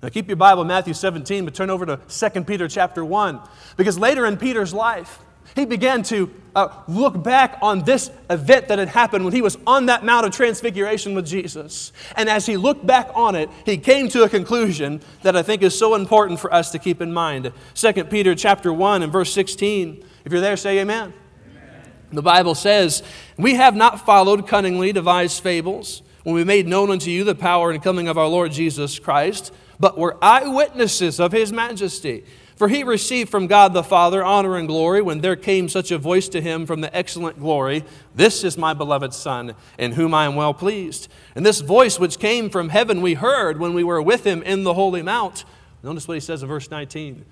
Now 0.02 0.10
keep 0.10 0.28
your 0.28 0.36
Bible, 0.36 0.64
Matthew 0.64 0.94
17, 0.94 1.44
but 1.44 1.54
turn 1.54 1.70
over 1.70 1.86
to 1.86 1.96
2 2.08 2.44
Peter 2.44 2.68
chapter 2.68 3.04
1. 3.04 3.40
Because 3.76 3.98
later 3.98 4.26
in 4.26 4.36
Peter's 4.36 4.72
life, 4.72 5.18
he 5.54 5.64
began 5.64 6.02
to 6.04 6.32
uh, 6.54 6.82
look 6.88 7.22
back 7.22 7.58
on 7.62 7.84
this 7.84 8.10
event 8.30 8.68
that 8.68 8.78
had 8.78 8.88
happened 8.88 9.24
when 9.24 9.32
he 9.32 9.42
was 9.42 9.56
on 9.66 9.86
that 9.86 10.04
Mount 10.04 10.26
of 10.26 10.32
Transfiguration 10.32 11.14
with 11.14 11.26
Jesus. 11.26 11.92
And 12.16 12.28
as 12.28 12.46
he 12.46 12.56
looked 12.56 12.86
back 12.86 13.10
on 13.14 13.34
it, 13.34 13.48
he 13.64 13.78
came 13.78 14.08
to 14.08 14.24
a 14.24 14.28
conclusion 14.28 15.00
that 15.22 15.36
I 15.36 15.42
think 15.42 15.62
is 15.62 15.78
so 15.78 15.94
important 15.94 16.40
for 16.40 16.52
us 16.52 16.70
to 16.72 16.78
keep 16.78 17.00
in 17.00 17.12
mind. 17.12 17.52
2 17.74 18.04
Peter 18.04 18.34
chapter 18.34 18.72
1 18.72 19.02
and 19.02 19.12
verse 19.12 19.32
16. 19.32 20.04
If 20.24 20.32
you're 20.32 20.40
there, 20.40 20.56
say 20.56 20.78
amen. 20.80 21.12
amen. 21.48 21.92
The 22.12 22.22
Bible 22.22 22.54
says, 22.54 23.02
We 23.36 23.54
have 23.54 23.76
not 23.76 24.04
followed 24.04 24.46
cunningly 24.48 24.92
devised 24.92 25.42
fables 25.42 26.02
when 26.22 26.34
we 26.34 26.44
made 26.44 26.66
known 26.66 26.90
unto 26.90 27.10
you 27.10 27.24
the 27.24 27.34
power 27.34 27.70
and 27.70 27.82
coming 27.82 28.08
of 28.08 28.18
our 28.18 28.28
Lord 28.28 28.52
Jesus 28.52 28.98
Christ, 28.98 29.52
but 29.80 29.98
were 29.98 30.16
eyewitnesses 30.22 31.20
of 31.20 31.32
his 31.32 31.52
majesty. 31.52 32.24
For 32.56 32.68
he 32.68 32.82
received 32.82 33.30
from 33.30 33.46
God 33.46 33.72
the 33.72 33.84
Father 33.84 34.24
honor 34.24 34.56
and 34.56 34.66
glory 34.66 35.00
when 35.00 35.20
there 35.20 35.36
came 35.36 35.68
such 35.68 35.92
a 35.92 35.98
voice 35.98 36.28
to 36.30 36.40
him 36.40 36.66
from 36.66 36.80
the 36.80 36.94
excellent 36.94 37.38
glory 37.38 37.84
This 38.16 38.42
is 38.42 38.58
my 38.58 38.74
beloved 38.74 39.14
Son, 39.14 39.54
in 39.78 39.92
whom 39.92 40.12
I 40.12 40.24
am 40.24 40.34
well 40.34 40.52
pleased. 40.52 41.08
And 41.36 41.46
this 41.46 41.60
voice 41.60 42.00
which 42.00 42.18
came 42.18 42.50
from 42.50 42.70
heaven 42.70 43.00
we 43.00 43.14
heard 43.14 43.60
when 43.60 43.74
we 43.74 43.84
were 43.84 44.02
with 44.02 44.26
him 44.26 44.42
in 44.42 44.64
the 44.64 44.74
holy 44.74 45.02
mount. 45.02 45.44
Notice 45.84 46.08
what 46.08 46.14
he 46.14 46.20
says 46.20 46.42
in 46.42 46.48
verse 46.48 46.68
19. 46.68 47.24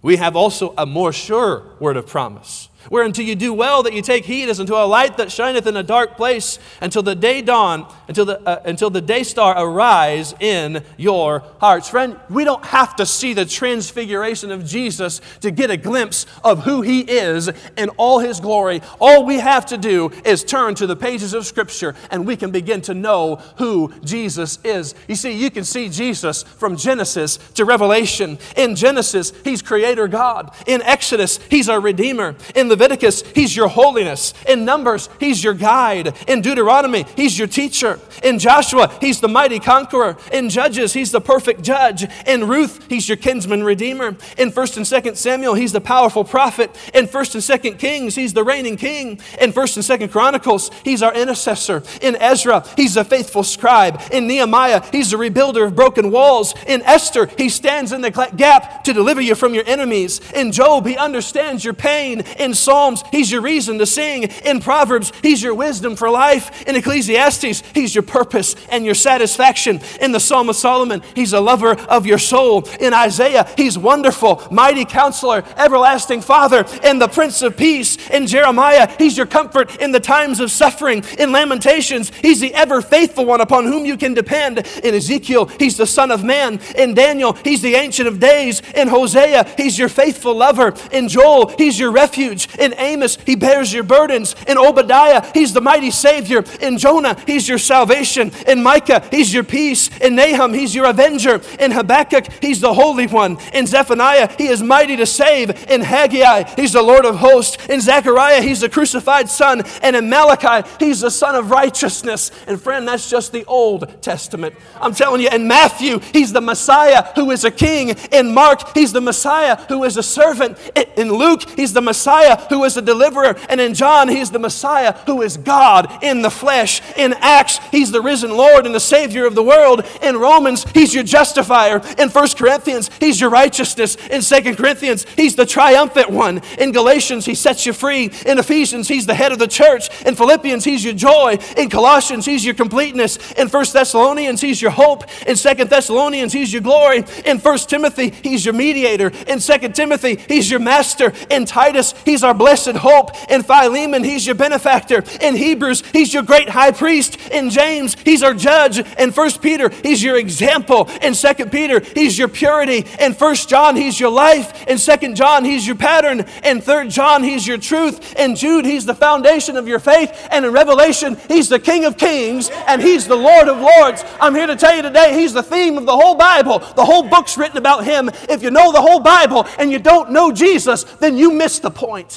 We 0.00 0.16
have 0.16 0.36
also 0.36 0.72
a 0.78 0.86
more 0.86 1.12
sure 1.12 1.64
word 1.78 1.98
of 1.98 2.06
promise 2.06 2.70
Whereunto 2.90 3.22
you 3.22 3.34
do 3.34 3.52
well 3.52 3.82
that 3.82 3.92
you 3.92 4.02
take 4.02 4.24
heed 4.24 4.48
as 4.48 4.60
unto 4.60 4.74
a 4.74 4.86
light 4.86 5.16
that 5.16 5.32
shineth 5.32 5.66
in 5.66 5.76
a 5.76 5.82
dark 5.82 6.16
place 6.16 6.58
until 6.80 7.02
the 7.02 7.14
day 7.14 7.42
dawn, 7.42 7.92
until 8.08 8.24
the, 8.24 8.40
uh, 8.48 8.62
until 8.64 8.90
the 8.90 9.00
day 9.00 9.22
star 9.22 9.54
arise 9.56 10.34
in 10.40 10.82
your 10.96 11.42
hearts. 11.60 11.88
Friend, 11.88 12.18
we 12.30 12.44
don't 12.44 12.64
have 12.66 12.96
to 12.96 13.06
see 13.06 13.34
the 13.34 13.44
transfiguration 13.44 14.50
of 14.50 14.64
Jesus 14.64 15.20
to 15.40 15.50
get 15.50 15.70
a 15.70 15.76
glimpse 15.76 16.26
of 16.44 16.64
who 16.64 16.82
he 16.82 17.00
is 17.00 17.50
in 17.76 17.88
all 17.90 18.18
his 18.18 18.40
glory. 18.40 18.80
All 19.00 19.24
we 19.24 19.36
have 19.36 19.66
to 19.66 19.78
do 19.78 20.10
is 20.24 20.44
turn 20.44 20.74
to 20.76 20.86
the 20.86 20.96
pages 20.96 21.34
of 21.34 21.46
Scripture 21.46 21.94
and 22.10 22.26
we 22.26 22.36
can 22.36 22.50
begin 22.50 22.80
to 22.82 22.94
know 22.94 23.36
who 23.58 23.92
Jesus 24.04 24.58
is. 24.64 24.94
You 25.08 25.16
see, 25.16 25.32
you 25.32 25.50
can 25.50 25.64
see 25.64 25.88
Jesus 25.88 26.42
from 26.42 26.76
Genesis 26.76 27.38
to 27.54 27.64
Revelation. 27.64 28.38
In 28.56 28.76
Genesis, 28.76 29.32
he's 29.44 29.62
creator 29.62 30.08
God. 30.08 30.54
In 30.66 30.82
Exodus, 30.82 31.38
he's 31.50 31.68
our 31.68 31.80
redeemer. 31.80 32.36
In 32.54 32.68
the 32.68 32.75
Leviticus, 32.76 33.22
He's 33.34 33.56
your 33.56 33.68
holiness. 33.68 34.34
In 34.46 34.66
Numbers, 34.66 35.08
He's 35.18 35.42
your 35.42 35.54
guide. 35.54 36.14
In 36.28 36.42
Deuteronomy, 36.42 37.06
He's 37.16 37.38
your 37.38 37.48
teacher. 37.48 37.98
In 38.22 38.38
Joshua, 38.38 38.92
He's 39.00 39.20
the 39.20 39.28
mighty 39.28 39.58
conqueror. 39.58 40.18
In 40.30 40.50
Judges, 40.50 40.92
He's 40.92 41.10
the 41.10 41.20
perfect 41.22 41.62
judge. 41.62 42.06
In 42.26 42.46
Ruth, 42.46 42.86
He's 42.90 43.08
your 43.08 43.16
kinsman 43.16 43.64
redeemer. 43.64 44.08
In 44.36 44.52
1st 44.52 44.76
and 44.76 44.86
2nd 44.86 45.16
Samuel, 45.16 45.54
He's 45.54 45.72
the 45.72 45.80
powerful 45.80 46.22
prophet. 46.22 46.70
In 46.92 47.06
1st 47.06 47.34
and 47.34 47.62
2nd 47.74 47.78
Kings, 47.78 48.14
He's 48.14 48.34
the 48.34 48.44
reigning 48.44 48.76
king. 48.76 49.20
In 49.40 49.52
1st 49.54 49.90
and 49.90 50.00
2nd 50.00 50.12
Chronicles, 50.12 50.70
He's 50.84 51.02
our 51.02 51.14
intercessor. 51.14 51.82
In 52.02 52.14
Ezra, 52.16 52.62
He's 52.76 52.98
a 52.98 53.04
faithful 53.04 53.42
scribe. 53.42 54.02
In 54.12 54.26
Nehemiah, 54.26 54.82
He's 54.92 55.12
the 55.12 55.16
rebuilder 55.16 55.64
of 55.64 55.74
broken 55.74 56.10
walls. 56.10 56.54
In 56.66 56.82
Esther, 56.82 57.30
He 57.38 57.48
stands 57.48 57.92
in 57.92 58.02
the 58.02 58.10
gap 58.10 58.84
to 58.84 58.92
deliver 58.92 59.22
you 59.22 59.34
from 59.34 59.54
your 59.54 59.64
enemies. 59.66 60.20
In 60.32 60.52
Job, 60.52 60.86
He 60.86 60.98
understands 60.98 61.64
your 61.64 61.72
pain. 61.74 62.20
In 62.38 62.52
Psalms, 62.56 63.02
He's 63.12 63.30
your 63.30 63.40
reason 63.42 63.78
to 63.78 63.86
sing. 63.86 64.24
In 64.44 64.60
Proverbs, 64.60 65.12
He's 65.22 65.42
your 65.42 65.54
wisdom 65.54 65.96
for 65.96 66.10
life. 66.10 66.66
In 66.66 66.76
Ecclesiastes, 66.76 67.62
He's 67.74 67.94
your 67.94 68.02
purpose 68.02 68.56
and 68.70 68.84
your 68.84 68.94
satisfaction. 68.94 69.80
In 70.00 70.12
the 70.12 70.20
Psalm 70.20 70.48
of 70.48 70.56
Solomon, 70.56 71.02
He's 71.14 71.32
a 71.32 71.40
lover 71.40 71.72
of 71.72 72.06
your 72.06 72.18
soul. 72.18 72.68
In 72.80 72.92
Isaiah, 72.92 73.48
He's 73.56 73.78
wonderful, 73.78 74.42
mighty 74.50 74.84
counselor, 74.84 75.44
everlasting 75.56 76.20
Father, 76.22 76.64
and 76.82 77.00
the 77.00 77.08
Prince 77.08 77.42
of 77.42 77.56
Peace. 77.56 77.96
In 78.10 78.26
Jeremiah, 78.26 78.92
He's 78.98 79.16
your 79.16 79.26
comfort 79.26 79.80
in 79.80 79.92
the 79.92 80.00
times 80.00 80.40
of 80.40 80.50
suffering. 80.50 81.04
In 81.18 81.32
Lamentations, 81.32 82.10
He's 82.10 82.40
the 82.40 82.54
ever 82.54 82.80
faithful 82.82 83.26
one 83.26 83.40
upon 83.40 83.64
whom 83.64 83.84
you 83.84 83.96
can 83.96 84.14
depend. 84.14 84.58
In 84.82 84.94
Ezekiel, 84.94 85.46
He's 85.58 85.76
the 85.76 85.86
Son 85.86 86.10
of 86.10 86.24
Man. 86.24 86.60
In 86.76 86.94
Daniel, 86.94 87.32
He's 87.32 87.62
the 87.62 87.74
Ancient 87.74 88.08
of 88.08 88.20
Days. 88.20 88.62
In 88.74 88.88
Hosea, 88.88 89.46
He's 89.56 89.78
your 89.78 89.88
faithful 89.88 90.34
lover. 90.34 90.74
In 90.92 91.08
Joel, 91.08 91.48
He's 91.56 91.78
your 91.78 91.90
refuge. 91.90 92.45
In 92.58 92.74
Amos, 92.78 93.18
he 93.26 93.36
bears 93.36 93.72
your 93.72 93.82
burdens. 93.82 94.34
In 94.46 94.58
Obadiah, 94.58 95.30
he's 95.34 95.52
the 95.52 95.60
mighty 95.60 95.90
Savior. 95.90 96.44
In 96.60 96.78
Jonah, 96.78 97.16
he's 97.26 97.48
your 97.48 97.58
salvation. 97.58 98.32
In 98.46 98.62
Micah, 98.62 99.06
he's 99.10 99.32
your 99.32 99.44
peace. 99.44 99.90
In 99.98 100.16
Nahum, 100.16 100.52
he's 100.52 100.74
your 100.74 100.86
avenger. 100.86 101.40
In 101.58 101.70
Habakkuk, 101.70 102.26
he's 102.40 102.60
the 102.60 102.74
Holy 102.74 103.06
One. 103.06 103.38
In 103.52 103.66
Zephaniah, 103.66 104.34
he 104.36 104.48
is 104.48 104.62
mighty 104.62 104.96
to 104.96 105.06
save. 105.06 105.70
In 105.70 105.80
Haggai, 105.80 106.44
he's 106.56 106.72
the 106.72 106.82
Lord 106.82 107.04
of 107.04 107.16
hosts. 107.16 107.58
In 107.68 107.80
Zechariah, 107.80 108.42
he's 108.42 108.60
the 108.60 108.68
crucified 108.68 109.28
Son. 109.28 109.62
And 109.82 109.96
in 109.96 110.08
Malachi, 110.08 110.68
he's 110.78 111.00
the 111.00 111.10
Sun 111.10 111.34
of 111.34 111.50
righteousness. 111.50 112.30
And 112.46 112.60
friend, 112.60 112.86
that's 112.86 113.08
just 113.08 113.32
the 113.32 113.44
Old 113.46 114.02
Testament. 114.02 114.54
I'm 114.80 114.94
telling 114.94 115.20
you, 115.20 115.28
in 115.28 115.48
Matthew, 115.48 116.00
he's 116.12 116.32
the 116.32 116.40
Messiah 116.40 117.12
who 117.14 117.30
is 117.30 117.44
a 117.44 117.50
king. 117.50 117.90
In 118.12 118.32
Mark, 118.34 118.74
he's 118.74 118.92
the 118.92 119.00
Messiah 119.00 119.56
who 119.68 119.84
is 119.84 119.96
a 119.96 120.02
servant. 120.02 120.58
In 120.96 121.12
Luke, 121.12 121.48
he's 121.56 121.72
the 121.72 121.80
Messiah 121.80 122.35
who 122.48 122.64
is 122.64 122.74
the 122.74 122.82
deliverer. 122.82 123.36
And 123.48 123.60
in 123.60 123.74
John, 123.74 124.08
he's 124.08 124.30
the 124.30 124.38
Messiah 124.38 124.92
who 125.06 125.22
is 125.22 125.36
God 125.36 126.02
in 126.02 126.22
the 126.22 126.30
flesh. 126.30 126.82
In 126.96 127.14
Acts, 127.20 127.58
he's 127.70 127.90
the 127.90 128.00
risen 128.00 128.30
Lord 128.30 128.66
and 128.66 128.74
the 128.74 128.80
Savior 128.80 129.26
of 129.26 129.34
the 129.34 129.42
world. 129.42 129.84
In 130.02 130.16
Romans, 130.16 130.64
he's 130.72 130.94
your 130.94 131.04
justifier. 131.04 131.82
In 131.98 132.08
1 132.08 132.28
Corinthians, 132.36 132.90
he's 133.00 133.20
your 133.20 133.30
righteousness. 133.30 133.96
In 134.10 134.22
2 134.22 134.54
Corinthians, 134.54 135.06
he's 135.16 135.36
the 135.36 135.46
triumphant 135.46 136.10
one. 136.10 136.42
In 136.58 136.72
Galatians, 136.72 137.24
he 137.26 137.34
sets 137.34 137.66
you 137.66 137.72
free. 137.72 138.10
In 138.26 138.38
Ephesians, 138.38 138.88
he's 138.88 139.06
the 139.06 139.14
head 139.14 139.32
of 139.32 139.38
the 139.38 139.48
church. 139.48 139.88
In 140.04 140.14
Philippians, 140.14 140.64
he's 140.64 140.84
your 140.84 140.94
joy. 140.94 141.38
In 141.56 141.70
Colossians, 141.70 142.26
he's 142.26 142.44
your 142.44 142.54
completeness. 142.54 143.18
In 143.32 143.48
1 143.48 143.66
Thessalonians, 143.72 144.40
he's 144.40 144.60
your 144.60 144.70
hope. 144.70 145.04
In 145.26 145.36
2 145.36 145.64
Thessalonians, 145.64 146.32
he's 146.32 146.52
your 146.52 146.62
glory. 146.62 147.04
In 147.24 147.38
1 147.38 147.58
Timothy, 147.58 148.10
he's 148.10 148.44
your 148.44 148.54
mediator. 148.54 149.12
In 149.26 149.38
2 149.38 149.68
Timothy, 149.70 150.16
he's 150.28 150.50
your 150.50 150.60
master. 150.60 151.12
In 151.30 151.44
Titus, 151.44 151.94
he's 152.04 152.22
our 152.26 152.34
blessed 152.34 152.76
hope. 152.76 153.12
In 153.30 153.42
Philemon, 153.42 154.04
he's 154.04 154.26
your 154.26 154.34
benefactor. 154.34 155.04
In 155.20 155.36
Hebrews, 155.36 155.82
he's 155.92 156.12
your 156.12 156.22
great 156.22 156.48
high 156.48 156.72
priest. 156.72 157.18
In 157.30 157.50
James, 157.50 157.96
he's 158.04 158.22
our 158.22 158.34
judge. 158.34 158.78
In 158.98 159.10
1 159.10 159.30
Peter, 159.40 159.68
he's 159.68 160.02
your 160.02 160.16
example. 160.16 160.88
In 161.02 161.14
2 161.14 161.46
Peter, 161.46 161.80
he's 161.94 162.18
your 162.18 162.28
purity. 162.28 162.84
In 163.00 163.12
1 163.12 163.34
John, 163.34 163.76
he's 163.76 163.98
your 163.98 164.10
life. 164.10 164.66
In 164.66 164.78
2 164.78 165.14
John, 165.14 165.44
he's 165.44 165.66
your 165.66 165.76
pattern. 165.76 166.26
In 166.44 166.60
3 166.60 166.88
John, 166.88 167.22
he's 167.22 167.46
your 167.46 167.58
truth. 167.58 168.14
In 168.16 168.36
Jude, 168.36 168.64
he's 168.64 168.86
the 168.86 168.94
foundation 168.94 169.56
of 169.56 169.68
your 169.68 169.78
faith. 169.78 170.28
And 170.30 170.44
in 170.44 170.52
Revelation, 170.52 171.16
he's 171.28 171.48
the 171.48 171.58
King 171.58 171.84
of 171.84 171.96
kings 171.96 172.50
and 172.68 172.82
he's 172.82 173.06
the 173.06 173.16
Lord 173.16 173.48
of 173.48 173.58
lords. 173.58 174.04
I'm 174.20 174.34
here 174.34 174.46
to 174.46 174.56
tell 174.56 174.74
you 174.74 174.82
today, 174.82 175.14
he's 175.14 175.32
the 175.32 175.42
theme 175.42 175.78
of 175.78 175.86
the 175.86 175.96
whole 175.96 176.14
Bible. 176.14 176.58
The 176.58 176.84
whole 176.84 177.08
book's 177.08 177.36
written 177.36 177.58
about 177.58 177.84
him. 177.84 178.10
If 178.28 178.42
you 178.42 178.50
know 178.50 178.72
the 178.72 178.80
whole 178.80 179.00
Bible 179.00 179.46
and 179.58 179.70
you 179.70 179.78
don't 179.78 180.10
know 180.10 180.32
Jesus, 180.32 180.84
then 180.84 181.16
you 181.16 181.32
miss 181.32 181.58
the 181.58 181.70
point. 181.70 182.15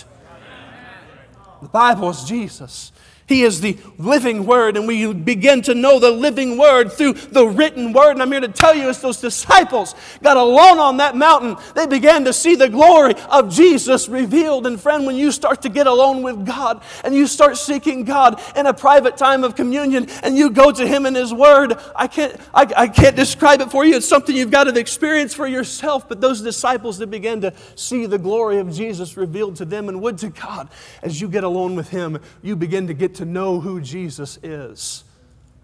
The 1.62 1.68
Bible 1.68 2.10
is 2.10 2.24
Jesus. 2.24 2.92
He 3.30 3.44
is 3.44 3.62
the 3.62 3.78
living 4.00 4.48
word, 4.48 4.76
and 4.76 4.88
we 4.88 5.14
begin 5.14 5.62
to 5.62 5.76
know 5.76 6.00
the 6.00 6.10
living 6.10 6.58
word 6.58 6.92
through 6.92 7.14
the 7.14 7.46
written 7.46 7.94
word. 7.94 8.14
And 8.14 8.24
I'm 8.24 8.32
here 8.32 8.42
to 8.42 8.48
tell 8.48 8.74
you, 8.74 8.90
as 8.90 9.00
those 9.02 9.22
disciples 9.22 9.94
got 10.24 10.36
alone 10.36 10.80
on 10.80 10.98
that 10.98 11.16
mountain, 11.16 11.56
they 11.76 11.86
began 11.86 12.26
to 12.26 12.34
see 12.34 12.56
the 12.56 12.68
glory 12.68 13.14
of 13.30 13.54
Jesus 13.54 14.10
revealed. 14.10 14.66
And 14.66 14.82
friend, 14.82 15.06
when 15.06 15.16
you 15.16 15.32
start 15.32 15.62
to 15.62 15.70
get 15.70 15.86
alone 15.86 16.24
with 16.24 16.44
God 16.44 16.82
and 17.04 17.14
you 17.14 17.28
start 17.28 17.58
seeking 17.58 18.04
God 18.04 18.42
in 18.56 18.66
a 18.66 18.74
private 18.74 19.16
time 19.16 19.44
of 19.44 19.56
communion 19.56 20.10
and 20.24 20.36
you 20.36 20.50
go 20.50 20.72
to 20.72 20.88
Him 20.88 21.06
in 21.06 21.14
His 21.14 21.32
word, 21.32 21.78
I 21.96 22.08
can't, 22.08 22.36
I, 22.52 22.74
I 22.76 22.88
can't 22.88 23.16
describe 23.16 23.62
it 23.62 23.70
for 23.70 23.86
you. 23.86 23.98
It's 23.98 24.08
something 24.08 24.36
you've 24.36 24.50
got 24.50 24.64
to 24.64 24.80
experience 24.80 25.36
for 25.36 25.46
yourself. 25.46 26.10
But 26.10 26.20
those 26.20 26.42
disciples 26.42 26.98
that 26.98 27.12
began 27.12 27.42
to 27.42 27.54
see 27.76 28.08
the 28.08 28.18
glory 28.18 28.58
of 28.58 28.74
Jesus 28.74 29.16
revealed 29.18 29.58
to 29.58 29.66
them, 29.66 29.88
and 29.88 30.02
would 30.02 30.18
to 30.18 30.30
God, 30.30 30.70
as 31.04 31.22
you 31.22 31.30
get 31.30 31.44
alone 31.44 31.76
with 31.76 31.90
Him, 31.90 32.18
you 32.42 32.56
begin 32.56 32.88
to 32.88 32.96
get 32.96 33.19
to 33.20 33.26
know 33.26 33.60
who 33.60 33.80
Jesus 33.80 34.40
is. 34.42 35.04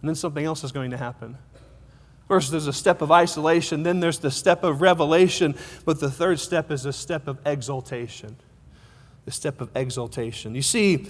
And 0.02 0.10
then 0.10 0.16
something 0.16 0.46
else 0.46 0.64
is 0.64 0.72
going 0.72 0.92
to 0.92 0.98
happen. 0.98 1.38
First, 2.28 2.52
there's 2.52 2.68
a 2.68 2.74
step 2.74 3.02
of 3.02 3.12
isolation, 3.12 3.84
then 3.84 4.00
there's 4.00 4.20
the 4.20 4.32
step 4.32 4.64
of 4.64 4.82
revelation, 4.82 5.56
but 5.86 6.00
the 6.00 6.10
third 6.10 6.40
step 6.40 6.72
is 6.72 6.86
a 6.86 6.94
step 6.94 7.28
of 7.28 7.40
exaltation. 7.46 8.36
The 9.26 9.32
step 9.32 9.62
of 9.62 9.70
exaltation. 9.76 10.54
You 10.54 10.62
see, 10.62 11.08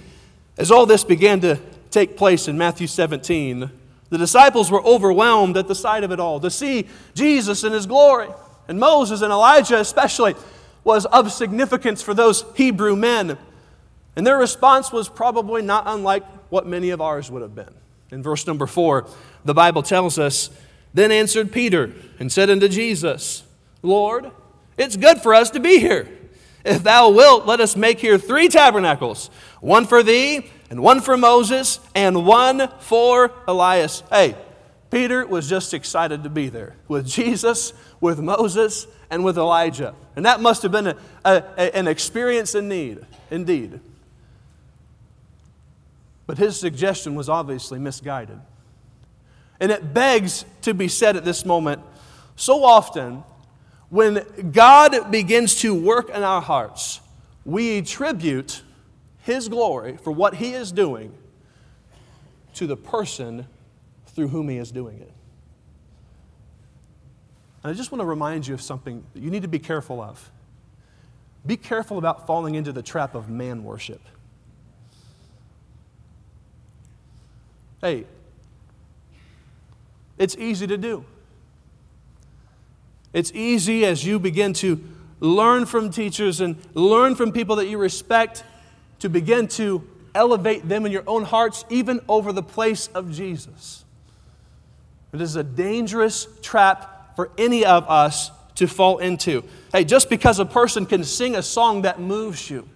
as 0.56 0.70
all 0.70 0.86
this 0.86 1.04
began 1.04 1.40
to 1.40 1.58
take 1.90 2.16
place 2.16 2.48
in 2.48 2.56
Matthew 2.56 2.86
17, 2.86 3.70
the 4.08 4.18
disciples 4.18 4.70
were 4.70 4.82
overwhelmed 4.84 5.56
at 5.56 5.68
the 5.68 5.74
sight 5.74 6.04
of 6.04 6.12
it 6.12 6.20
all. 6.20 6.38
To 6.40 6.50
see 6.50 6.86
Jesus 7.14 7.64
in 7.64 7.72
his 7.72 7.86
glory, 7.86 8.28
and 8.68 8.78
Moses 8.78 9.20
and 9.22 9.32
Elijah 9.32 9.80
especially, 9.80 10.34
was 10.84 11.06
of 11.06 11.32
significance 11.32 12.02
for 12.02 12.14
those 12.14 12.44
Hebrew 12.54 12.94
men. 12.94 13.36
And 14.14 14.26
their 14.26 14.38
response 14.38 14.92
was 14.92 15.08
probably 15.08 15.60
not 15.60 15.84
unlike 15.86 16.24
what 16.48 16.66
many 16.66 16.90
of 16.90 17.00
ours 17.00 17.30
would 17.30 17.42
have 17.42 17.54
been. 17.54 17.74
In 18.10 18.22
verse 18.22 18.46
number 18.46 18.66
four, 18.66 19.08
the 19.44 19.54
Bible 19.54 19.82
tells 19.82 20.18
us 20.18 20.50
Then 20.94 21.10
answered 21.10 21.52
Peter 21.52 21.92
and 22.18 22.30
said 22.30 22.50
unto 22.50 22.68
Jesus, 22.68 23.42
Lord, 23.82 24.30
it's 24.76 24.96
good 24.96 25.18
for 25.18 25.34
us 25.34 25.50
to 25.50 25.60
be 25.60 25.78
here. 25.78 26.08
If 26.64 26.82
thou 26.82 27.10
wilt, 27.10 27.46
let 27.46 27.60
us 27.60 27.76
make 27.76 28.00
here 28.00 28.18
three 28.18 28.48
tabernacles 28.48 29.30
one 29.60 29.86
for 29.86 30.02
thee, 30.02 30.50
and 30.70 30.82
one 30.82 31.00
for 31.00 31.16
Moses, 31.16 31.80
and 31.94 32.26
one 32.26 32.68
for 32.80 33.32
Elias. 33.46 34.02
Hey, 34.10 34.36
Peter 34.90 35.26
was 35.26 35.48
just 35.48 35.74
excited 35.74 36.22
to 36.24 36.30
be 36.30 36.48
there 36.48 36.76
with 36.88 37.06
Jesus, 37.06 37.72
with 38.00 38.20
Moses, 38.20 38.86
and 39.10 39.24
with 39.24 39.38
Elijah. 39.38 39.94
And 40.16 40.24
that 40.26 40.40
must 40.40 40.62
have 40.62 40.72
been 40.72 40.88
a, 40.88 40.96
a, 41.24 41.76
an 41.76 41.86
experience 41.86 42.54
in 42.54 42.68
need, 42.68 43.04
indeed. 43.30 43.80
But 46.26 46.38
his 46.38 46.58
suggestion 46.58 47.14
was 47.14 47.28
obviously 47.28 47.78
misguided. 47.78 48.40
And 49.60 49.72
it 49.72 49.94
begs 49.94 50.44
to 50.62 50.74
be 50.74 50.88
said 50.88 51.16
at 51.16 51.24
this 51.24 51.44
moment 51.44 51.82
so 52.34 52.64
often, 52.64 53.24
when 53.88 54.50
God 54.52 55.10
begins 55.10 55.54
to 55.60 55.74
work 55.74 56.10
in 56.10 56.22
our 56.22 56.42
hearts, 56.42 57.00
we 57.44 57.78
attribute 57.78 58.62
his 59.22 59.48
glory 59.48 59.96
for 59.96 60.10
what 60.10 60.34
he 60.34 60.52
is 60.52 60.72
doing 60.72 61.14
to 62.54 62.66
the 62.66 62.76
person 62.76 63.46
through 64.08 64.28
whom 64.28 64.48
he 64.48 64.58
is 64.58 64.70
doing 64.70 64.98
it. 64.98 65.12
And 67.62 67.72
I 67.72 67.74
just 67.74 67.90
want 67.90 68.00
to 68.00 68.06
remind 68.06 68.46
you 68.46 68.54
of 68.54 68.62
something 68.62 69.04
that 69.14 69.22
you 69.22 69.30
need 69.30 69.42
to 69.42 69.48
be 69.48 69.58
careful 69.58 70.00
of. 70.00 70.30
Be 71.46 71.56
careful 71.56 71.98
about 71.98 72.26
falling 72.26 72.54
into 72.54 72.72
the 72.72 72.82
trap 72.82 73.14
of 73.14 73.28
man 73.28 73.64
worship. 73.64 74.00
Hey, 77.86 78.04
it's 80.18 80.36
easy 80.36 80.66
to 80.66 80.76
do. 80.76 81.04
It's 83.12 83.30
easy 83.32 83.86
as 83.86 84.04
you 84.04 84.18
begin 84.18 84.54
to 84.54 84.82
learn 85.20 85.66
from 85.66 85.90
teachers 85.90 86.40
and 86.40 86.56
learn 86.74 87.14
from 87.14 87.30
people 87.30 87.54
that 87.54 87.68
you 87.68 87.78
respect 87.78 88.42
to 88.98 89.08
begin 89.08 89.46
to 89.46 89.88
elevate 90.16 90.68
them 90.68 90.84
in 90.84 90.90
your 90.90 91.04
own 91.06 91.22
hearts, 91.22 91.64
even 91.70 92.00
over 92.08 92.32
the 92.32 92.42
place 92.42 92.88
of 92.88 93.12
Jesus. 93.12 93.84
It 95.12 95.20
is 95.20 95.36
a 95.36 95.44
dangerous 95.44 96.26
trap 96.42 97.14
for 97.14 97.30
any 97.38 97.64
of 97.64 97.88
us 97.88 98.32
to 98.56 98.66
fall 98.66 98.98
into. 98.98 99.44
Hey, 99.72 99.84
just 99.84 100.10
because 100.10 100.40
a 100.40 100.44
person 100.44 100.86
can 100.86 101.04
sing 101.04 101.36
a 101.36 101.42
song 101.42 101.82
that 101.82 102.00
moves 102.00 102.50
you 102.50 102.68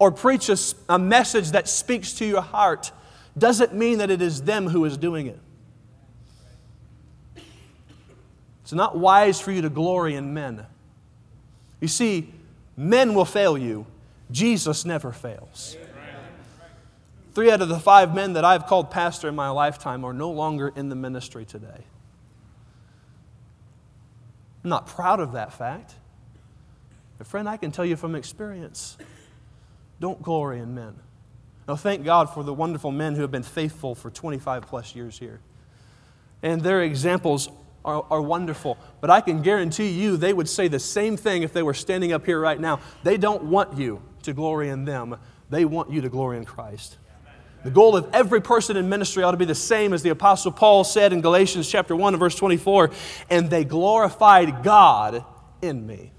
or 0.00 0.10
preach 0.10 0.48
a, 0.48 0.56
a 0.88 0.98
message 0.98 1.52
that 1.52 1.68
speaks 1.68 2.12
to 2.14 2.26
your 2.26 2.42
heart 2.42 2.90
doesn't 3.38 3.74
mean 3.74 3.98
that 3.98 4.10
it 4.10 4.22
is 4.22 4.42
them 4.42 4.68
who 4.68 4.84
is 4.84 4.96
doing 4.96 5.26
it. 5.26 5.38
It's 8.62 8.72
not 8.72 8.98
wise 8.98 9.40
for 9.40 9.50
you 9.50 9.62
to 9.62 9.70
glory 9.70 10.14
in 10.14 10.34
men. 10.34 10.66
You 11.80 11.88
see, 11.88 12.32
men 12.76 13.14
will 13.14 13.24
fail 13.24 13.56
you, 13.56 13.86
Jesus 14.30 14.84
never 14.84 15.12
fails. 15.12 15.76
Three 17.34 17.50
out 17.50 17.62
of 17.62 17.68
the 17.68 17.78
five 17.78 18.14
men 18.14 18.32
that 18.32 18.44
I've 18.44 18.66
called 18.66 18.90
pastor 18.90 19.28
in 19.28 19.34
my 19.34 19.48
lifetime 19.48 20.04
are 20.04 20.12
no 20.12 20.30
longer 20.30 20.68
in 20.74 20.88
the 20.88 20.96
ministry 20.96 21.44
today. 21.44 21.84
I'm 24.64 24.70
not 24.70 24.86
proud 24.86 25.20
of 25.20 25.32
that 25.32 25.52
fact. 25.52 25.94
But, 27.16 27.26
friend, 27.26 27.48
I 27.48 27.56
can 27.56 27.70
tell 27.70 27.84
you 27.84 27.96
from 27.96 28.14
experience 28.14 28.98
don't 30.00 30.22
glory 30.22 30.60
in 30.60 30.74
men. 30.74 30.94
Now, 31.68 31.76
thank 31.76 32.02
God 32.02 32.32
for 32.32 32.42
the 32.42 32.54
wonderful 32.54 32.90
men 32.90 33.14
who 33.14 33.20
have 33.20 33.30
been 33.30 33.42
faithful 33.42 33.94
for 33.94 34.10
25 34.10 34.62
plus 34.62 34.96
years 34.96 35.18
here. 35.18 35.40
And 36.42 36.62
their 36.62 36.82
examples 36.82 37.50
are, 37.84 38.06
are, 38.10 38.22
wonderful. 38.22 38.78
But 39.02 39.10
I 39.10 39.20
can 39.20 39.42
guarantee 39.42 39.90
you 39.90 40.16
they 40.16 40.32
would 40.32 40.48
say 40.48 40.68
the 40.68 40.78
same 40.78 41.18
thing 41.18 41.42
if 41.42 41.52
they 41.52 41.62
were 41.62 41.74
standing 41.74 42.12
up 42.12 42.24
here 42.24 42.40
right 42.40 42.58
now. 42.58 42.80
They 43.02 43.18
don't 43.18 43.44
want 43.44 43.76
you 43.76 44.00
to 44.22 44.32
glory 44.32 44.70
in 44.70 44.86
them, 44.86 45.16
they 45.50 45.66
want 45.66 45.90
you 45.90 46.00
to 46.00 46.08
glory 46.08 46.38
in 46.38 46.46
Christ. 46.46 46.96
The 47.64 47.70
goal 47.70 47.96
of 47.96 48.08
every 48.14 48.40
person 48.40 48.76
in 48.76 48.88
ministry 48.88 49.22
ought 49.22 49.32
to 49.32 49.36
be 49.36 49.44
the 49.44 49.54
same 49.54 49.92
as 49.92 50.02
the 50.02 50.10
Apostle 50.10 50.52
Paul 50.52 50.84
said 50.84 51.12
in 51.12 51.20
Galatians 51.20 51.68
chapter 51.68 51.94
1 51.94 52.16
verse 52.16 52.34
24, 52.36 52.90
and 53.28 53.50
they 53.50 53.64
glorified 53.64 54.62
God 54.62 55.24
in 55.60 55.86
me. 55.86 56.12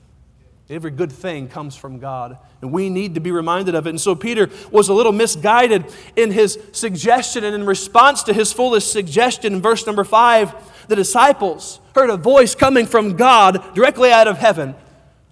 Every 0.71 0.91
good 0.91 1.11
thing 1.11 1.47
comes 1.47 1.75
from 1.75 1.97
God, 1.97 2.37
and 2.61 2.71
we 2.71 2.91
need 2.91 3.15
to 3.15 3.19
be 3.19 3.31
reminded 3.31 3.73
of 3.73 3.87
it. 3.87 3.89
And 3.89 3.99
so 3.99 4.13
Peter 4.13 4.51
was 4.71 4.87
a 4.87 4.93
little 4.93 5.11
misguided 5.11 5.85
in 6.15 6.29
his 6.29 6.59
suggestion, 6.73 7.43
and 7.43 7.55
in 7.55 7.65
response 7.65 8.21
to 8.23 8.33
his 8.33 8.53
foolish 8.53 8.85
suggestion 8.85 9.55
in 9.55 9.61
verse 9.63 9.87
number 9.87 10.03
five, 10.03 10.53
the 10.87 10.95
disciples 10.95 11.79
heard 11.95 12.11
a 12.11 12.17
voice 12.17 12.53
coming 12.53 12.85
from 12.85 13.15
God 13.15 13.73
directly 13.73 14.11
out 14.11 14.27
of 14.27 14.37
heaven. 14.37 14.75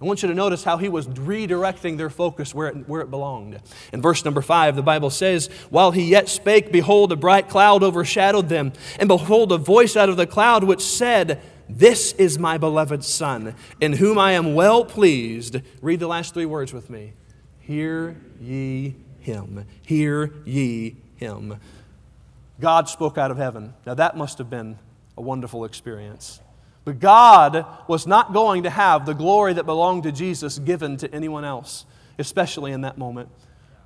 I 0.02 0.06
want 0.06 0.24
you 0.24 0.30
to 0.30 0.36
notice 0.36 0.64
how 0.64 0.78
he 0.78 0.90
was 0.90 1.08
redirecting 1.08 1.98
their 1.98 2.10
focus 2.10 2.54
where 2.54 2.68
it, 2.68 2.90
where 2.90 3.02
it 3.02 3.12
belonged. 3.12 3.60
In 3.94 4.02
verse 4.02 4.26
number 4.26 4.42
five, 4.42 4.76
the 4.76 4.84
Bible 4.84 5.12
says, 5.12 5.48
While 5.70 5.92
he 5.92 6.04
yet 6.04 6.30
spake, 6.30 6.72
behold, 6.72 7.12
a 7.12 7.16
bright 7.16 7.48
cloud 7.48 7.84
overshadowed 7.84 8.50
them, 8.50 8.74
and 9.00 9.08
behold, 9.08 9.52
a 9.52 9.58
voice 9.58 9.96
out 9.96 10.10
of 10.10 10.18
the 10.18 10.28
cloud 10.28 10.64
which 10.64 10.82
said, 10.82 11.42
this 11.70 12.14
is 12.14 12.40
my 12.40 12.58
beloved 12.58 13.04
Son, 13.04 13.56
in 13.82 13.94
whom 13.94 14.18
I 14.18 14.34
am 14.34 14.56
well 14.56 14.86
pleased. 14.86 15.58
Read 15.82 16.00
the 16.00 16.08
last 16.08 16.34
three 16.34 16.46
words 16.46 16.74
with 16.74 16.90
me. 16.90 17.14
Hear 17.60 18.16
ye 18.40 18.96
him. 19.20 19.66
Hear 19.84 20.34
ye 20.46 20.96
him. 21.18 21.60
God 22.60 22.88
spoke 22.90 23.18
out 23.18 23.32
of 23.32 23.38
heaven. 23.38 23.74
Now, 23.86 23.94
that 23.96 24.16
must 24.16 24.38
have 24.38 24.50
been 24.50 24.80
a 25.18 25.22
wonderful 25.22 25.66
experience. 25.66 26.42
But 26.86 27.00
God 27.00 27.66
was 27.88 28.08
not 28.08 28.32
going 28.32 28.64
to 28.64 28.70
have 28.70 29.06
the 29.06 29.14
glory 29.14 29.54
that 29.54 29.66
belonged 29.66 30.04
to 30.04 30.12
Jesus 30.12 30.58
given 30.60 30.96
to 30.98 31.14
anyone 31.14 31.44
else, 31.44 31.86
especially 32.18 32.72
in 32.72 32.82
that 32.82 32.98
moment. 32.98 33.30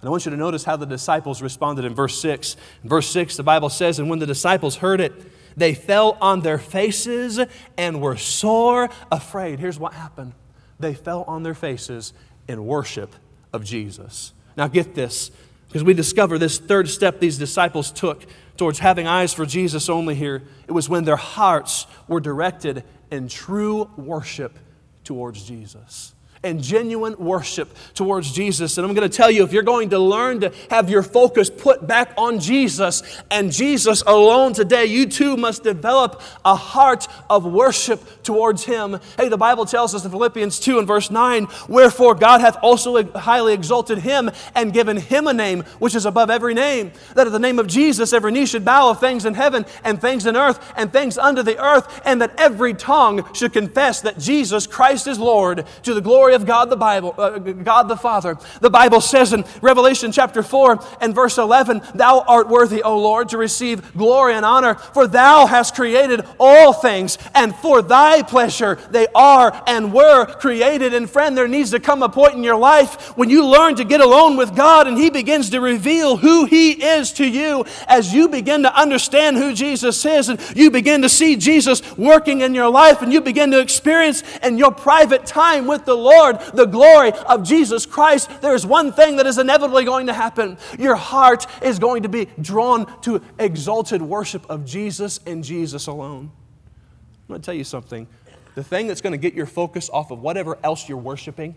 And 0.02 0.08
I 0.08 0.12
want 0.12 0.26
you 0.26 0.32
to 0.32 0.38
notice 0.38 0.64
how 0.64 0.78
the 0.78 0.86
disciples 0.86 1.42
responded 1.42 1.86
in 1.86 1.96
verse 1.96 2.20
6. 2.22 2.56
In 2.84 2.90
verse 2.90 3.08
6, 3.10 3.38
the 3.38 3.44
Bible 3.44 3.70
says, 3.70 3.98
And 3.98 4.10
when 4.10 4.20
the 4.20 4.28
disciples 4.28 4.78
heard 4.78 5.02
it, 5.02 5.14
they 5.56 5.74
fell 5.74 6.18
on 6.22 6.42
their 6.42 6.58
faces 6.58 7.40
and 7.78 8.02
were 8.02 8.18
sore 8.18 8.90
afraid. 9.12 9.60
Here's 9.60 9.80
what 9.80 9.94
happened 9.94 10.34
they 10.80 10.94
fell 10.94 11.24
on 11.28 11.44
their 11.44 11.54
faces 11.54 12.14
in 12.48 12.66
worship 12.66 13.16
of 13.54 13.64
Jesus. 13.64 14.34
Now, 14.58 14.68
get 14.68 14.96
this, 14.96 15.30
because 15.68 15.84
we 15.84 15.94
discover 15.94 16.38
this 16.38 16.58
third 16.58 16.90
step 16.90 17.20
these 17.20 17.38
disciples 17.38 17.92
took 17.92 18.26
towards 18.58 18.80
having 18.80 19.08
eyes 19.08 19.34
for 19.34 19.46
Jesus 19.46 19.90
only 19.90 20.16
here. 20.16 20.42
It 20.68 20.72
was 20.72 20.90
when 20.90 21.04
their 21.04 21.16
hearts 21.16 21.86
were 22.08 22.20
directed 22.20 22.84
in 23.12 23.28
true 23.28 23.90
worship 23.96 24.58
towards 25.04 25.44
Jesus 25.44 26.16
and 26.44 26.62
genuine 26.62 27.16
worship 27.18 27.70
towards 27.94 28.32
Jesus. 28.32 28.78
And 28.78 28.88
I'm 28.88 28.96
going 28.96 29.08
to 29.08 29.16
tell 29.16 29.30
you 29.30 29.44
if 29.44 29.54
you're 29.54 29.62
going 29.62 29.92
to 29.92 30.00
learn 30.00 30.40
to 30.42 30.52
have 30.72 30.90
your 30.90 31.04
focus 31.04 31.50
put 31.50 31.86
back 31.86 32.14
on 32.18 32.40
Jesus 32.40 33.04
and 33.30 33.52
Jesus 33.52 34.02
alone 34.08 34.54
today, 34.54 34.86
you 34.86 35.06
too 35.06 35.38
must 35.38 35.64
develop 35.64 36.22
a 36.44 36.56
heart 36.56 37.08
of 37.30 37.46
worship 37.46 38.24
towards 38.24 38.64
Him. 38.66 39.00
Hey, 39.18 39.30
the 39.30 39.38
Bible 39.38 39.66
tells 39.66 39.94
us 39.94 40.04
in 40.04 40.10
Philippians 40.10 40.60
2 40.60 40.80
and 40.80 40.88
verse 40.88 41.12
9, 41.12 41.48
Wherefore 41.70 42.16
God 42.16 42.42
hath 42.42 42.58
also 42.64 43.04
highly 43.12 43.54
exalted 43.54 44.00
Him 44.00 44.32
and 44.56 44.74
given 44.74 44.98
Him 44.98 45.28
a 45.28 45.34
name 45.34 45.62
which 45.78 45.94
is 45.94 46.08
above 46.08 46.32
every 46.32 46.56
name, 46.56 46.92
that 47.14 47.28
at 47.28 47.34
the 47.34 47.40
name 47.40 47.60
of 47.60 47.68
Jesus 47.68 48.14
every 48.14 48.32
knee 48.32 48.48
should 48.48 48.66
bow 48.66 48.90
of 48.90 49.00
things 49.00 49.26
in 49.26 49.36
heaven 49.36 49.64
and 49.84 50.02
things 50.02 50.26
in 50.26 50.36
earth 50.36 50.74
and 50.76 50.92
things 50.92 51.20
under 51.20 51.44
the 51.44 51.64
earth, 51.64 52.02
and 52.04 52.20
that 52.22 52.34
every 52.40 52.74
tongue 52.74 53.32
should 53.36 53.54
confess 53.54 54.02
that 54.02 54.18
Jesus 54.18 54.66
Christ 54.66 55.06
is 55.06 55.20
Lord 55.20 55.68
to 55.84 55.94
the 55.94 56.02
glory 56.02 56.31
glory 56.32 56.42
of 56.42 56.48
God 56.48 56.70
the 56.70 56.78
Bible, 56.78 57.14
uh, 57.18 57.40
God 57.40 57.84
the 57.90 57.98
Father. 57.98 58.38
The 58.62 58.70
Bible 58.70 59.02
says 59.02 59.34
in 59.34 59.44
Revelation 59.62 60.12
chapter 60.12 60.42
4 60.42 60.80
and 61.02 61.14
verse 61.14 61.38
11, 61.38 61.82
Thou 61.96 62.22
art 62.22 62.48
worthy, 62.48 62.82
O 62.84 62.98
Lord, 62.98 63.30
to 63.30 63.38
receive 63.38 63.94
glory 63.98 64.34
and 64.34 64.46
honor, 64.46 64.76
for 64.76 65.08
thou 65.08 65.46
hast 65.46 65.76
created 65.76 66.22
all 66.40 66.72
things, 66.72 67.18
and 67.36 67.54
for 67.56 67.82
thy 67.82 68.22
pleasure 68.22 68.78
they 68.92 69.08
are 69.14 69.62
and 69.68 69.94
were 69.94 70.26
created. 70.26 70.94
And 70.94 71.10
friend, 71.10 71.38
there 71.38 71.48
needs 71.48 71.72
to 71.72 71.80
come 71.80 72.02
a 72.02 72.10
point 72.10 72.36
in 72.36 72.44
your 72.44 72.58
life 72.58 73.18
when 73.18 73.30
you 73.30 73.46
learn 73.46 73.76
to 73.76 73.84
get 73.84 74.00
alone 74.00 74.38
with 74.38 74.56
God 74.56 74.88
and 74.88 74.98
He 74.98 75.10
begins 75.10 75.50
to 75.50 75.60
reveal 75.60 76.16
who 76.18 76.46
He 76.46 76.72
is 76.72 77.12
to 77.14 77.28
you 77.28 77.66
as 77.88 78.14
you 78.14 78.30
begin 78.30 78.64
to 78.64 78.74
understand 78.74 79.36
who 79.38 79.54
Jesus 79.54 80.06
is 80.06 80.30
and 80.30 80.40
you 80.56 80.72
begin 80.72 81.02
to 81.02 81.10
see 81.10 81.36
Jesus 81.36 81.82
working 81.98 82.42
in 82.42 82.56
your 82.56 82.70
life 82.70 83.02
and 83.02 83.12
you 83.12 83.20
begin 83.20 83.52
to 83.52 83.60
experience 83.60 84.24
in 84.44 84.58
your 84.58 84.72
private 84.72 85.26
time 85.26 85.68
with 85.68 85.86
the 85.86 85.96
Lord 85.96 86.21
The 86.54 86.66
glory 86.66 87.12
of 87.12 87.44
Jesus 87.44 87.86
Christ, 87.86 88.30
there's 88.42 88.66
one 88.66 88.92
thing 88.92 89.18
that 89.18 89.26
is 89.26 89.38
inevitably 89.38 89.86
going 89.86 90.08
to 90.08 90.14
happen. 90.14 90.58
Your 90.78 90.96
heart 90.96 91.48
is 91.62 91.80
going 91.80 92.04
to 92.04 92.10
be 92.10 92.28
drawn 92.40 93.02
to 93.02 93.22
exalted 93.40 94.02
worship 94.02 94.50
of 94.50 94.66
Jesus 94.66 95.20
and 95.26 95.44
Jesus 95.44 95.88
alone. 95.88 96.32
I'm 96.32 97.28
going 97.28 97.42
to 97.42 97.46
tell 97.46 97.56
you 97.56 97.64
something. 97.64 98.08
The 98.56 98.64
thing 98.64 98.88
that's 98.88 99.02
going 99.02 99.14
to 99.14 99.18
get 99.18 99.34
your 99.34 99.46
focus 99.46 99.90
off 99.92 100.12
of 100.12 100.22
whatever 100.22 100.58
else 100.64 100.88
you're 100.88 100.98
worshiping, 100.98 101.56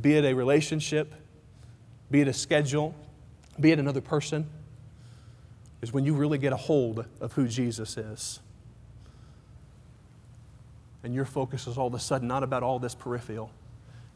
be 0.00 0.16
it 0.16 0.24
a 0.24 0.34
relationship, 0.34 1.14
be 2.10 2.20
it 2.20 2.28
a 2.28 2.32
schedule, 2.32 2.94
be 3.58 3.72
it 3.72 3.78
another 3.78 4.02
person, 4.02 4.48
is 5.82 5.92
when 5.92 6.04
you 6.04 6.14
really 6.14 6.38
get 6.38 6.52
a 6.52 6.56
hold 6.56 7.06
of 7.20 7.32
who 7.32 7.48
Jesus 7.48 7.96
is 7.96 8.40
and 11.06 11.14
your 11.14 11.24
focus 11.24 11.68
is 11.68 11.78
all 11.78 11.86
of 11.86 11.94
a 11.94 12.00
sudden 12.00 12.26
not 12.26 12.42
about 12.42 12.64
all 12.64 12.80
this 12.80 12.92
peripheral, 12.92 13.52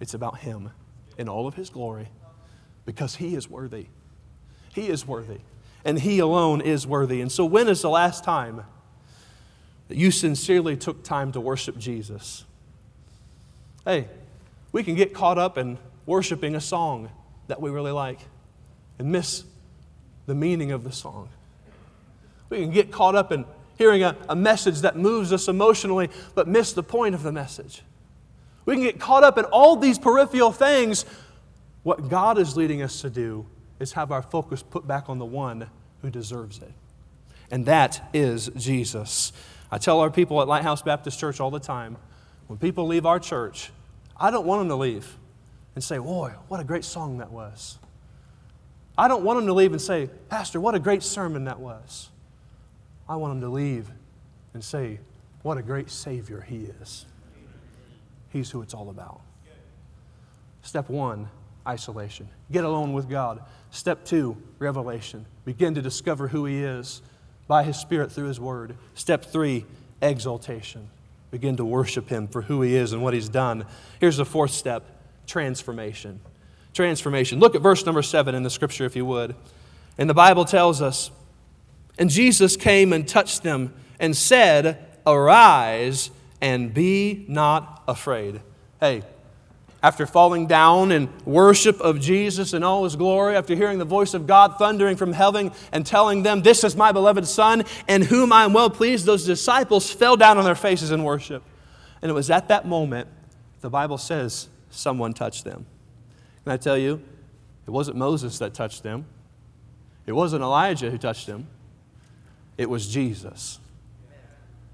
it's 0.01 0.13
about 0.13 0.39
Him 0.39 0.73
in 1.17 1.29
all 1.29 1.47
of 1.47 1.55
His 1.55 1.71
glory 1.71 2.09
because 2.85 3.15
He 3.15 3.37
is 3.37 3.49
worthy. 3.49 3.87
He 4.75 4.89
is 4.89 5.07
worthy. 5.07 5.39
And 5.85 6.01
He 6.01 6.19
alone 6.19 6.61
is 6.61 6.89
worthy. 6.89 7.21
And 7.21 7.31
so, 7.31 7.45
when 7.45 7.69
is 7.69 7.81
the 7.81 7.89
last 7.89 8.25
time 8.25 8.65
that 9.87 9.97
you 9.97 10.11
sincerely 10.11 10.77
took 10.77 11.05
time 11.05 11.31
to 11.31 11.41
worship 11.41 11.79
Jesus? 11.79 12.45
Hey, 13.85 14.09
we 14.73 14.83
can 14.83 14.97
get 14.97 15.15
caught 15.15 15.39
up 15.39 15.57
in 15.57 15.79
worshiping 16.07 16.57
a 16.57 16.61
song 16.61 17.09
that 17.47 17.61
we 17.61 17.71
really 17.71 17.93
like 17.93 18.19
and 18.99 19.13
miss 19.13 19.45
the 20.27 20.35
meaning 20.35 20.73
of 20.73 20.83
the 20.83 20.91
song. 20.91 21.29
We 22.49 22.59
can 22.59 22.73
get 22.73 22.91
caught 22.91 23.15
up 23.15 23.31
in 23.31 23.45
hearing 23.81 24.03
a, 24.03 24.15
a 24.29 24.37
message 24.37 24.83
that 24.83 24.95
moves 24.95 25.33
us 25.33 25.49
emotionally, 25.49 26.11
but 26.35 26.47
miss 26.47 26.75
the 26.75 26.83
point 26.83 27.15
of 27.15 27.23
the 27.23 27.33
message. 27.33 27.81
We 28.67 28.75
can 28.75 28.83
get 28.83 29.01
caught 29.01 29.25
up 29.25 29.39
in 29.39 29.47
all 29.47 29.75
these 29.75 29.99
peripheral 29.99 30.53
things. 30.53 31.07
What 31.83 32.11
God 32.11 32.37
is 32.37 32.59
leading 32.59 32.83
us 32.83 33.01
to 33.01 33.09
do 33.09 33.47
is 33.79 33.93
have 33.93 34.13
our 34.13 34.21
focus 34.21 34.63
put 34.63 34.87
back 34.87 35.09
on 35.09 35.19
the 35.19 35.25
one 35.25 35.71
who 36.03 36.11
deserves 36.11 36.59
it. 36.59 36.71
And 37.51 37.65
that 37.65 38.11
is 38.13 38.51
Jesus. 38.55 39.33
I 39.73 39.79
tell 39.79 40.01
our 40.01 40.11
people 40.11 40.43
at 40.43 40.47
Lighthouse 40.47 40.83
Baptist 40.83 41.19
Church 41.19 41.41
all 41.41 41.51
the 41.51 41.59
time 41.59 41.97
when 42.49 42.59
people 42.59 42.87
leave 42.87 43.07
our 43.07 43.19
church, 43.19 43.71
I 44.15 44.31
don't 44.31 44.45
want 44.45 44.61
them 44.61 44.69
to 44.69 44.77
leave 44.77 45.17
and 45.75 45.83
say, 45.83 45.97
Boy, 45.97 46.35
what 46.49 46.61
a 46.61 46.65
great 46.65 46.85
song 46.85 47.17
that 47.19 47.33
was. 47.33 47.79
I 48.99 49.09
don't 49.09 49.25
want 49.25 49.39
them 49.39 49.47
to 49.47 49.55
leave 49.55 49.73
and 49.73 49.81
say, 49.81 50.11
Pastor, 50.29 50.61
what 50.61 50.75
a 50.75 50.79
great 50.79 51.03
sermon 51.03 51.45
that 51.45 51.61
was. 51.61 52.11
I 53.11 53.17
want 53.17 53.33
them 53.33 53.41
to 53.41 53.49
leave 53.49 53.91
and 54.55 54.63
say, 54.63 55.01
What 55.43 55.59
a 55.59 55.63
great 55.63 55.91
Savior 55.91 56.41
He 56.41 56.69
is. 56.81 57.07
He's 58.29 58.53
who 58.53 58.63
it's 58.63 58.73
all 58.73 58.89
about. 58.89 59.21
Step 60.63 60.89
one, 60.89 61.29
isolation. 61.67 62.29
Get 62.53 62.63
alone 62.63 62.93
with 62.93 63.11
God. 63.11 63.43
Step 63.73 64.05
two, 64.05 64.37
revelation. 64.61 65.27
Begin 65.45 65.75
to 65.75 65.83
discover 65.83 66.29
who 66.29 66.45
He 66.45 66.63
is 66.63 67.03
by 67.49 67.65
His 67.65 67.77
Spirit 67.77 68.13
through 68.13 68.29
His 68.29 68.39
Word. 68.39 68.77
Step 68.95 69.25
three, 69.25 69.67
exaltation. 70.01 70.89
Begin 71.33 71.57
to 71.57 71.65
worship 71.65 72.09
Him 72.09 72.29
for 72.29 72.43
who 72.43 72.63
He 72.63 72.77
is 72.77 72.93
and 72.93 73.03
what 73.03 73.13
He's 73.13 73.29
done. 73.29 73.67
Here's 73.99 74.19
the 74.19 74.25
fourth 74.25 74.53
step 74.53 74.85
transformation. 75.27 76.21
Transformation. 76.75 77.41
Look 77.41 77.57
at 77.57 77.61
verse 77.61 77.85
number 77.85 78.03
seven 78.03 78.37
in 78.37 78.45
the 78.45 78.51
scripture, 78.51 78.85
if 78.85 78.95
you 78.95 79.05
would. 79.05 79.35
And 79.99 80.09
the 80.09 80.15
Bible 80.15 80.45
tells 80.45 80.81
us 80.81 81.11
and 81.99 82.11
Jesus 82.11 82.57
came 82.57 82.93
and 82.93 83.07
touched 83.07 83.43
them 83.43 83.73
and 83.99 84.17
said, 84.17 84.87
Arise 85.07 86.11
and 86.41 86.73
be 86.73 87.25
not 87.29 87.83
afraid. 87.87 88.41
Hey, 88.81 89.03
after 89.83 90.07
falling 90.07 90.47
down 90.47 90.93
in 90.93 91.09
worship 91.25 91.81
of 91.81 92.01
Jesus 92.01 92.53
in 92.53 92.63
all 92.63 92.85
his 92.85 92.97
glory, 92.97 93.37
after 93.37 93.55
hearing 93.55 93.79
the 93.79 93.85
voice 93.85 94.13
of 94.13 94.27
God 94.27 94.57
thundering 94.59 94.97
from 94.97 95.13
heaven 95.13 95.53
and 95.73 95.87
telling 95.87 96.23
them, 96.23 96.43
This 96.43 96.65
is 96.65 96.77
my 96.77 96.93
beloved 96.93 97.27
Son, 97.27 97.65
in 97.89 98.03
whom 98.03 98.33
I 98.33 98.45
am 98.45 98.53
well 98.53 98.71
pleased, 98.71 99.07
those 99.07 99.25
disciples 99.25 99.91
fell 99.91 100.17
down 100.17 100.39
on 100.39 100.45
their 100.45 100.55
faces 100.55 100.91
in 100.91 101.03
worship. 101.03 101.43
And 102.03 102.11
it 102.11 102.15
was 102.15 102.31
at 102.31 102.49
that 102.49 102.67
moment, 102.67 103.09
the 103.61 103.71
Bible 103.71 103.99
says, 103.99 104.49
someone 104.71 105.13
touched 105.13 105.45
them. 105.45 105.67
Can 106.45 106.53
I 106.53 106.57
tell 106.57 106.79
you, 106.79 107.03
it 107.67 107.71
wasn't 107.71 107.97
Moses 107.97 108.39
that 108.39 108.55
touched 108.55 108.83
them, 108.83 109.05
it 110.07 110.13
wasn't 110.13 110.43
Elijah 110.43 110.91
who 110.91 110.99
touched 110.99 111.27
them 111.27 111.47
it 112.61 112.69
was 112.69 112.87
Jesus. 112.87 113.59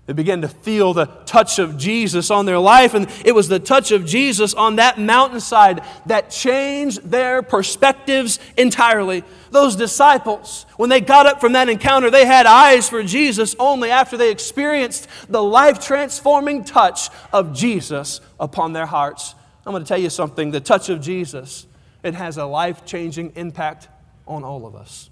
They 0.07 0.13
began 0.13 0.41
to 0.41 0.49
feel 0.49 0.93
the 0.93 1.07
touch 1.25 1.61
of 1.61 1.79
Jesus 1.79 2.33
on 2.33 2.45
their 2.45 2.59
life, 2.59 2.95
and 2.95 3.09
it 3.25 3.33
was 3.33 3.47
the 3.47 3.61
touch 3.61 3.93
of 3.93 4.05
Jesus 4.05 4.55
on 4.55 4.77
that 4.77 4.99
mountainside 4.99 5.85
that 6.07 6.31
changed 6.31 7.09
their 7.09 7.43
perspectives 7.43 8.41
entirely. 8.57 9.23
Those 9.53 9.77
disciples, 9.77 10.67
when 10.77 10.91
they 10.91 11.01
got 11.01 11.27
up 11.27 11.41
from 11.41 11.53
that 11.53 11.69
encounter, 11.69 12.11
they 12.11 12.27
had 12.27 12.45
eyes 12.45 12.89
for 12.89 13.05
Jesus 13.05 13.55
only 13.61 13.93
after 13.93 14.17
they 14.17 14.33
experienced 14.33 15.07
the 15.29 15.43
life 15.43 15.79
transforming 15.79 16.65
touch 16.65 17.09
of 17.33 17.53
Jesus 17.55 18.21
upon 18.41 18.73
their 18.73 18.87
hearts. 18.87 19.37
I'm 19.65 19.73
going 19.73 19.85
to 19.85 19.89
tell 19.89 19.97
you 19.97 20.11
something 20.11 20.51
the 20.51 20.61
touch 20.61 20.89
of 20.89 21.01
Jesus, 21.01 21.69
it 22.03 22.15
has 22.15 22.37
a 22.37 22.47
life 22.47 22.85
changing 22.85 23.35
impact 23.37 23.87
on 24.27 24.43
all 24.43 24.67
of 24.67 24.75
us. 24.75 25.09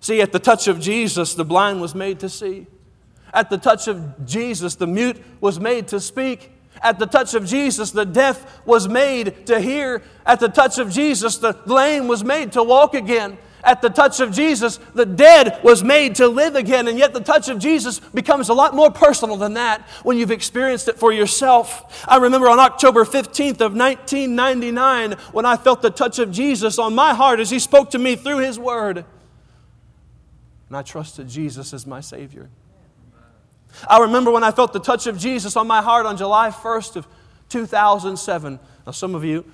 See, 0.00 0.20
at 0.22 0.32
the 0.32 0.38
touch 0.38 0.66
of 0.66 0.80
Jesus, 0.80 1.34
the 1.34 1.44
blind 1.44 1.80
was 1.80 1.94
made 1.94 2.20
to 2.20 2.28
see. 2.28 2.66
At 3.32 3.50
the 3.50 3.58
touch 3.58 3.86
of 3.86 4.26
Jesus, 4.26 4.74
the 4.74 4.86
mute 4.86 5.22
was 5.40 5.60
made 5.60 5.88
to 5.88 6.00
speak. 6.00 6.52
At 6.82 6.98
the 6.98 7.06
touch 7.06 7.34
of 7.34 7.44
Jesus, 7.44 7.90
the 7.90 8.06
deaf 8.06 8.66
was 8.66 8.88
made 8.88 9.46
to 9.46 9.60
hear. 9.60 10.02
At 10.24 10.40
the 10.40 10.48
touch 10.48 10.78
of 10.78 10.90
Jesus, 10.90 11.36
the 11.36 11.56
lame 11.66 12.08
was 12.08 12.24
made 12.24 12.52
to 12.52 12.62
walk 12.62 12.94
again. 12.94 13.36
At 13.62 13.82
the 13.82 13.90
touch 13.90 14.20
of 14.20 14.32
Jesus, 14.32 14.78
the 14.94 15.04
dead 15.04 15.60
was 15.62 15.84
made 15.84 16.14
to 16.14 16.28
live 16.28 16.56
again. 16.56 16.88
And 16.88 16.98
yet, 16.98 17.12
the 17.12 17.20
touch 17.20 17.50
of 17.50 17.58
Jesus 17.58 18.00
becomes 18.00 18.48
a 18.48 18.54
lot 18.54 18.74
more 18.74 18.90
personal 18.90 19.36
than 19.36 19.52
that 19.54 19.82
when 20.02 20.16
you've 20.16 20.30
experienced 20.30 20.88
it 20.88 20.98
for 20.98 21.12
yourself. 21.12 22.06
I 22.08 22.16
remember 22.16 22.48
on 22.48 22.58
October 22.58 23.04
15th 23.04 23.60
of 23.60 23.76
1999 23.76 25.12
when 25.32 25.44
I 25.44 25.58
felt 25.58 25.82
the 25.82 25.90
touch 25.90 26.18
of 26.18 26.32
Jesus 26.32 26.78
on 26.78 26.94
my 26.94 27.12
heart 27.12 27.38
as 27.38 27.50
He 27.50 27.58
spoke 27.58 27.90
to 27.90 27.98
me 27.98 28.16
through 28.16 28.38
His 28.38 28.58
Word. 28.58 29.04
And 30.70 30.76
I 30.76 30.82
trusted 30.82 31.28
Jesus 31.28 31.74
as 31.74 31.84
my 31.84 32.00
Savior. 32.00 32.48
I 33.88 33.98
remember 33.98 34.30
when 34.30 34.44
I 34.44 34.52
felt 34.52 34.72
the 34.72 34.80
touch 34.80 35.08
of 35.08 35.18
Jesus 35.18 35.56
on 35.56 35.66
my 35.66 35.82
heart 35.82 36.06
on 36.06 36.16
July 36.16 36.50
1st 36.50 36.96
of 36.96 37.08
2007. 37.48 38.60
Now, 38.86 38.92
some 38.92 39.16
of 39.16 39.24
you, 39.24 39.44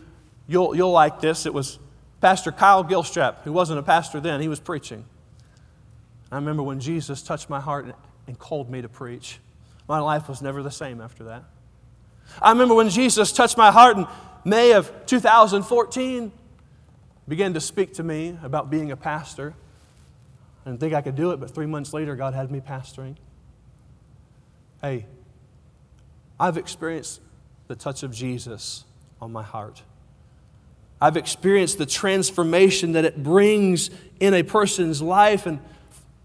you'll, 0.46 0.76
you'll 0.76 0.92
like 0.92 1.20
this. 1.20 1.46
It 1.46 1.54
was 1.54 1.78
Pastor 2.20 2.52
Kyle 2.52 2.84
Gilstrap, 2.84 3.42
who 3.44 3.52
wasn't 3.52 3.78
a 3.78 3.82
pastor 3.82 4.20
then, 4.20 4.40
he 4.42 4.48
was 4.48 4.60
preaching. 4.60 5.06
I 6.30 6.36
remember 6.36 6.62
when 6.62 6.80
Jesus 6.80 7.22
touched 7.22 7.48
my 7.48 7.60
heart 7.60 7.86
and, 7.86 7.94
and 8.26 8.38
called 8.38 8.70
me 8.70 8.82
to 8.82 8.88
preach. 8.88 9.38
My 9.88 10.00
life 10.00 10.28
was 10.28 10.42
never 10.42 10.62
the 10.62 10.70
same 10.70 11.00
after 11.00 11.24
that. 11.24 11.44
I 12.42 12.50
remember 12.50 12.74
when 12.74 12.90
Jesus 12.90 13.32
touched 13.32 13.56
my 13.56 13.70
heart 13.70 13.96
in 13.96 14.06
May 14.44 14.72
of 14.72 14.92
2014, 15.06 16.30
began 17.26 17.54
to 17.54 17.60
speak 17.60 17.94
to 17.94 18.02
me 18.02 18.36
about 18.42 18.70
being 18.70 18.90
a 18.90 18.96
pastor. 18.96 19.54
I 20.66 20.70
didn't 20.70 20.80
think 20.80 20.94
I 20.94 21.00
could 21.00 21.14
do 21.14 21.30
it, 21.30 21.38
but 21.38 21.54
three 21.54 21.66
months 21.66 21.92
later, 21.92 22.16
God 22.16 22.34
had 22.34 22.50
me 22.50 22.60
pastoring. 22.60 23.14
Hey, 24.82 25.06
I've 26.40 26.56
experienced 26.56 27.20
the 27.68 27.76
touch 27.76 28.02
of 28.02 28.12
Jesus 28.12 28.84
on 29.20 29.32
my 29.32 29.44
heart. 29.44 29.84
I've 31.00 31.16
experienced 31.16 31.78
the 31.78 31.86
transformation 31.86 32.92
that 32.92 33.04
it 33.04 33.22
brings 33.22 33.90
in 34.18 34.34
a 34.34 34.42
person's 34.42 35.00
life. 35.00 35.46
And, 35.46 35.60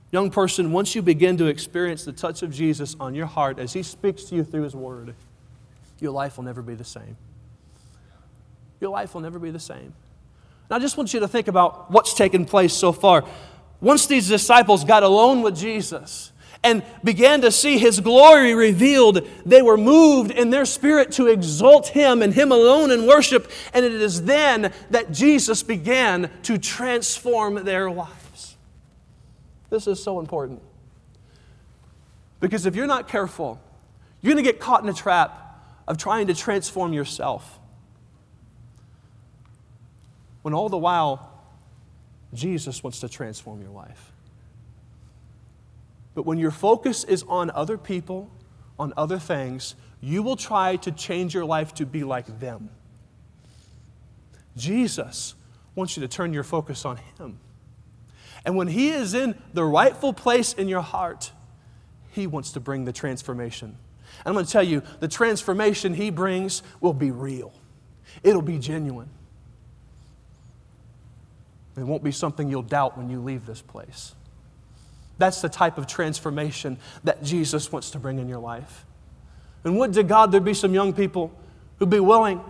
young 0.10 0.32
person, 0.32 0.72
once 0.72 0.96
you 0.96 1.04
begin 1.04 1.38
to 1.38 1.46
experience 1.46 2.04
the 2.04 2.12
touch 2.12 2.42
of 2.42 2.52
Jesus 2.52 2.96
on 3.00 3.14
your 3.14 3.28
heart 3.28 3.60
as 3.60 3.74
He 3.74 3.84
speaks 3.84 4.24
to 4.26 4.36
you 4.36 4.44
through 4.44 4.64
His 4.64 4.76
Word, 4.76 5.14
your 6.00 6.12
life 6.14 6.38
will 6.38 6.46
never 6.46 6.64
be 6.64 6.74
the 6.74 6.84
same. 6.84 7.16
Your 8.80 8.90
life 8.90 9.14
will 9.14 9.22
never 9.22 9.38
be 9.38 9.52
the 9.52 9.60
same. 9.60 9.94
Now, 10.68 10.78
I 10.78 10.80
just 10.80 10.98
want 10.98 11.14
you 11.14 11.20
to 11.20 11.28
think 11.28 11.48
about 11.48 11.92
what's 11.92 12.16
taken 12.16 12.46
place 12.46 12.74
so 12.74 12.92
far. 12.92 13.24
Once 13.82 14.06
these 14.06 14.30
disciples 14.30 14.86
got 14.86 15.04
alone 15.04 15.42
with 15.42 15.58
Jesus, 15.58 16.32
and 16.64 16.84
began 17.04 17.42
to 17.42 17.52
see 17.52 17.78
his 17.78 18.00
glory 18.00 18.54
revealed, 18.54 19.28
they 19.46 19.62
were 19.62 19.78
moved 19.78 20.32
in 20.32 20.52
their 20.52 20.66
spirit 20.66 21.12
to 21.14 21.28
exalt 21.28 21.88
him 21.90 22.22
and 22.22 22.34
him 22.34 22.52
alone 22.52 22.92
in 22.92 23.08
worship. 23.08 23.52
And 23.74 23.84
it 23.84 23.94
is 23.94 24.24
then 24.24 24.72
that 24.92 25.12
Jesus 25.12 25.64
began 25.64 26.30
to 26.44 26.58
transform 26.58 27.66
their 27.66 27.90
lives. 27.90 28.58
This 29.72 29.88
is 29.88 30.04
so 30.04 30.20
important. 30.20 30.62
Because 32.40 32.66
if 32.66 32.76
you're 32.76 32.88
not 32.88 33.08
careful, 33.08 33.60
you're 34.22 34.34
going 34.34 34.44
to 34.44 34.52
get 34.52 34.60
caught 34.60 34.84
in 34.84 34.90
a 34.90 34.94
trap 34.94 35.38
of 35.88 35.98
trying 35.98 36.28
to 36.28 36.36
transform 36.36 36.94
yourself. 36.94 37.60
When 40.44 40.54
all 40.54 40.70
the 40.70 40.78
while, 40.78 41.31
Jesus 42.34 42.84
wants 42.84 43.00
to 43.02 43.10
transform 43.10 43.62
your 43.62 43.72
life. 43.72 44.12
But 46.14 46.26
when 46.26 46.38
your 46.38 46.52
focus 46.52 47.04
is 47.04 47.24
on 47.28 47.52
other 47.52 47.78
people, 47.78 48.30
on 48.78 48.94
other 48.98 49.20
things, 49.20 49.76
you 50.02 50.24
will 50.24 50.36
try 50.36 50.76
to 50.78 50.92
change 50.92 51.34
your 51.34 51.46
life 51.46 51.74
to 51.76 51.86
be 51.86 52.04
like 52.04 52.40
them. 52.40 52.70
Jesus 54.58 55.36
wants 55.76 55.96
you 55.96 56.02
to 56.02 56.08
turn 56.08 56.34
your 56.34 56.44
focus 56.44 56.86
on 56.86 56.98
Him. 57.18 57.40
And 58.46 58.56
when 58.56 58.68
He 58.68 58.90
is 58.90 59.14
in 59.14 59.36
the 59.54 59.64
rightful 59.64 60.14
place 60.14 60.54
in 60.54 60.68
your 60.68 60.82
heart, 60.82 61.32
He 62.12 62.28
wants 62.28 62.52
to 62.54 62.60
bring 62.60 62.86
the 62.86 62.92
transformation. 62.92 63.78
And 64.20 64.28
I'm 64.28 64.34
going 64.34 64.46
to 64.46 64.52
tell 64.52 64.64
you, 64.64 64.82
the 65.00 65.08
transformation 65.08 65.94
He 65.94 66.10
brings 66.10 66.64
will 66.82 66.94
be 66.94 67.12
real, 67.12 67.54
it'll 68.24 68.42
be 68.42 68.58
genuine. 68.58 69.10
It 71.78 71.84
won't 71.84 72.04
be 72.04 72.12
something 72.12 72.50
you'll 72.50 72.64
doubt 72.64 72.98
when 72.98 73.10
you 73.10 73.22
leave 73.22 73.46
this 73.46 73.62
place. 73.62 74.14
That's 75.18 75.42
the 75.42 75.50
type 75.50 75.78
of 75.78 75.88
transformation 75.88 76.78
that 77.04 77.24
Jesus 77.24 77.72
wants 77.72 77.92
to 77.92 78.00
bring 78.00 78.20
in 78.20 78.28
your 78.28 78.40
life. 78.40 78.86
And 79.64 79.78
would 79.78 79.94
to 79.94 80.04
God 80.04 80.32
there 80.32 80.42
be 80.42 80.54
some 80.54 80.74
young 80.74 80.94
people 80.94 81.32
who'd 81.78 81.90
be 81.90 82.00
willing 82.00 82.42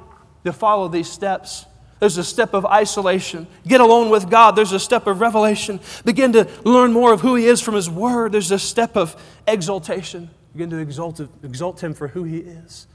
to 0.46 0.54
follow 0.54 0.88
these 0.88 1.10
steps. 1.10 1.66
There's 2.00 2.18
a 2.18 2.24
step 2.24 2.54
of 2.54 2.66
isolation. 2.66 3.46
Get 3.68 3.82
alone 3.82 4.10
with 4.10 4.30
God. 4.30 4.56
There's 4.56 4.72
a 4.72 4.80
step 4.80 5.06
of 5.06 5.22
revelation. 5.22 5.80
Begin 6.04 6.34
to 6.34 6.48
learn 6.64 6.94
more 6.94 7.14
of 7.14 7.22
who 7.22 7.36
He 7.36 7.46
is 7.46 7.62
from 7.62 7.76
His 7.76 7.90
Word. 7.90 8.32
There's 8.32 8.52
a 8.52 8.58
step 8.58 8.98
of 8.98 9.22
exaltation. 9.48 10.30
Begin 10.54 10.70
to 10.72 10.78
exalt, 10.78 11.20
exalt 11.44 11.84
Him 11.84 11.94
for 11.94 12.08
who 12.08 12.24
He 12.24 12.38
is. 12.38 12.88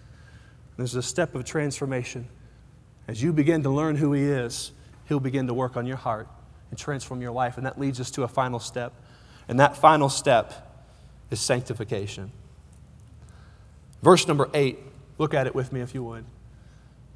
There's 0.76 0.96
a 0.96 1.02
step 1.02 1.34
of 1.34 1.44
transformation. 1.44 2.26
As 3.06 3.22
you 3.22 3.32
begin 3.32 3.62
to 3.62 3.70
learn 3.70 3.94
who 3.94 4.12
He 4.12 4.22
is, 4.22 4.72
He'll 5.08 5.20
begin 5.20 5.46
to 5.46 5.54
work 5.54 5.76
on 5.76 5.86
your 5.86 5.96
heart 5.96 6.28
and 6.70 6.78
transform 6.78 7.20
your 7.20 7.32
life. 7.32 7.56
And 7.56 7.66
that 7.66 7.78
leads 7.78 8.00
us 8.00 8.10
to 8.12 8.22
a 8.22 8.28
final 8.28 8.58
step. 8.58 8.92
And 9.48 9.60
that 9.60 9.76
final 9.76 10.08
step 10.08 10.82
is 11.30 11.40
sanctification. 11.40 12.32
Verse 14.02 14.26
number 14.26 14.48
eight, 14.54 14.78
look 15.18 15.34
at 15.34 15.46
it 15.46 15.54
with 15.54 15.72
me 15.72 15.80
if 15.80 15.94
you 15.94 16.02
would. 16.04 16.24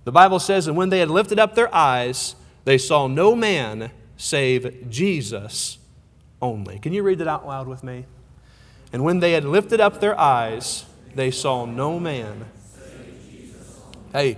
The 0.04 0.12
Bible 0.12 0.38
says, 0.38 0.66
And 0.66 0.76
when 0.76 0.88
they 0.88 1.00
had 1.00 1.10
lifted 1.10 1.38
up 1.38 1.54
their 1.54 1.72
eyes, 1.74 2.34
they 2.64 2.78
saw 2.78 3.06
no 3.06 3.34
man 3.34 3.90
save 4.16 4.88
Jesus 4.90 5.78
only. 6.40 6.78
Can 6.78 6.92
you 6.92 7.02
read 7.02 7.18
that 7.18 7.28
out 7.28 7.46
loud 7.46 7.68
with 7.68 7.82
me? 7.82 8.06
And 8.92 9.04
when 9.04 9.20
they 9.20 9.32
had 9.32 9.44
lifted 9.44 9.80
up 9.80 10.00
their 10.00 10.18
eyes, 10.18 10.84
they 11.14 11.30
saw 11.30 11.64
no 11.64 11.98
man. 12.00 12.46
Hey, 14.12 14.36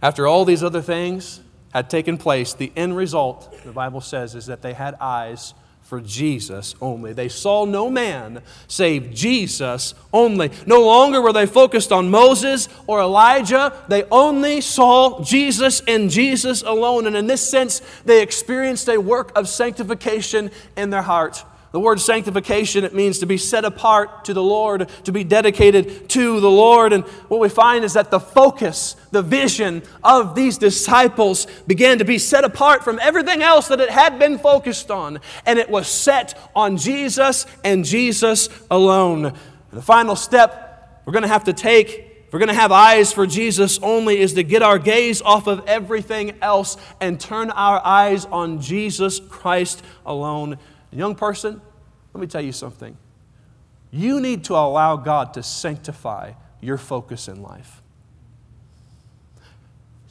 after 0.00 0.26
all 0.26 0.44
these 0.44 0.62
other 0.62 0.80
things 0.80 1.40
had 1.72 1.88
taken 1.88 2.18
place, 2.18 2.52
the 2.52 2.72
end 2.76 2.96
result, 2.96 3.56
the 3.64 3.72
Bible 3.72 4.00
says, 4.00 4.34
is 4.34 4.46
that 4.46 4.62
they 4.62 4.72
had 4.72 4.96
eyes 5.00 5.54
for 5.82 6.00
Jesus 6.00 6.76
only. 6.80 7.12
They 7.12 7.28
saw 7.28 7.64
no 7.64 7.90
man 7.90 8.42
save 8.68 9.12
Jesus 9.12 9.94
only. 10.12 10.52
No 10.64 10.84
longer 10.86 11.20
were 11.20 11.32
they 11.32 11.46
focused 11.46 11.90
on 11.90 12.10
Moses 12.10 12.68
or 12.86 13.00
Elijah. 13.00 13.72
They 13.88 14.04
only 14.04 14.60
saw 14.60 15.20
Jesus 15.24 15.82
and 15.88 16.08
Jesus 16.08 16.62
alone. 16.62 17.08
And 17.08 17.16
in 17.16 17.26
this 17.26 17.40
sense, 17.40 17.82
they 18.04 18.22
experienced 18.22 18.88
a 18.88 18.98
work 18.98 19.36
of 19.36 19.48
sanctification 19.48 20.52
in 20.76 20.90
their 20.90 21.02
heart. 21.02 21.44
The 21.72 21.78
word 21.78 22.00
sanctification, 22.00 22.82
it 22.82 22.94
means 22.94 23.20
to 23.20 23.26
be 23.26 23.36
set 23.36 23.64
apart 23.64 24.24
to 24.24 24.34
the 24.34 24.42
Lord, 24.42 24.88
to 25.04 25.12
be 25.12 25.22
dedicated 25.22 26.08
to 26.10 26.40
the 26.40 26.50
Lord. 26.50 26.92
And 26.92 27.04
what 27.28 27.38
we 27.38 27.48
find 27.48 27.84
is 27.84 27.92
that 27.92 28.10
the 28.10 28.18
focus, 28.18 28.96
the 29.12 29.22
vision 29.22 29.82
of 30.02 30.34
these 30.34 30.58
disciples 30.58 31.46
began 31.68 31.98
to 31.98 32.04
be 32.04 32.18
set 32.18 32.42
apart 32.42 32.82
from 32.82 32.98
everything 33.00 33.40
else 33.40 33.68
that 33.68 33.80
it 33.80 33.90
had 33.90 34.18
been 34.18 34.38
focused 34.38 34.90
on. 34.90 35.20
And 35.46 35.60
it 35.60 35.70
was 35.70 35.86
set 35.86 36.36
on 36.56 36.76
Jesus 36.76 37.46
and 37.62 37.84
Jesus 37.84 38.48
alone. 38.68 39.34
The 39.72 39.82
final 39.82 40.16
step 40.16 41.02
we're 41.04 41.12
going 41.12 41.22
to 41.22 41.28
have 41.28 41.44
to 41.44 41.52
take 41.52 42.10
if 42.30 42.34
we're 42.34 42.38
going 42.38 42.48
to 42.50 42.54
have 42.54 42.70
eyes 42.70 43.12
for 43.12 43.26
Jesus 43.26 43.80
only, 43.82 44.20
is 44.20 44.34
to 44.34 44.44
get 44.44 44.62
our 44.62 44.78
gaze 44.78 45.20
off 45.20 45.48
of 45.48 45.66
everything 45.66 46.38
else 46.40 46.76
and 47.00 47.18
turn 47.18 47.50
our 47.50 47.84
eyes 47.84 48.24
on 48.26 48.60
Jesus 48.60 49.18
Christ 49.18 49.82
alone. 50.06 50.56
Young 50.92 51.14
person, 51.14 51.60
let 52.12 52.20
me 52.20 52.26
tell 52.26 52.40
you 52.40 52.52
something. 52.52 52.96
You 53.90 54.20
need 54.20 54.44
to 54.44 54.54
allow 54.54 54.96
God 54.96 55.34
to 55.34 55.42
sanctify 55.42 56.32
your 56.60 56.78
focus 56.78 57.28
in 57.28 57.42
life. 57.42 57.82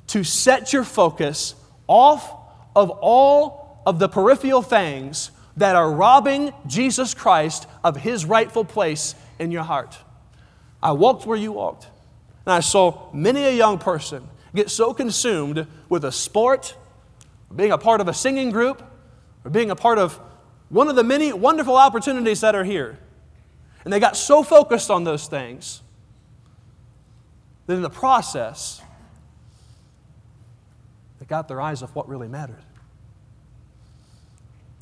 To 0.07 0.23
set 0.23 0.73
your 0.73 0.83
focus 0.83 1.55
off 1.87 2.33
of 2.75 2.89
all 2.89 3.81
of 3.85 3.99
the 3.99 4.09
peripheral 4.09 4.61
things 4.61 5.31
that 5.57 5.75
are 5.75 5.91
robbing 5.91 6.53
Jesus 6.67 7.13
Christ 7.13 7.67
of 7.83 7.97
his 7.97 8.25
rightful 8.25 8.63
place 8.63 9.15
in 9.39 9.51
your 9.51 9.63
heart. 9.63 9.97
I 10.81 10.93
walked 10.93 11.25
where 11.25 11.37
you 11.37 11.51
walked, 11.51 11.87
and 12.45 12.53
I 12.53 12.61
saw 12.61 13.11
many 13.13 13.43
a 13.43 13.51
young 13.51 13.77
person 13.77 14.27
get 14.55 14.69
so 14.69 14.93
consumed 14.93 15.67
with 15.89 16.05
a 16.05 16.11
sport, 16.11 16.75
being 17.53 17.71
a 17.71 17.77
part 17.77 17.99
of 17.99 18.07
a 18.07 18.13
singing 18.13 18.51
group, 18.51 18.81
or 19.43 19.51
being 19.51 19.71
a 19.71 19.75
part 19.75 19.97
of 19.97 20.19
one 20.69 20.87
of 20.87 20.95
the 20.95 21.03
many 21.03 21.33
wonderful 21.33 21.75
opportunities 21.75 22.41
that 22.41 22.55
are 22.55 22.63
here. 22.63 22.97
And 23.83 23.91
they 23.91 23.99
got 23.99 24.15
so 24.15 24.43
focused 24.43 24.91
on 24.91 25.03
those 25.03 25.27
things 25.27 25.81
that 27.65 27.73
in 27.73 27.81
the 27.81 27.89
process, 27.89 28.81
they 31.19 31.25
got 31.25 31.47
their 31.47 31.61
eyes 31.61 31.81
off 31.81 31.95
what 31.95 32.07
really 32.07 32.27
mattered. 32.27 32.63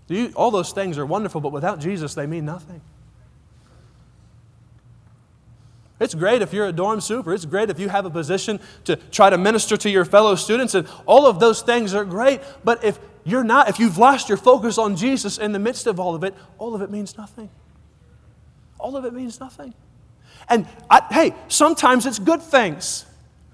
You, 0.07 0.31
all 0.35 0.51
those 0.51 0.71
things 0.71 0.97
are 0.97 1.05
wonderful, 1.05 1.41
but 1.41 1.51
without 1.51 1.79
Jesus, 1.79 2.13
they 2.15 2.25
mean 2.25 2.45
nothing. 2.45 2.81
It's 5.99 6.13
great 6.13 6.41
if 6.41 6.53
you're 6.53 6.67
a 6.67 6.71
dorm 6.71 7.01
super. 7.01 7.33
It's 7.33 7.45
great 7.45 7.69
if 7.69 7.79
you 7.79 7.89
have 7.89 8.05
a 8.05 8.09
position 8.09 8.59
to 8.85 8.95
try 8.95 9.29
to 9.29 9.37
minister 9.37 9.75
to 9.77 9.89
your 9.89 10.05
fellow 10.05 10.35
students, 10.35 10.75
and 10.75 10.87
all 11.05 11.25
of 11.25 11.39
those 11.39 11.61
things 11.61 11.93
are 11.93 12.05
great. 12.05 12.39
But 12.63 12.83
if 12.83 12.99
you're 13.27 13.43
not, 13.43 13.69
if 13.69 13.79
you've 13.79 13.97
lost 13.97 14.29
your 14.29 14.37
focus 14.37 14.77
on 14.77 14.95
Jesus 14.95 15.37
in 15.37 15.51
the 15.51 15.59
midst 15.59 15.87
of 15.87 15.99
all 15.99 16.15
of 16.15 16.23
it, 16.23 16.33
all 16.57 16.73
of 16.73 16.81
it 16.81 16.89
means 16.89 17.17
nothing. 17.17 17.49
All 18.79 18.95
of 18.95 19.05
it 19.05 19.13
means 19.13 19.39
nothing. 19.39 19.73
And 20.49 20.67
I, 20.89 21.01
hey, 21.11 21.35
sometimes 21.47 22.05
it's 22.05 22.19
good 22.19 22.41
things 22.41 23.05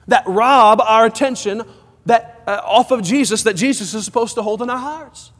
that 0.07 0.24
rob 0.28 0.82
our 0.82 1.05
attention 1.05 1.63
that, 2.05 2.43
uh, 2.45 2.61
off 2.63 2.91
of 2.91 3.01
Jesus 3.01 3.43
that 3.43 3.55
Jesus 3.55 3.93
is 3.93 4.05
supposed 4.05 4.36
to 4.36 4.43
hold 4.43 4.61
in 4.61 4.69
our 4.69 4.78
hearts. 4.78 5.32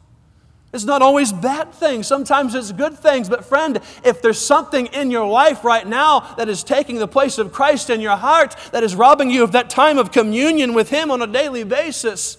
It's 0.72 0.84
not 0.84 1.02
always 1.02 1.32
bad 1.32 1.72
things. 1.72 2.08
Sometimes 2.08 2.56
it's 2.56 2.72
good 2.72 2.98
things. 2.98 3.28
But, 3.28 3.44
friend, 3.44 3.80
if 4.04 4.20
there's 4.20 4.40
something 4.40 4.86
in 4.86 5.12
your 5.12 5.28
life 5.28 5.64
right 5.64 5.86
now 5.86 6.34
that 6.36 6.48
is 6.48 6.64
taking 6.64 6.96
the 6.96 7.06
place 7.06 7.38
of 7.38 7.52
Christ 7.52 7.90
in 7.90 8.00
your 8.00 8.16
heart, 8.16 8.56
that 8.72 8.82
is 8.82 8.96
robbing 8.96 9.30
you 9.30 9.44
of 9.44 9.52
that 9.52 9.70
time 9.70 9.98
of 9.98 10.10
communion 10.10 10.74
with 10.74 10.90
Him 10.90 11.12
on 11.12 11.22
a 11.22 11.28
daily 11.28 11.62
basis, 11.62 12.38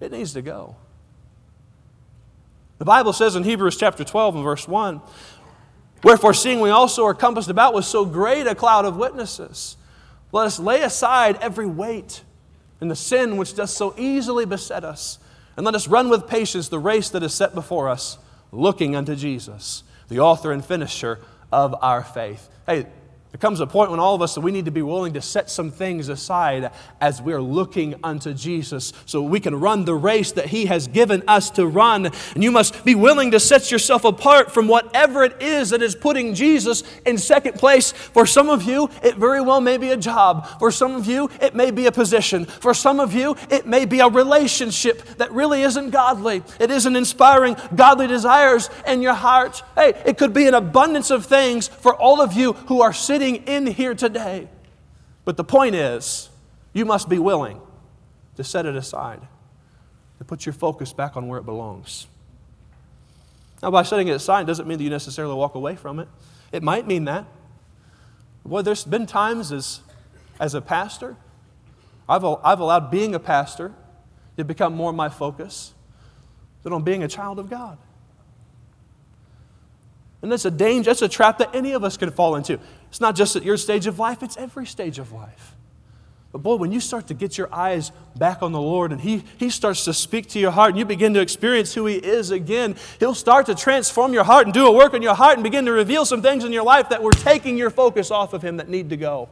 it 0.00 0.12
needs 0.12 0.34
to 0.34 0.42
go. 0.42 0.76
The 2.78 2.84
Bible 2.84 3.12
says 3.12 3.36
in 3.36 3.44
Hebrews 3.44 3.76
chapter 3.76 4.04
12 4.04 4.36
and 4.36 4.44
verse 4.44 4.66
1 4.66 5.00
Wherefore, 6.02 6.34
seeing 6.34 6.60
we 6.60 6.68
also 6.68 7.04
are 7.06 7.14
compassed 7.14 7.48
about 7.48 7.72
with 7.72 7.86
so 7.86 8.04
great 8.04 8.46
a 8.46 8.54
cloud 8.54 8.84
of 8.84 8.96
witnesses, 8.96 9.78
let 10.32 10.46
us 10.46 10.58
lay 10.58 10.82
aside 10.82 11.38
every 11.40 11.66
weight 11.66 12.22
and 12.80 12.90
the 12.90 12.96
sin 12.96 13.38
which 13.38 13.56
does 13.56 13.74
so 13.74 13.94
easily 13.96 14.44
beset 14.44 14.84
us, 14.84 15.18
and 15.56 15.64
let 15.64 15.74
us 15.74 15.88
run 15.88 16.10
with 16.10 16.26
patience 16.26 16.68
the 16.68 16.78
race 16.78 17.08
that 17.08 17.22
is 17.22 17.32
set 17.32 17.54
before 17.54 17.88
us, 17.88 18.18
looking 18.52 18.94
unto 18.94 19.16
Jesus, 19.16 19.82
the 20.08 20.20
author 20.20 20.52
and 20.52 20.62
finisher 20.62 21.20
of 21.50 21.74
our 21.80 22.02
faith. 22.02 22.50
Hey, 22.66 22.86
there 23.34 23.40
comes 23.40 23.58
a 23.58 23.66
point 23.66 23.90
when 23.90 23.98
all 23.98 24.14
of 24.14 24.22
us, 24.22 24.38
we 24.38 24.52
need 24.52 24.66
to 24.66 24.70
be 24.70 24.80
willing 24.80 25.14
to 25.14 25.20
set 25.20 25.50
some 25.50 25.72
things 25.72 26.08
aside 26.08 26.70
as 27.00 27.20
we're 27.20 27.42
looking 27.42 27.96
unto 28.04 28.32
Jesus 28.32 28.92
so 29.06 29.22
we 29.22 29.40
can 29.40 29.58
run 29.58 29.84
the 29.84 29.94
race 29.96 30.30
that 30.30 30.46
He 30.46 30.66
has 30.66 30.86
given 30.86 31.24
us 31.26 31.50
to 31.50 31.66
run. 31.66 32.06
And 32.06 32.44
you 32.44 32.52
must 32.52 32.84
be 32.84 32.94
willing 32.94 33.32
to 33.32 33.40
set 33.40 33.72
yourself 33.72 34.04
apart 34.04 34.52
from 34.52 34.68
whatever 34.68 35.24
it 35.24 35.42
is 35.42 35.70
that 35.70 35.82
is 35.82 35.96
putting 35.96 36.34
Jesus 36.34 36.84
in 37.04 37.18
second 37.18 37.54
place. 37.54 37.90
For 37.90 38.24
some 38.24 38.48
of 38.48 38.62
you, 38.62 38.88
it 39.02 39.16
very 39.16 39.40
well 39.40 39.60
may 39.60 39.78
be 39.78 39.90
a 39.90 39.96
job. 39.96 40.46
For 40.60 40.70
some 40.70 40.94
of 40.94 41.06
you, 41.06 41.28
it 41.40 41.56
may 41.56 41.72
be 41.72 41.86
a 41.86 41.92
position. 41.92 42.44
For 42.44 42.72
some 42.72 43.00
of 43.00 43.14
you, 43.14 43.34
it 43.50 43.66
may 43.66 43.84
be 43.84 43.98
a 43.98 44.06
relationship 44.06 45.02
that 45.16 45.32
really 45.32 45.62
isn't 45.62 45.90
godly. 45.90 46.44
It 46.60 46.70
isn't 46.70 46.94
inspiring 46.94 47.56
godly 47.74 48.06
desires 48.06 48.70
in 48.86 49.02
your 49.02 49.14
heart. 49.14 49.60
Hey, 49.74 50.00
it 50.06 50.18
could 50.18 50.32
be 50.32 50.46
an 50.46 50.54
abundance 50.54 51.10
of 51.10 51.26
things 51.26 51.66
for 51.66 51.96
all 51.96 52.20
of 52.20 52.34
you 52.34 52.52
who 52.52 52.80
are 52.80 52.92
sitting 52.92 53.23
sitting 53.24 53.46
in 53.46 53.66
here 53.66 53.94
today. 53.94 54.48
But 55.24 55.36
the 55.36 55.44
point 55.44 55.74
is, 55.74 56.28
you 56.74 56.84
must 56.84 57.08
be 57.08 57.18
willing 57.18 57.60
to 58.36 58.44
set 58.44 58.66
it 58.66 58.76
aside, 58.76 59.20
to 60.18 60.24
put 60.24 60.44
your 60.44 60.52
focus 60.52 60.92
back 60.92 61.16
on 61.16 61.28
where 61.28 61.38
it 61.38 61.44
belongs. 61.44 62.06
Now, 63.62 63.70
by 63.70 63.82
setting 63.82 64.08
it 64.08 64.12
aside 64.12 64.46
doesn't 64.46 64.68
mean 64.68 64.76
that 64.78 64.84
you 64.84 64.90
necessarily 64.90 65.34
walk 65.34 65.54
away 65.54 65.76
from 65.76 65.98
it. 66.00 66.08
It 66.52 66.62
might 66.62 66.86
mean 66.86 67.06
that. 67.06 67.24
Boy, 68.44 68.60
there's 68.60 68.84
been 68.84 69.06
times 69.06 69.52
as, 69.52 69.80
as 70.38 70.54
a 70.54 70.60
pastor, 70.60 71.16
I've, 72.06 72.24
I've 72.24 72.60
allowed 72.60 72.90
being 72.90 73.14
a 73.14 73.18
pastor 73.18 73.72
to 74.36 74.44
become 74.44 74.74
more 74.74 74.92
my 74.92 75.08
focus 75.08 75.72
than 76.62 76.74
on 76.74 76.82
being 76.82 77.02
a 77.02 77.08
child 77.08 77.38
of 77.38 77.48
God. 77.48 77.78
And 80.20 80.30
that's 80.32 80.44
a 80.44 80.50
danger, 80.50 80.90
that's 80.90 81.02
a 81.02 81.08
trap 81.08 81.38
that 81.38 81.54
any 81.54 81.72
of 81.72 81.84
us 81.84 81.96
can 81.96 82.10
fall 82.10 82.36
into. 82.36 82.58
It's 82.94 83.00
not 83.00 83.16
just 83.16 83.34
at 83.34 83.42
your 83.42 83.56
stage 83.56 83.88
of 83.88 83.98
life, 83.98 84.22
it's 84.22 84.36
every 84.36 84.66
stage 84.66 85.00
of 85.00 85.10
life. 85.10 85.56
But 86.30 86.44
boy, 86.44 86.54
when 86.54 86.70
you 86.70 86.78
start 86.78 87.08
to 87.08 87.14
get 87.14 87.36
your 87.36 87.52
eyes 87.52 87.90
back 88.14 88.40
on 88.40 88.52
the 88.52 88.60
Lord 88.60 88.92
and 88.92 89.00
he, 89.00 89.24
he 89.36 89.50
starts 89.50 89.84
to 89.86 89.92
speak 89.92 90.28
to 90.28 90.38
your 90.38 90.52
heart 90.52 90.70
and 90.70 90.78
you 90.78 90.84
begin 90.84 91.12
to 91.14 91.20
experience 91.20 91.74
who 91.74 91.86
He 91.86 91.96
is 91.96 92.30
again, 92.30 92.76
He'll 93.00 93.16
start 93.16 93.46
to 93.46 93.56
transform 93.56 94.12
your 94.12 94.22
heart 94.22 94.46
and 94.46 94.54
do 94.54 94.68
a 94.68 94.70
work 94.70 94.94
in 94.94 95.02
your 95.02 95.16
heart 95.16 95.34
and 95.34 95.42
begin 95.42 95.64
to 95.64 95.72
reveal 95.72 96.04
some 96.04 96.22
things 96.22 96.44
in 96.44 96.52
your 96.52 96.62
life 96.62 96.88
that 96.90 97.02
were 97.02 97.10
taking 97.10 97.58
your 97.58 97.68
focus 97.68 98.12
off 98.12 98.32
of 98.32 98.42
Him 98.42 98.58
that 98.58 98.68
need 98.68 98.90
to 98.90 98.96
go 98.96 99.28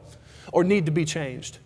or 0.52 0.64
need 0.64 0.86
to 0.86 0.92
be 0.92 1.04
changed. 1.04 1.58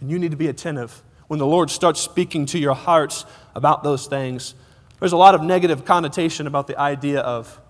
And 0.00 0.10
you 0.10 0.18
need 0.18 0.30
to 0.30 0.36
be 0.38 0.48
attentive 0.48 1.02
when 1.26 1.38
the 1.38 1.46
Lord 1.46 1.68
starts 1.68 2.00
speaking 2.00 2.46
to 2.46 2.58
your 2.58 2.74
hearts 2.74 3.26
about 3.54 3.82
those 3.82 4.06
things. 4.06 4.54
There's 4.98 5.12
a 5.12 5.18
lot 5.18 5.34
of 5.34 5.42
negative 5.42 5.84
connotation 5.84 6.46
about 6.46 6.68
the 6.68 6.80
idea 6.80 7.20
of 7.20 7.60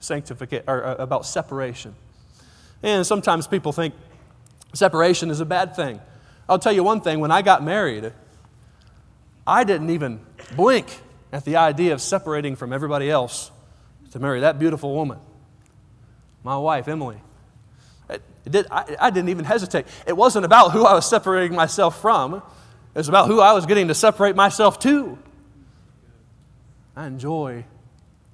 sanctification 0.00 0.64
or 0.66 0.82
uh, 0.82 0.94
about 0.94 1.26
separation. 1.26 1.94
And 2.82 3.06
sometimes 3.06 3.46
people 3.46 3.72
think 3.72 3.94
separation 4.72 5.30
is 5.30 5.40
a 5.40 5.44
bad 5.44 5.76
thing. 5.76 6.00
I'll 6.48 6.58
tell 6.58 6.72
you 6.72 6.82
one 6.82 7.00
thing 7.00 7.20
when 7.20 7.30
I 7.30 7.42
got 7.42 7.62
married, 7.62 8.12
I 9.46 9.64
didn't 9.64 9.90
even 9.90 10.20
blink 10.56 10.86
at 11.32 11.44
the 11.44 11.56
idea 11.56 11.92
of 11.92 12.00
separating 12.00 12.56
from 12.56 12.72
everybody 12.72 13.10
else 13.10 13.50
to 14.10 14.18
marry 14.18 14.40
that 14.40 14.58
beautiful 14.58 14.94
woman, 14.94 15.18
my 16.44 16.56
wife, 16.56 16.88
Emily. 16.88 17.18
Did, 18.48 18.66
I, 18.70 18.96
I 19.00 19.10
didn't 19.10 19.28
even 19.28 19.44
hesitate. 19.44 19.86
It 20.06 20.16
wasn't 20.16 20.44
about 20.44 20.72
who 20.72 20.84
I 20.84 20.94
was 20.94 21.08
separating 21.08 21.56
myself 21.56 22.00
from, 22.00 22.34
it 22.34 22.42
was 22.98 23.08
about 23.08 23.28
who 23.28 23.40
I 23.40 23.52
was 23.52 23.66
getting 23.66 23.88
to 23.88 23.94
separate 23.94 24.36
myself 24.36 24.78
to. 24.80 25.18
I 26.94 27.06
enjoy 27.06 27.64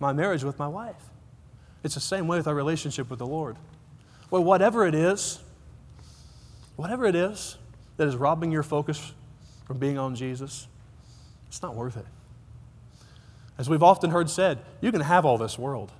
my 0.01 0.13
marriage 0.13 0.43
with 0.43 0.59
my 0.59 0.67
wife. 0.67 0.97
It's 1.85 1.95
the 1.95 2.01
same 2.01 2.27
way 2.27 2.39
with 2.39 2.49
our 2.49 2.55
relationship 2.55 3.09
with 3.09 3.21
the 3.21 3.27
Lord. 3.27 3.57
Well, 4.31 4.45
whatever 4.45 4.87
it 4.87 4.95
is, 4.95 5.41
whatever 6.77 7.07
it 7.07 7.15
is 7.15 7.57
that 7.97 8.07
is 8.07 8.17
robbing 8.17 8.53
your 8.53 8.63
focus 8.63 9.13
from 9.67 9.79
being 9.79 9.99
on 9.99 10.15
Jesus, 10.15 10.69
it's 11.49 11.63
not 11.63 11.75
worth 11.75 11.97
it. 11.97 12.07
As 13.57 13.69
we've 13.69 13.83
often 13.83 14.11
heard 14.11 14.31
said, 14.31 14.59
you 14.81 14.93
can 14.93 15.01
have 15.01 15.25
all 15.25 15.39
this 15.39 15.59
world. 15.59 15.91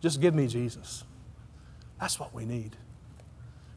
Just 0.00 0.20
give 0.20 0.34
me 0.34 0.46
Jesus. 0.46 1.04
That's 2.00 2.18
what 2.18 2.34
we 2.34 2.44
need. 2.44 2.76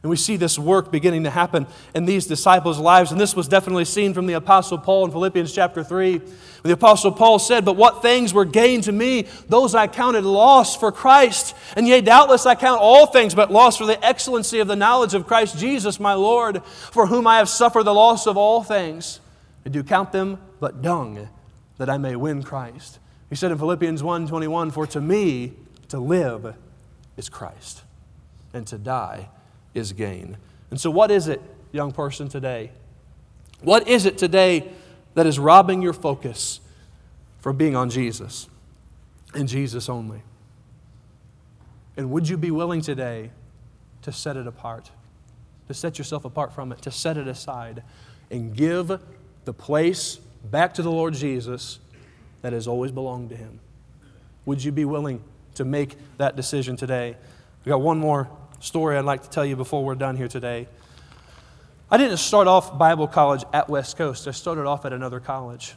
And 0.03 0.11
we 0.11 0.15
see 0.15 0.37
this 0.37 0.59
work 0.59 0.91
beginning 0.91 1.23
to 1.23 1.31
happen 1.31 1.65
in 1.95 2.05
these 2.05 2.27
disciples' 2.27 2.77
lives. 2.77 3.11
And 3.11 3.19
this 3.19 3.35
was 3.35 3.47
definitely 3.47 3.85
seen 3.85 4.13
from 4.13 4.27
the 4.27 4.33
Apostle 4.33 4.77
Paul 4.77 5.05
in 5.05 5.11
Philippians 5.11 5.51
chapter 5.51 5.83
3. 5.83 6.21
The 6.63 6.73
Apostle 6.73 7.11
Paul 7.11 7.39
said, 7.39 7.65
But 7.65 7.77
what 7.77 8.03
things 8.03 8.31
were 8.33 8.45
gained 8.45 8.83
to 8.83 8.91
me, 8.91 9.27
those 9.49 9.73
I 9.73 9.87
counted 9.87 10.23
loss 10.23 10.75
for 10.75 10.91
Christ. 10.91 11.55
And 11.75 11.87
yea, 11.87 12.01
doubtless 12.01 12.45
I 12.45 12.53
count 12.53 12.79
all 12.79 13.07
things 13.07 13.33
but 13.33 13.51
loss 13.51 13.77
for 13.77 13.85
the 13.85 14.03
excellency 14.05 14.59
of 14.59 14.67
the 14.67 14.75
knowledge 14.75 15.15
of 15.15 15.25
Christ 15.25 15.57
Jesus 15.57 15.99
my 15.99 16.13
Lord, 16.13 16.63
for 16.63 17.07
whom 17.07 17.25
I 17.25 17.37
have 17.37 17.49
suffered 17.49 17.83
the 17.83 17.93
loss 17.93 18.27
of 18.27 18.37
all 18.37 18.63
things. 18.63 19.19
I 19.65 19.69
do 19.69 19.83
count 19.83 20.11
them 20.11 20.37
but 20.59 20.83
dung, 20.83 21.27
that 21.77 21.89
I 21.89 21.97
may 21.97 22.15
win 22.15 22.43
Christ. 22.43 22.99
He 23.29 23.35
said 23.35 23.51
in 23.51 23.57
Philippians 23.57 24.03
1 24.03 24.27
21, 24.27 24.71
For 24.71 24.85
to 24.87 25.01
me 25.01 25.53
to 25.89 25.99
live 25.99 26.55
is 27.17 27.29
Christ, 27.29 27.83
and 28.53 28.65
to 28.67 28.77
die 28.77 29.29
is 29.77 29.93
gain. 29.93 30.37
And 30.71 30.79
so, 30.79 30.89
what 30.89 31.11
is 31.11 31.27
it, 31.27 31.41
young 31.71 31.91
person, 31.91 32.27
today? 32.27 32.71
What 33.61 33.87
is 33.87 34.05
it 34.05 34.17
today 34.17 34.71
that 35.13 35.25
is 35.25 35.39
robbing 35.39 35.81
your 35.81 35.93
focus 35.93 36.59
from 37.39 37.57
being 37.57 37.75
on 37.75 37.89
Jesus 37.89 38.49
and 39.33 39.47
Jesus 39.47 39.89
only? 39.89 40.21
And 41.95 42.11
would 42.11 42.27
you 42.29 42.37
be 42.37 42.51
willing 42.51 42.81
today 42.81 43.31
to 44.03 44.11
set 44.11 44.37
it 44.37 44.45
apart, 44.45 44.91
to 45.67 45.73
set 45.73 45.97
yourself 45.97 46.25
apart 46.25 46.53
from 46.53 46.71
it, 46.71 46.81
to 46.83 46.91
set 46.91 47.17
it 47.17 47.27
aside, 47.27 47.83
and 48.29 48.55
give 48.55 48.99
the 49.45 49.53
place 49.53 50.19
back 50.43 50.73
to 50.75 50.81
the 50.81 50.91
Lord 50.91 51.13
Jesus 51.13 51.79
that 52.41 52.53
has 52.53 52.67
always 52.67 52.91
belonged 52.91 53.29
to 53.29 53.35
Him? 53.35 53.59
Would 54.45 54.63
you 54.63 54.71
be 54.71 54.85
willing 54.85 55.23
to 55.55 55.65
make 55.65 55.97
that 56.17 56.35
decision 56.35 56.77
today? 56.77 57.17
We 57.65 57.69
got 57.69 57.81
one 57.81 57.97
more 57.97 58.29
story 58.59 58.97
I'd 58.97 59.05
like 59.05 59.23
to 59.23 59.29
tell 59.29 59.45
you 59.45 59.55
before 59.55 59.83
we're 59.83 59.95
done 59.95 60.17
here 60.17 60.27
today. 60.27 60.67
I 61.89 61.97
didn't 61.97 62.17
start 62.17 62.47
off 62.47 62.77
Bible 62.77 63.07
college 63.07 63.43
at 63.53 63.69
West 63.69 63.97
Coast, 63.97 64.27
I 64.27 64.31
started 64.31 64.65
off 64.65 64.85
at 64.85 64.93
another 64.93 65.19
college. 65.19 65.75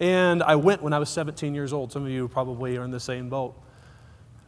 And 0.00 0.42
I 0.42 0.56
went 0.56 0.82
when 0.82 0.92
I 0.92 0.98
was 0.98 1.08
17 1.10 1.54
years 1.54 1.72
old. 1.72 1.92
Some 1.92 2.04
of 2.04 2.10
you 2.10 2.26
probably 2.26 2.76
are 2.76 2.82
in 2.82 2.90
the 2.90 2.98
same 2.98 3.28
boat. 3.28 3.54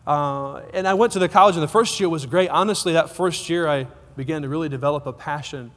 Uh, 0.04 0.62
and 0.72 0.88
I 0.88 0.94
went 0.94 1.12
to 1.12 1.20
the 1.20 1.28
college, 1.28 1.54
and 1.54 1.62
the 1.62 1.68
first 1.68 2.00
year 2.00 2.08
was 2.08 2.26
great. 2.26 2.48
Honestly, 2.48 2.94
that 2.94 3.10
first 3.10 3.48
year, 3.48 3.68
I 3.68 3.86
began 4.16 4.42
to 4.42 4.48
really 4.48 4.68
develop 4.68 5.06
a 5.06 5.12
passion 5.12 5.70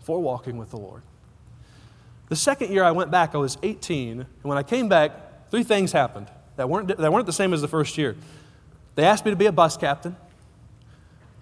for 0.00 0.20
walking 0.20 0.56
with 0.56 0.70
the 0.70 0.78
Lord. 0.78 1.02
The 2.28 2.36
second 2.36 2.72
year 2.72 2.82
I 2.82 2.90
went 2.90 3.10
back, 3.10 3.34
I 3.34 3.38
was 3.38 3.56
18. 3.62 4.20
And 4.20 4.28
when 4.42 4.58
I 4.58 4.62
came 4.64 4.88
back, 4.88 5.48
three 5.50 5.62
things 5.62 5.92
happened 5.92 6.28
that 6.56 6.68
weren't, 6.68 6.88
that 6.88 7.12
weren't 7.12 7.26
the 7.26 7.32
same 7.32 7.52
as 7.52 7.60
the 7.60 7.68
first 7.68 7.96
year. 7.96 8.16
They 8.96 9.04
asked 9.04 9.24
me 9.24 9.30
to 9.30 9.36
be 9.36 9.46
a 9.46 9.52
bus 9.52 9.76
captain. 9.76 10.16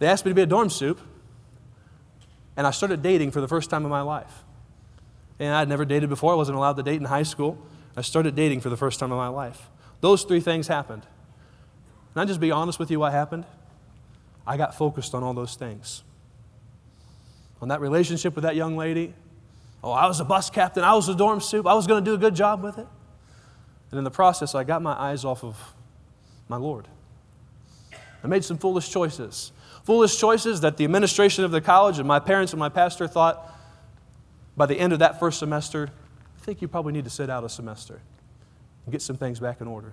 They 0.03 0.09
asked 0.09 0.25
me 0.25 0.33
to 0.33 0.35
be 0.35 0.43
a 0.43 0.47
dorm 0.47 0.69
soup, 0.69 1.01
and 2.57 2.67
I 2.67 2.73
started 2.73 3.03
dating 3.03 3.31
for 3.31 3.41
the 3.41 3.47
first 3.47 3.71
time 3.71 3.85
in 3.85 3.89
my 3.89 4.01
life. 4.01 4.43
And 5.39 5.55
I'd 5.55 5.69
never 5.69 5.85
dated 5.85 6.09
before. 6.09 6.33
I 6.33 6.35
wasn't 6.35 6.59
allowed 6.59 6.73
to 6.73 6.83
date 6.83 6.97
in 6.97 7.05
high 7.05 7.23
school. 7.23 7.57
I 7.97 8.01
started 8.01 8.35
dating 8.35 8.63
for 8.63 8.69
the 8.69 8.77
first 8.77 8.99
time 8.99 9.13
in 9.13 9.17
my 9.17 9.29
life. 9.29 9.71
Those 10.01 10.25
three 10.25 10.41
things 10.41 10.67
happened. 10.67 11.07
And 12.15 12.21
I 12.21 12.25
just 12.25 12.41
be 12.41 12.51
honest 12.51 12.81
with 12.81 12.91
you 12.91 12.99
what 12.99 13.13
happened? 13.13 13.45
I 14.45 14.57
got 14.57 14.75
focused 14.75 15.15
on 15.15 15.23
all 15.23 15.35
those 15.35 15.55
things. 15.55 16.03
On 17.61 17.69
that 17.69 17.81
relationship 17.81 18.35
with 18.35 18.43
that 18.43 18.57
young 18.57 18.77
lady. 18.77 19.15
Oh, 19.85 19.93
I 19.93 20.09
was 20.09 20.19
a 20.19 20.25
bus 20.25 20.51
captain. 20.51 20.83
I 20.83 20.95
was 20.95 21.09
a 21.09 21.15
dorm 21.15 21.41
soup. 21.41 21.65
I 21.65 21.75
was 21.75 21.87
going 21.87 22.05
to 22.05 22.11
do 22.11 22.17
a 22.17 22.19
good 22.19 22.35
job 22.35 22.61
with 22.61 22.77
it. 22.77 22.89
And 23.93 23.99
in 23.99 24.03
the 24.03 24.11
process, 24.11 24.57
I 24.57 24.65
got 24.65 24.83
my 24.83 24.95
eyes 24.95 25.25
off 25.25 25.45
of 25.45 25.57
my 26.49 26.57
Lord. 26.57 26.89
I 28.25 28.27
made 28.27 28.43
some 28.43 28.59
foolish 28.59 28.91
choices. 28.91 29.53
Foolish 29.85 30.19
choices 30.19 30.61
that 30.61 30.77
the 30.77 30.85
administration 30.85 31.45
of 31.45 31.51
the 31.51 31.61
college 31.61 31.99
and 31.99 32.07
my 32.07 32.19
parents 32.19 32.53
and 32.53 32.61
my 32.61 32.69
pastor 32.69 33.09
thought 33.09 33.53
by 34.57 34.67
the 34.67 34.79
end 34.79 34.93
of 34.93 35.01
that 35.01 35.19
first 35.19 35.39
semester, 35.39 35.91
I 36.41 36.45
think 36.45 36.63
you 36.63 36.69
probably 36.69 36.93
need 36.93 37.05
to 37.05 37.11
sit 37.11 37.29
out 37.29 37.43
a 37.43 37.49
semester 37.49 38.01
and 38.85 38.93
get 38.93 39.03
some 39.03 39.17
things 39.17 39.41
back 39.41 39.61
in 39.61 39.67
order. 39.67 39.93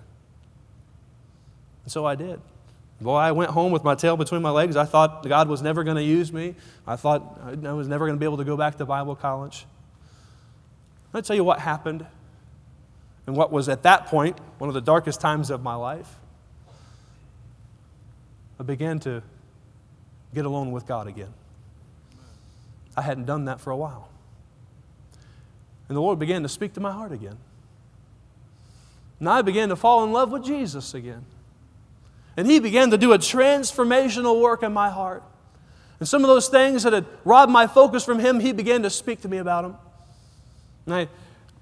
And 1.84 1.92
so 1.92 2.04
I 2.04 2.14
did. 2.14 2.40
Boy, 3.00 3.16
I 3.16 3.32
went 3.32 3.50
home 3.50 3.72
with 3.72 3.82
my 3.82 3.94
tail 3.94 4.16
between 4.16 4.42
my 4.42 4.50
legs. 4.50 4.76
I 4.76 4.84
thought 4.84 5.26
God 5.26 5.48
was 5.48 5.62
never 5.62 5.82
going 5.84 5.96
to 5.96 6.02
use 6.02 6.32
me. 6.32 6.54
I 6.86 6.96
thought 6.96 7.40
I 7.64 7.72
was 7.72 7.88
never 7.88 8.04
going 8.06 8.16
to 8.16 8.20
be 8.20 8.26
able 8.26 8.36
to 8.36 8.44
go 8.44 8.56
back 8.56 8.76
to 8.76 8.84
Bible 8.84 9.16
college. 9.16 9.64
I'll 11.14 11.22
tell 11.22 11.34
you 11.34 11.44
what 11.44 11.60
happened 11.60 12.06
and 13.26 13.34
what 13.34 13.50
was 13.50 13.68
at 13.68 13.82
that 13.84 14.06
point 14.06 14.38
one 14.58 14.68
of 14.68 14.74
the 14.74 14.80
darkest 14.80 15.20
times 15.20 15.50
of 15.50 15.62
my 15.62 15.74
life. 15.74 16.16
I 18.58 18.62
began 18.62 19.00
to 19.00 19.22
get 20.34 20.44
alone 20.44 20.70
with 20.70 20.86
God 20.86 21.06
again. 21.06 21.32
I 22.96 23.02
hadn't 23.02 23.26
done 23.26 23.46
that 23.46 23.60
for 23.60 23.70
a 23.70 23.76
while. 23.76 24.08
And 25.88 25.96
the 25.96 26.00
Lord 26.00 26.18
began 26.18 26.42
to 26.42 26.48
speak 26.48 26.74
to 26.74 26.80
my 26.80 26.92
heart 26.92 27.12
again. 27.12 27.36
And 29.18 29.28
I 29.28 29.42
began 29.42 29.68
to 29.68 29.76
fall 29.76 30.04
in 30.04 30.12
love 30.12 30.30
with 30.30 30.44
Jesus 30.44 30.94
again. 30.94 31.24
And 32.36 32.46
He 32.46 32.58
began 32.60 32.90
to 32.90 32.98
do 32.98 33.12
a 33.12 33.18
transformational 33.18 34.40
work 34.40 34.62
in 34.62 34.72
my 34.72 34.88
heart. 34.88 35.22
And 35.98 36.08
some 36.08 36.22
of 36.22 36.28
those 36.28 36.48
things 36.48 36.84
that 36.84 36.92
had 36.92 37.06
robbed 37.24 37.52
my 37.52 37.66
focus 37.66 38.04
from 38.04 38.18
Him, 38.18 38.40
He 38.40 38.52
began 38.52 38.82
to 38.82 38.90
speak 38.90 39.20
to 39.22 39.28
me 39.28 39.38
about 39.38 39.62
them. 39.62 39.76
And 40.86 40.94
I 40.94 41.08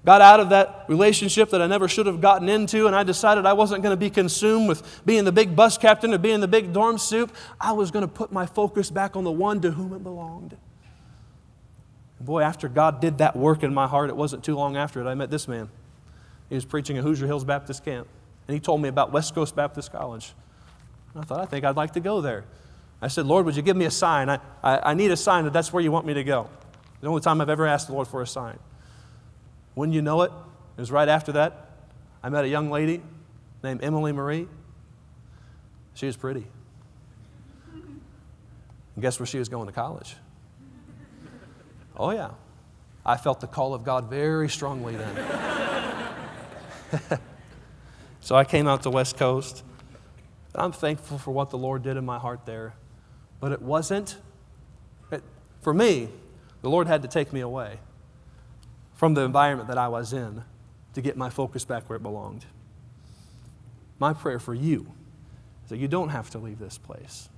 got 0.05 0.21
out 0.21 0.39
of 0.39 0.49
that 0.49 0.85
relationship 0.87 1.49
that 1.49 1.61
I 1.61 1.67
never 1.67 1.87
should 1.87 2.05
have 2.05 2.21
gotten 2.21 2.47
into, 2.47 2.87
and 2.87 2.95
I 2.95 3.03
decided 3.03 3.45
I 3.45 3.53
wasn't 3.53 3.83
going 3.83 3.93
to 3.93 3.97
be 3.97 4.09
consumed 4.09 4.67
with 4.67 5.01
being 5.05 5.25
the 5.25 5.31
big 5.31 5.55
bus 5.55 5.77
captain 5.77 6.13
or 6.13 6.17
being 6.17 6.39
the 6.39 6.47
big 6.47 6.71
dorm 6.71 6.97
soup. 6.97 7.35
I 7.59 7.73
was 7.73 7.91
going 7.91 8.01
to 8.01 8.07
put 8.07 8.31
my 8.31 8.45
focus 8.45 8.89
back 8.89 9.15
on 9.15 9.23
the 9.23 9.31
one 9.31 9.61
to 9.61 9.71
whom 9.71 9.93
it 9.93 10.03
belonged. 10.03 10.57
Boy, 12.21 12.41
after 12.41 12.67
God 12.67 12.99
did 12.99 13.19
that 13.19 13.35
work 13.35 13.63
in 13.63 13.73
my 13.73 13.87
heart, 13.87 14.09
it 14.09 14.15
wasn't 14.15 14.43
too 14.43 14.55
long 14.55 14.75
after 14.75 15.01
it, 15.01 15.07
I 15.07 15.15
met 15.15 15.29
this 15.29 15.47
man. 15.47 15.69
He 16.49 16.55
was 16.55 16.65
preaching 16.65 16.97
at 16.97 17.03
Hoosier 17.03 17.27
Hills 17.27 17.43
Baptist 17.43 17.85
Camp, 17.85 18.07
and 18.47 18.53
he 18.53 18.59
told 18.59 18.81
me 18.81 18.89
about 18.89 19.11
West 19.11 19.35
Coast 19.35 19.55
Baptist 19.55 19.91
College. 19.91 20.33
I 21.15 21.21
thought, 21.23 21.39
I 21.39 21.45
think 21.45 21.65
I'd 21.65 21.75
like 21.75 21.93
to 21.93 21.99
go 21.99 22.21
there. 22.21 22.45
I 23.01 23.07
said, 23.07 23.25
Lord, 23.25 23.45
would 23.45 23.55
you 23.55 23.61
give 23.61 23.77
me 23.77 23.85
a 23.85 23.91
sign? 23.91 24.29
I, 24.29 24.39
I, 24.61 24.91
I 24.91 24.93
need 24.93 25.11
a 25.11 25.17
sign 25.17 25.45
that 25.45 25.53
that's 25.53 25.71
where 25.71 25.81
you 25.81 25.91
want 25.91 26.05
me 26.05 26.13
to 26.15 26.23
go. 26.23 26.49
The 27.01 27.07
only 27.07 27.21
time 27.21 27.39
I've 27.39 27.49
ever 27.49 27.65
asked 27.65 27.87
the 27.87 27.93
Lord 27.93 28.07
for 28.07 28.21
a 28.21 28.27
sign. 28.27 28.59
Wouldn't 29.75 29.95
you 29.95 30.01
know 30.01 30.21
it? 30.21 30.31
It 30.77 30.81
was 30.81 30.91
right 30.91 31.09
after 31.09 31.31
that. 31.33 31.69
I 32.23 32.29
met 32.29 32.43
a 32.43 32.47
young 32.47 32.69
lady 32.69 33.01
named 33.63 33.83
Emily 33.83 34.11
Marie. 34.11 34.47
She 35.93 36.05
was 36.05 36.17
pretty. 36.17 36.47
And 37.73 39.01
guess 39.01 39.19
where 39.19 39.25
she 39.25 39.39
was 39.39 39.49
going 39.49 39.67
to 39.67 39.73
college? 39.73 40.15
Oh, 41.95 42.11
yeah. 42.11 42.31
I 43.05 43.17
felt 43.17 43.41
the 43.41 43.47
call 43.47 43.73
of 43.73 43.83
God 43.83 44.09
very 44.09 44.49
strongly 44.49 44.95
then. 44.95 45.15
so 48.21 48.35
I 48.35 48.43
came 48.43 48.67
out 48.67 48.83
to 48.83 48.89
West 48.89 49.17
Coast. 49.17 49.63
I'm 50.55 50.71
thankful 50.71 51.17
for 51.17 51.31
what 51.31 51.49
the 51.49 51.57
Lord 51.57 51.83
did 51.83 51.97
in 51.97 52.05
my 52.05 52.19
heart 52.19 52.45
there. 52.45 52.73
But 53.39 53.51
it 53.51 53.61
wasn't, 53.61 54.17
it, 55.11 55.23
for 55.61 55.73
me, 55.73 56.09
the 56.61 56.69
Lord 56.69 56.87
had 56.87 57.01
to 57.01 57.07
take 57.07 57.31
me 57.31 57.41
away 57.41 57.79
from 58.99 59.13
the 59.13 59.21
environment 59.21 59.69
that 59.69 59.77
I 59.77 59.87
was 59.87 60.11
in 60.11 60.43
to 60.93 60.99
get 60.99 61.15
my 61.15 61.29
focus 61.29 61.63
back 61.63 61.89
where 61.89 61.95
it 61.95 62.03
belonged. 62.03 62.45
My 63.97 64.11
prayer 64.11 64.39
for 64.39 64.53
you 64.53 64.91
is 65.63 65.69
that 65.69 65.77
you 65.77 65.87
don't 65.87 66.09
have 66.09 66.29
to 66.31 66.37
leave 66.37 66.59
this 66.59 66.77
place, 66.77 67.29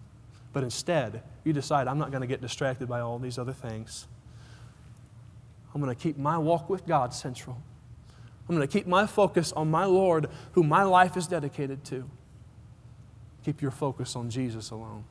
but 0.53 0.63
instead, 0.63 1.21
you 1.43 1.53
decide, 1.53 1.87
I'm 1.87 1.99
not 1.99 2.09
going 2.09 2.21
to 2.21 2.27
get 2.27 2.41
distracted 2.41 2.89
by 2.89 3.01
all 3.01 3.19
these 3.19 3.37
other 3.37 3.53
things. 3.53 4.07
I'm 5.75 5.79
going 5.79 5.95
to 5.95 6.01
keep 6.01 6.17
my 6.17 6.35
walk 6.35 6.67
with 6.67 6.87
God 6.87 7.13
central. 7.13 7.61
I'm 8.49 8.55
going 8.55 8.67
to 8.67 8.79
keep 8.79 8.87
my 8.87 9.05
focus 9.05 9.51
on 9.51 9.69
my 9.69 9.85
Lord, 9.85 10.29
who 10.53 10.63
my 10.63 10.81
life 10.81 11.15
is 11.15 11.27
dedicated 11.27 11.83
to. 11.85 12.09
Keep 13.45 13.61
your 13.61 13.69
focus 13.69 14.15
on 14.15 14.31
Jesus 14.31 14.71
alone. 14.71 15.03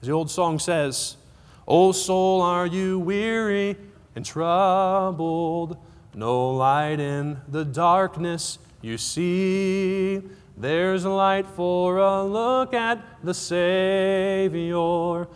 As 0.00 0.08
the 0.08 0.14
old 0.14 0.30
song 0.30 0.58
says, 0.58 1.18
O 1.66 1.92
soul, 1.92 2.40
are 2.40 2.66
you 2.66 2.98
weary? 2.98 3.76
And 4.18 4.26
troubled. 4.26 5.78
No 6.12 6.50
light 6.50 6.98
in 6.98 7.38
the 7.46 7.64
darkness 7.64 8.58
you 8.82 8.98
see. 8.98 10.20
There's 10.56 11.04
a 11.04 11.10
light 11.10 11.46
for 11.46 11.98
a 11.98 12.24
look 12.24 12.74
at 12.74 12.98
the 13.22 13.32
Savior 13.32 15.28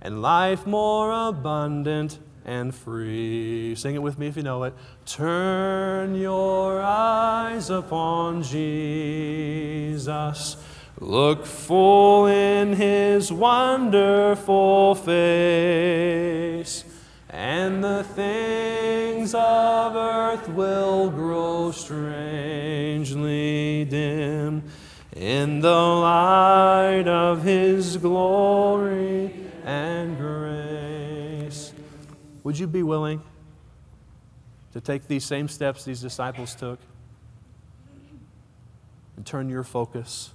and 0.00 0.22
life 0.22 0.66
more 0.66 1.28
abundant 1.28 2.18
and 2.46 2.74
free. 2.74 3.74
Sing 3.74 3.94
it 3.94 4.00
with 4.00 4.18
me 4.18 4.28
if 4.28 4.38
you 4.38 4.42
know 4.42 4.62
it. 4.62 4.72
Turn 5.04 6.14
your 6.14 6.80
eyes 6.80 7.68
upon 7.68 8.42
Jesus. 8.42 10.56
Look 10.98 11.44
full 11.44 12.26
in 12.26 12.72
his 12.72 13.30
wonderful 13.30 14.94
face 14.94 16.84
and 17.40 17.82
the 17.82 18.04
things 18.04 19.34
of 19.34 19.96
earth 19.96 20.46
will 20.50 21.08
grow 21.08 21.70
strangely 21.70 23.06
dim 23.86 24.62
in 25.16 25.60
the 25.60 25.74
light 25.74 27.08
of 27.08 27.42
His 27.42 27.96
glory 27.96 29.32
and 29.64 30.18
grace. 30.18 31.72
Would 32.44 32.58
you 32.58 32.66
be 32.66 32.82
willing 32.82 33.22
to 34.74 34.80
take 34.82 35.08
these 35.08 35.24
same 35.24 35.48
steps 35.48 35.86
these 35.86 36.02
disciples 36.02 36.54
took 36.54 36.78
and 39.16 39.24
turn 39.24 39.48
your 39.48 39.64
focus 39.64 40.34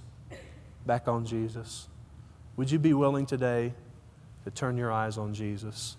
back 0.84 1.06
on 1.06 1.24
Jesus? 1.24 1.86
Would 2.56 2.72
you 2.72 2.80
be 2.80 2.94
willing 2.94 3.26
today 3.26 3.74
to 4.42 4.50
turn 4.50 4.76
your 4.76 4.90
eyes 4.90 5.16
on 5.16 5.34
Jesus? 5.34 5.96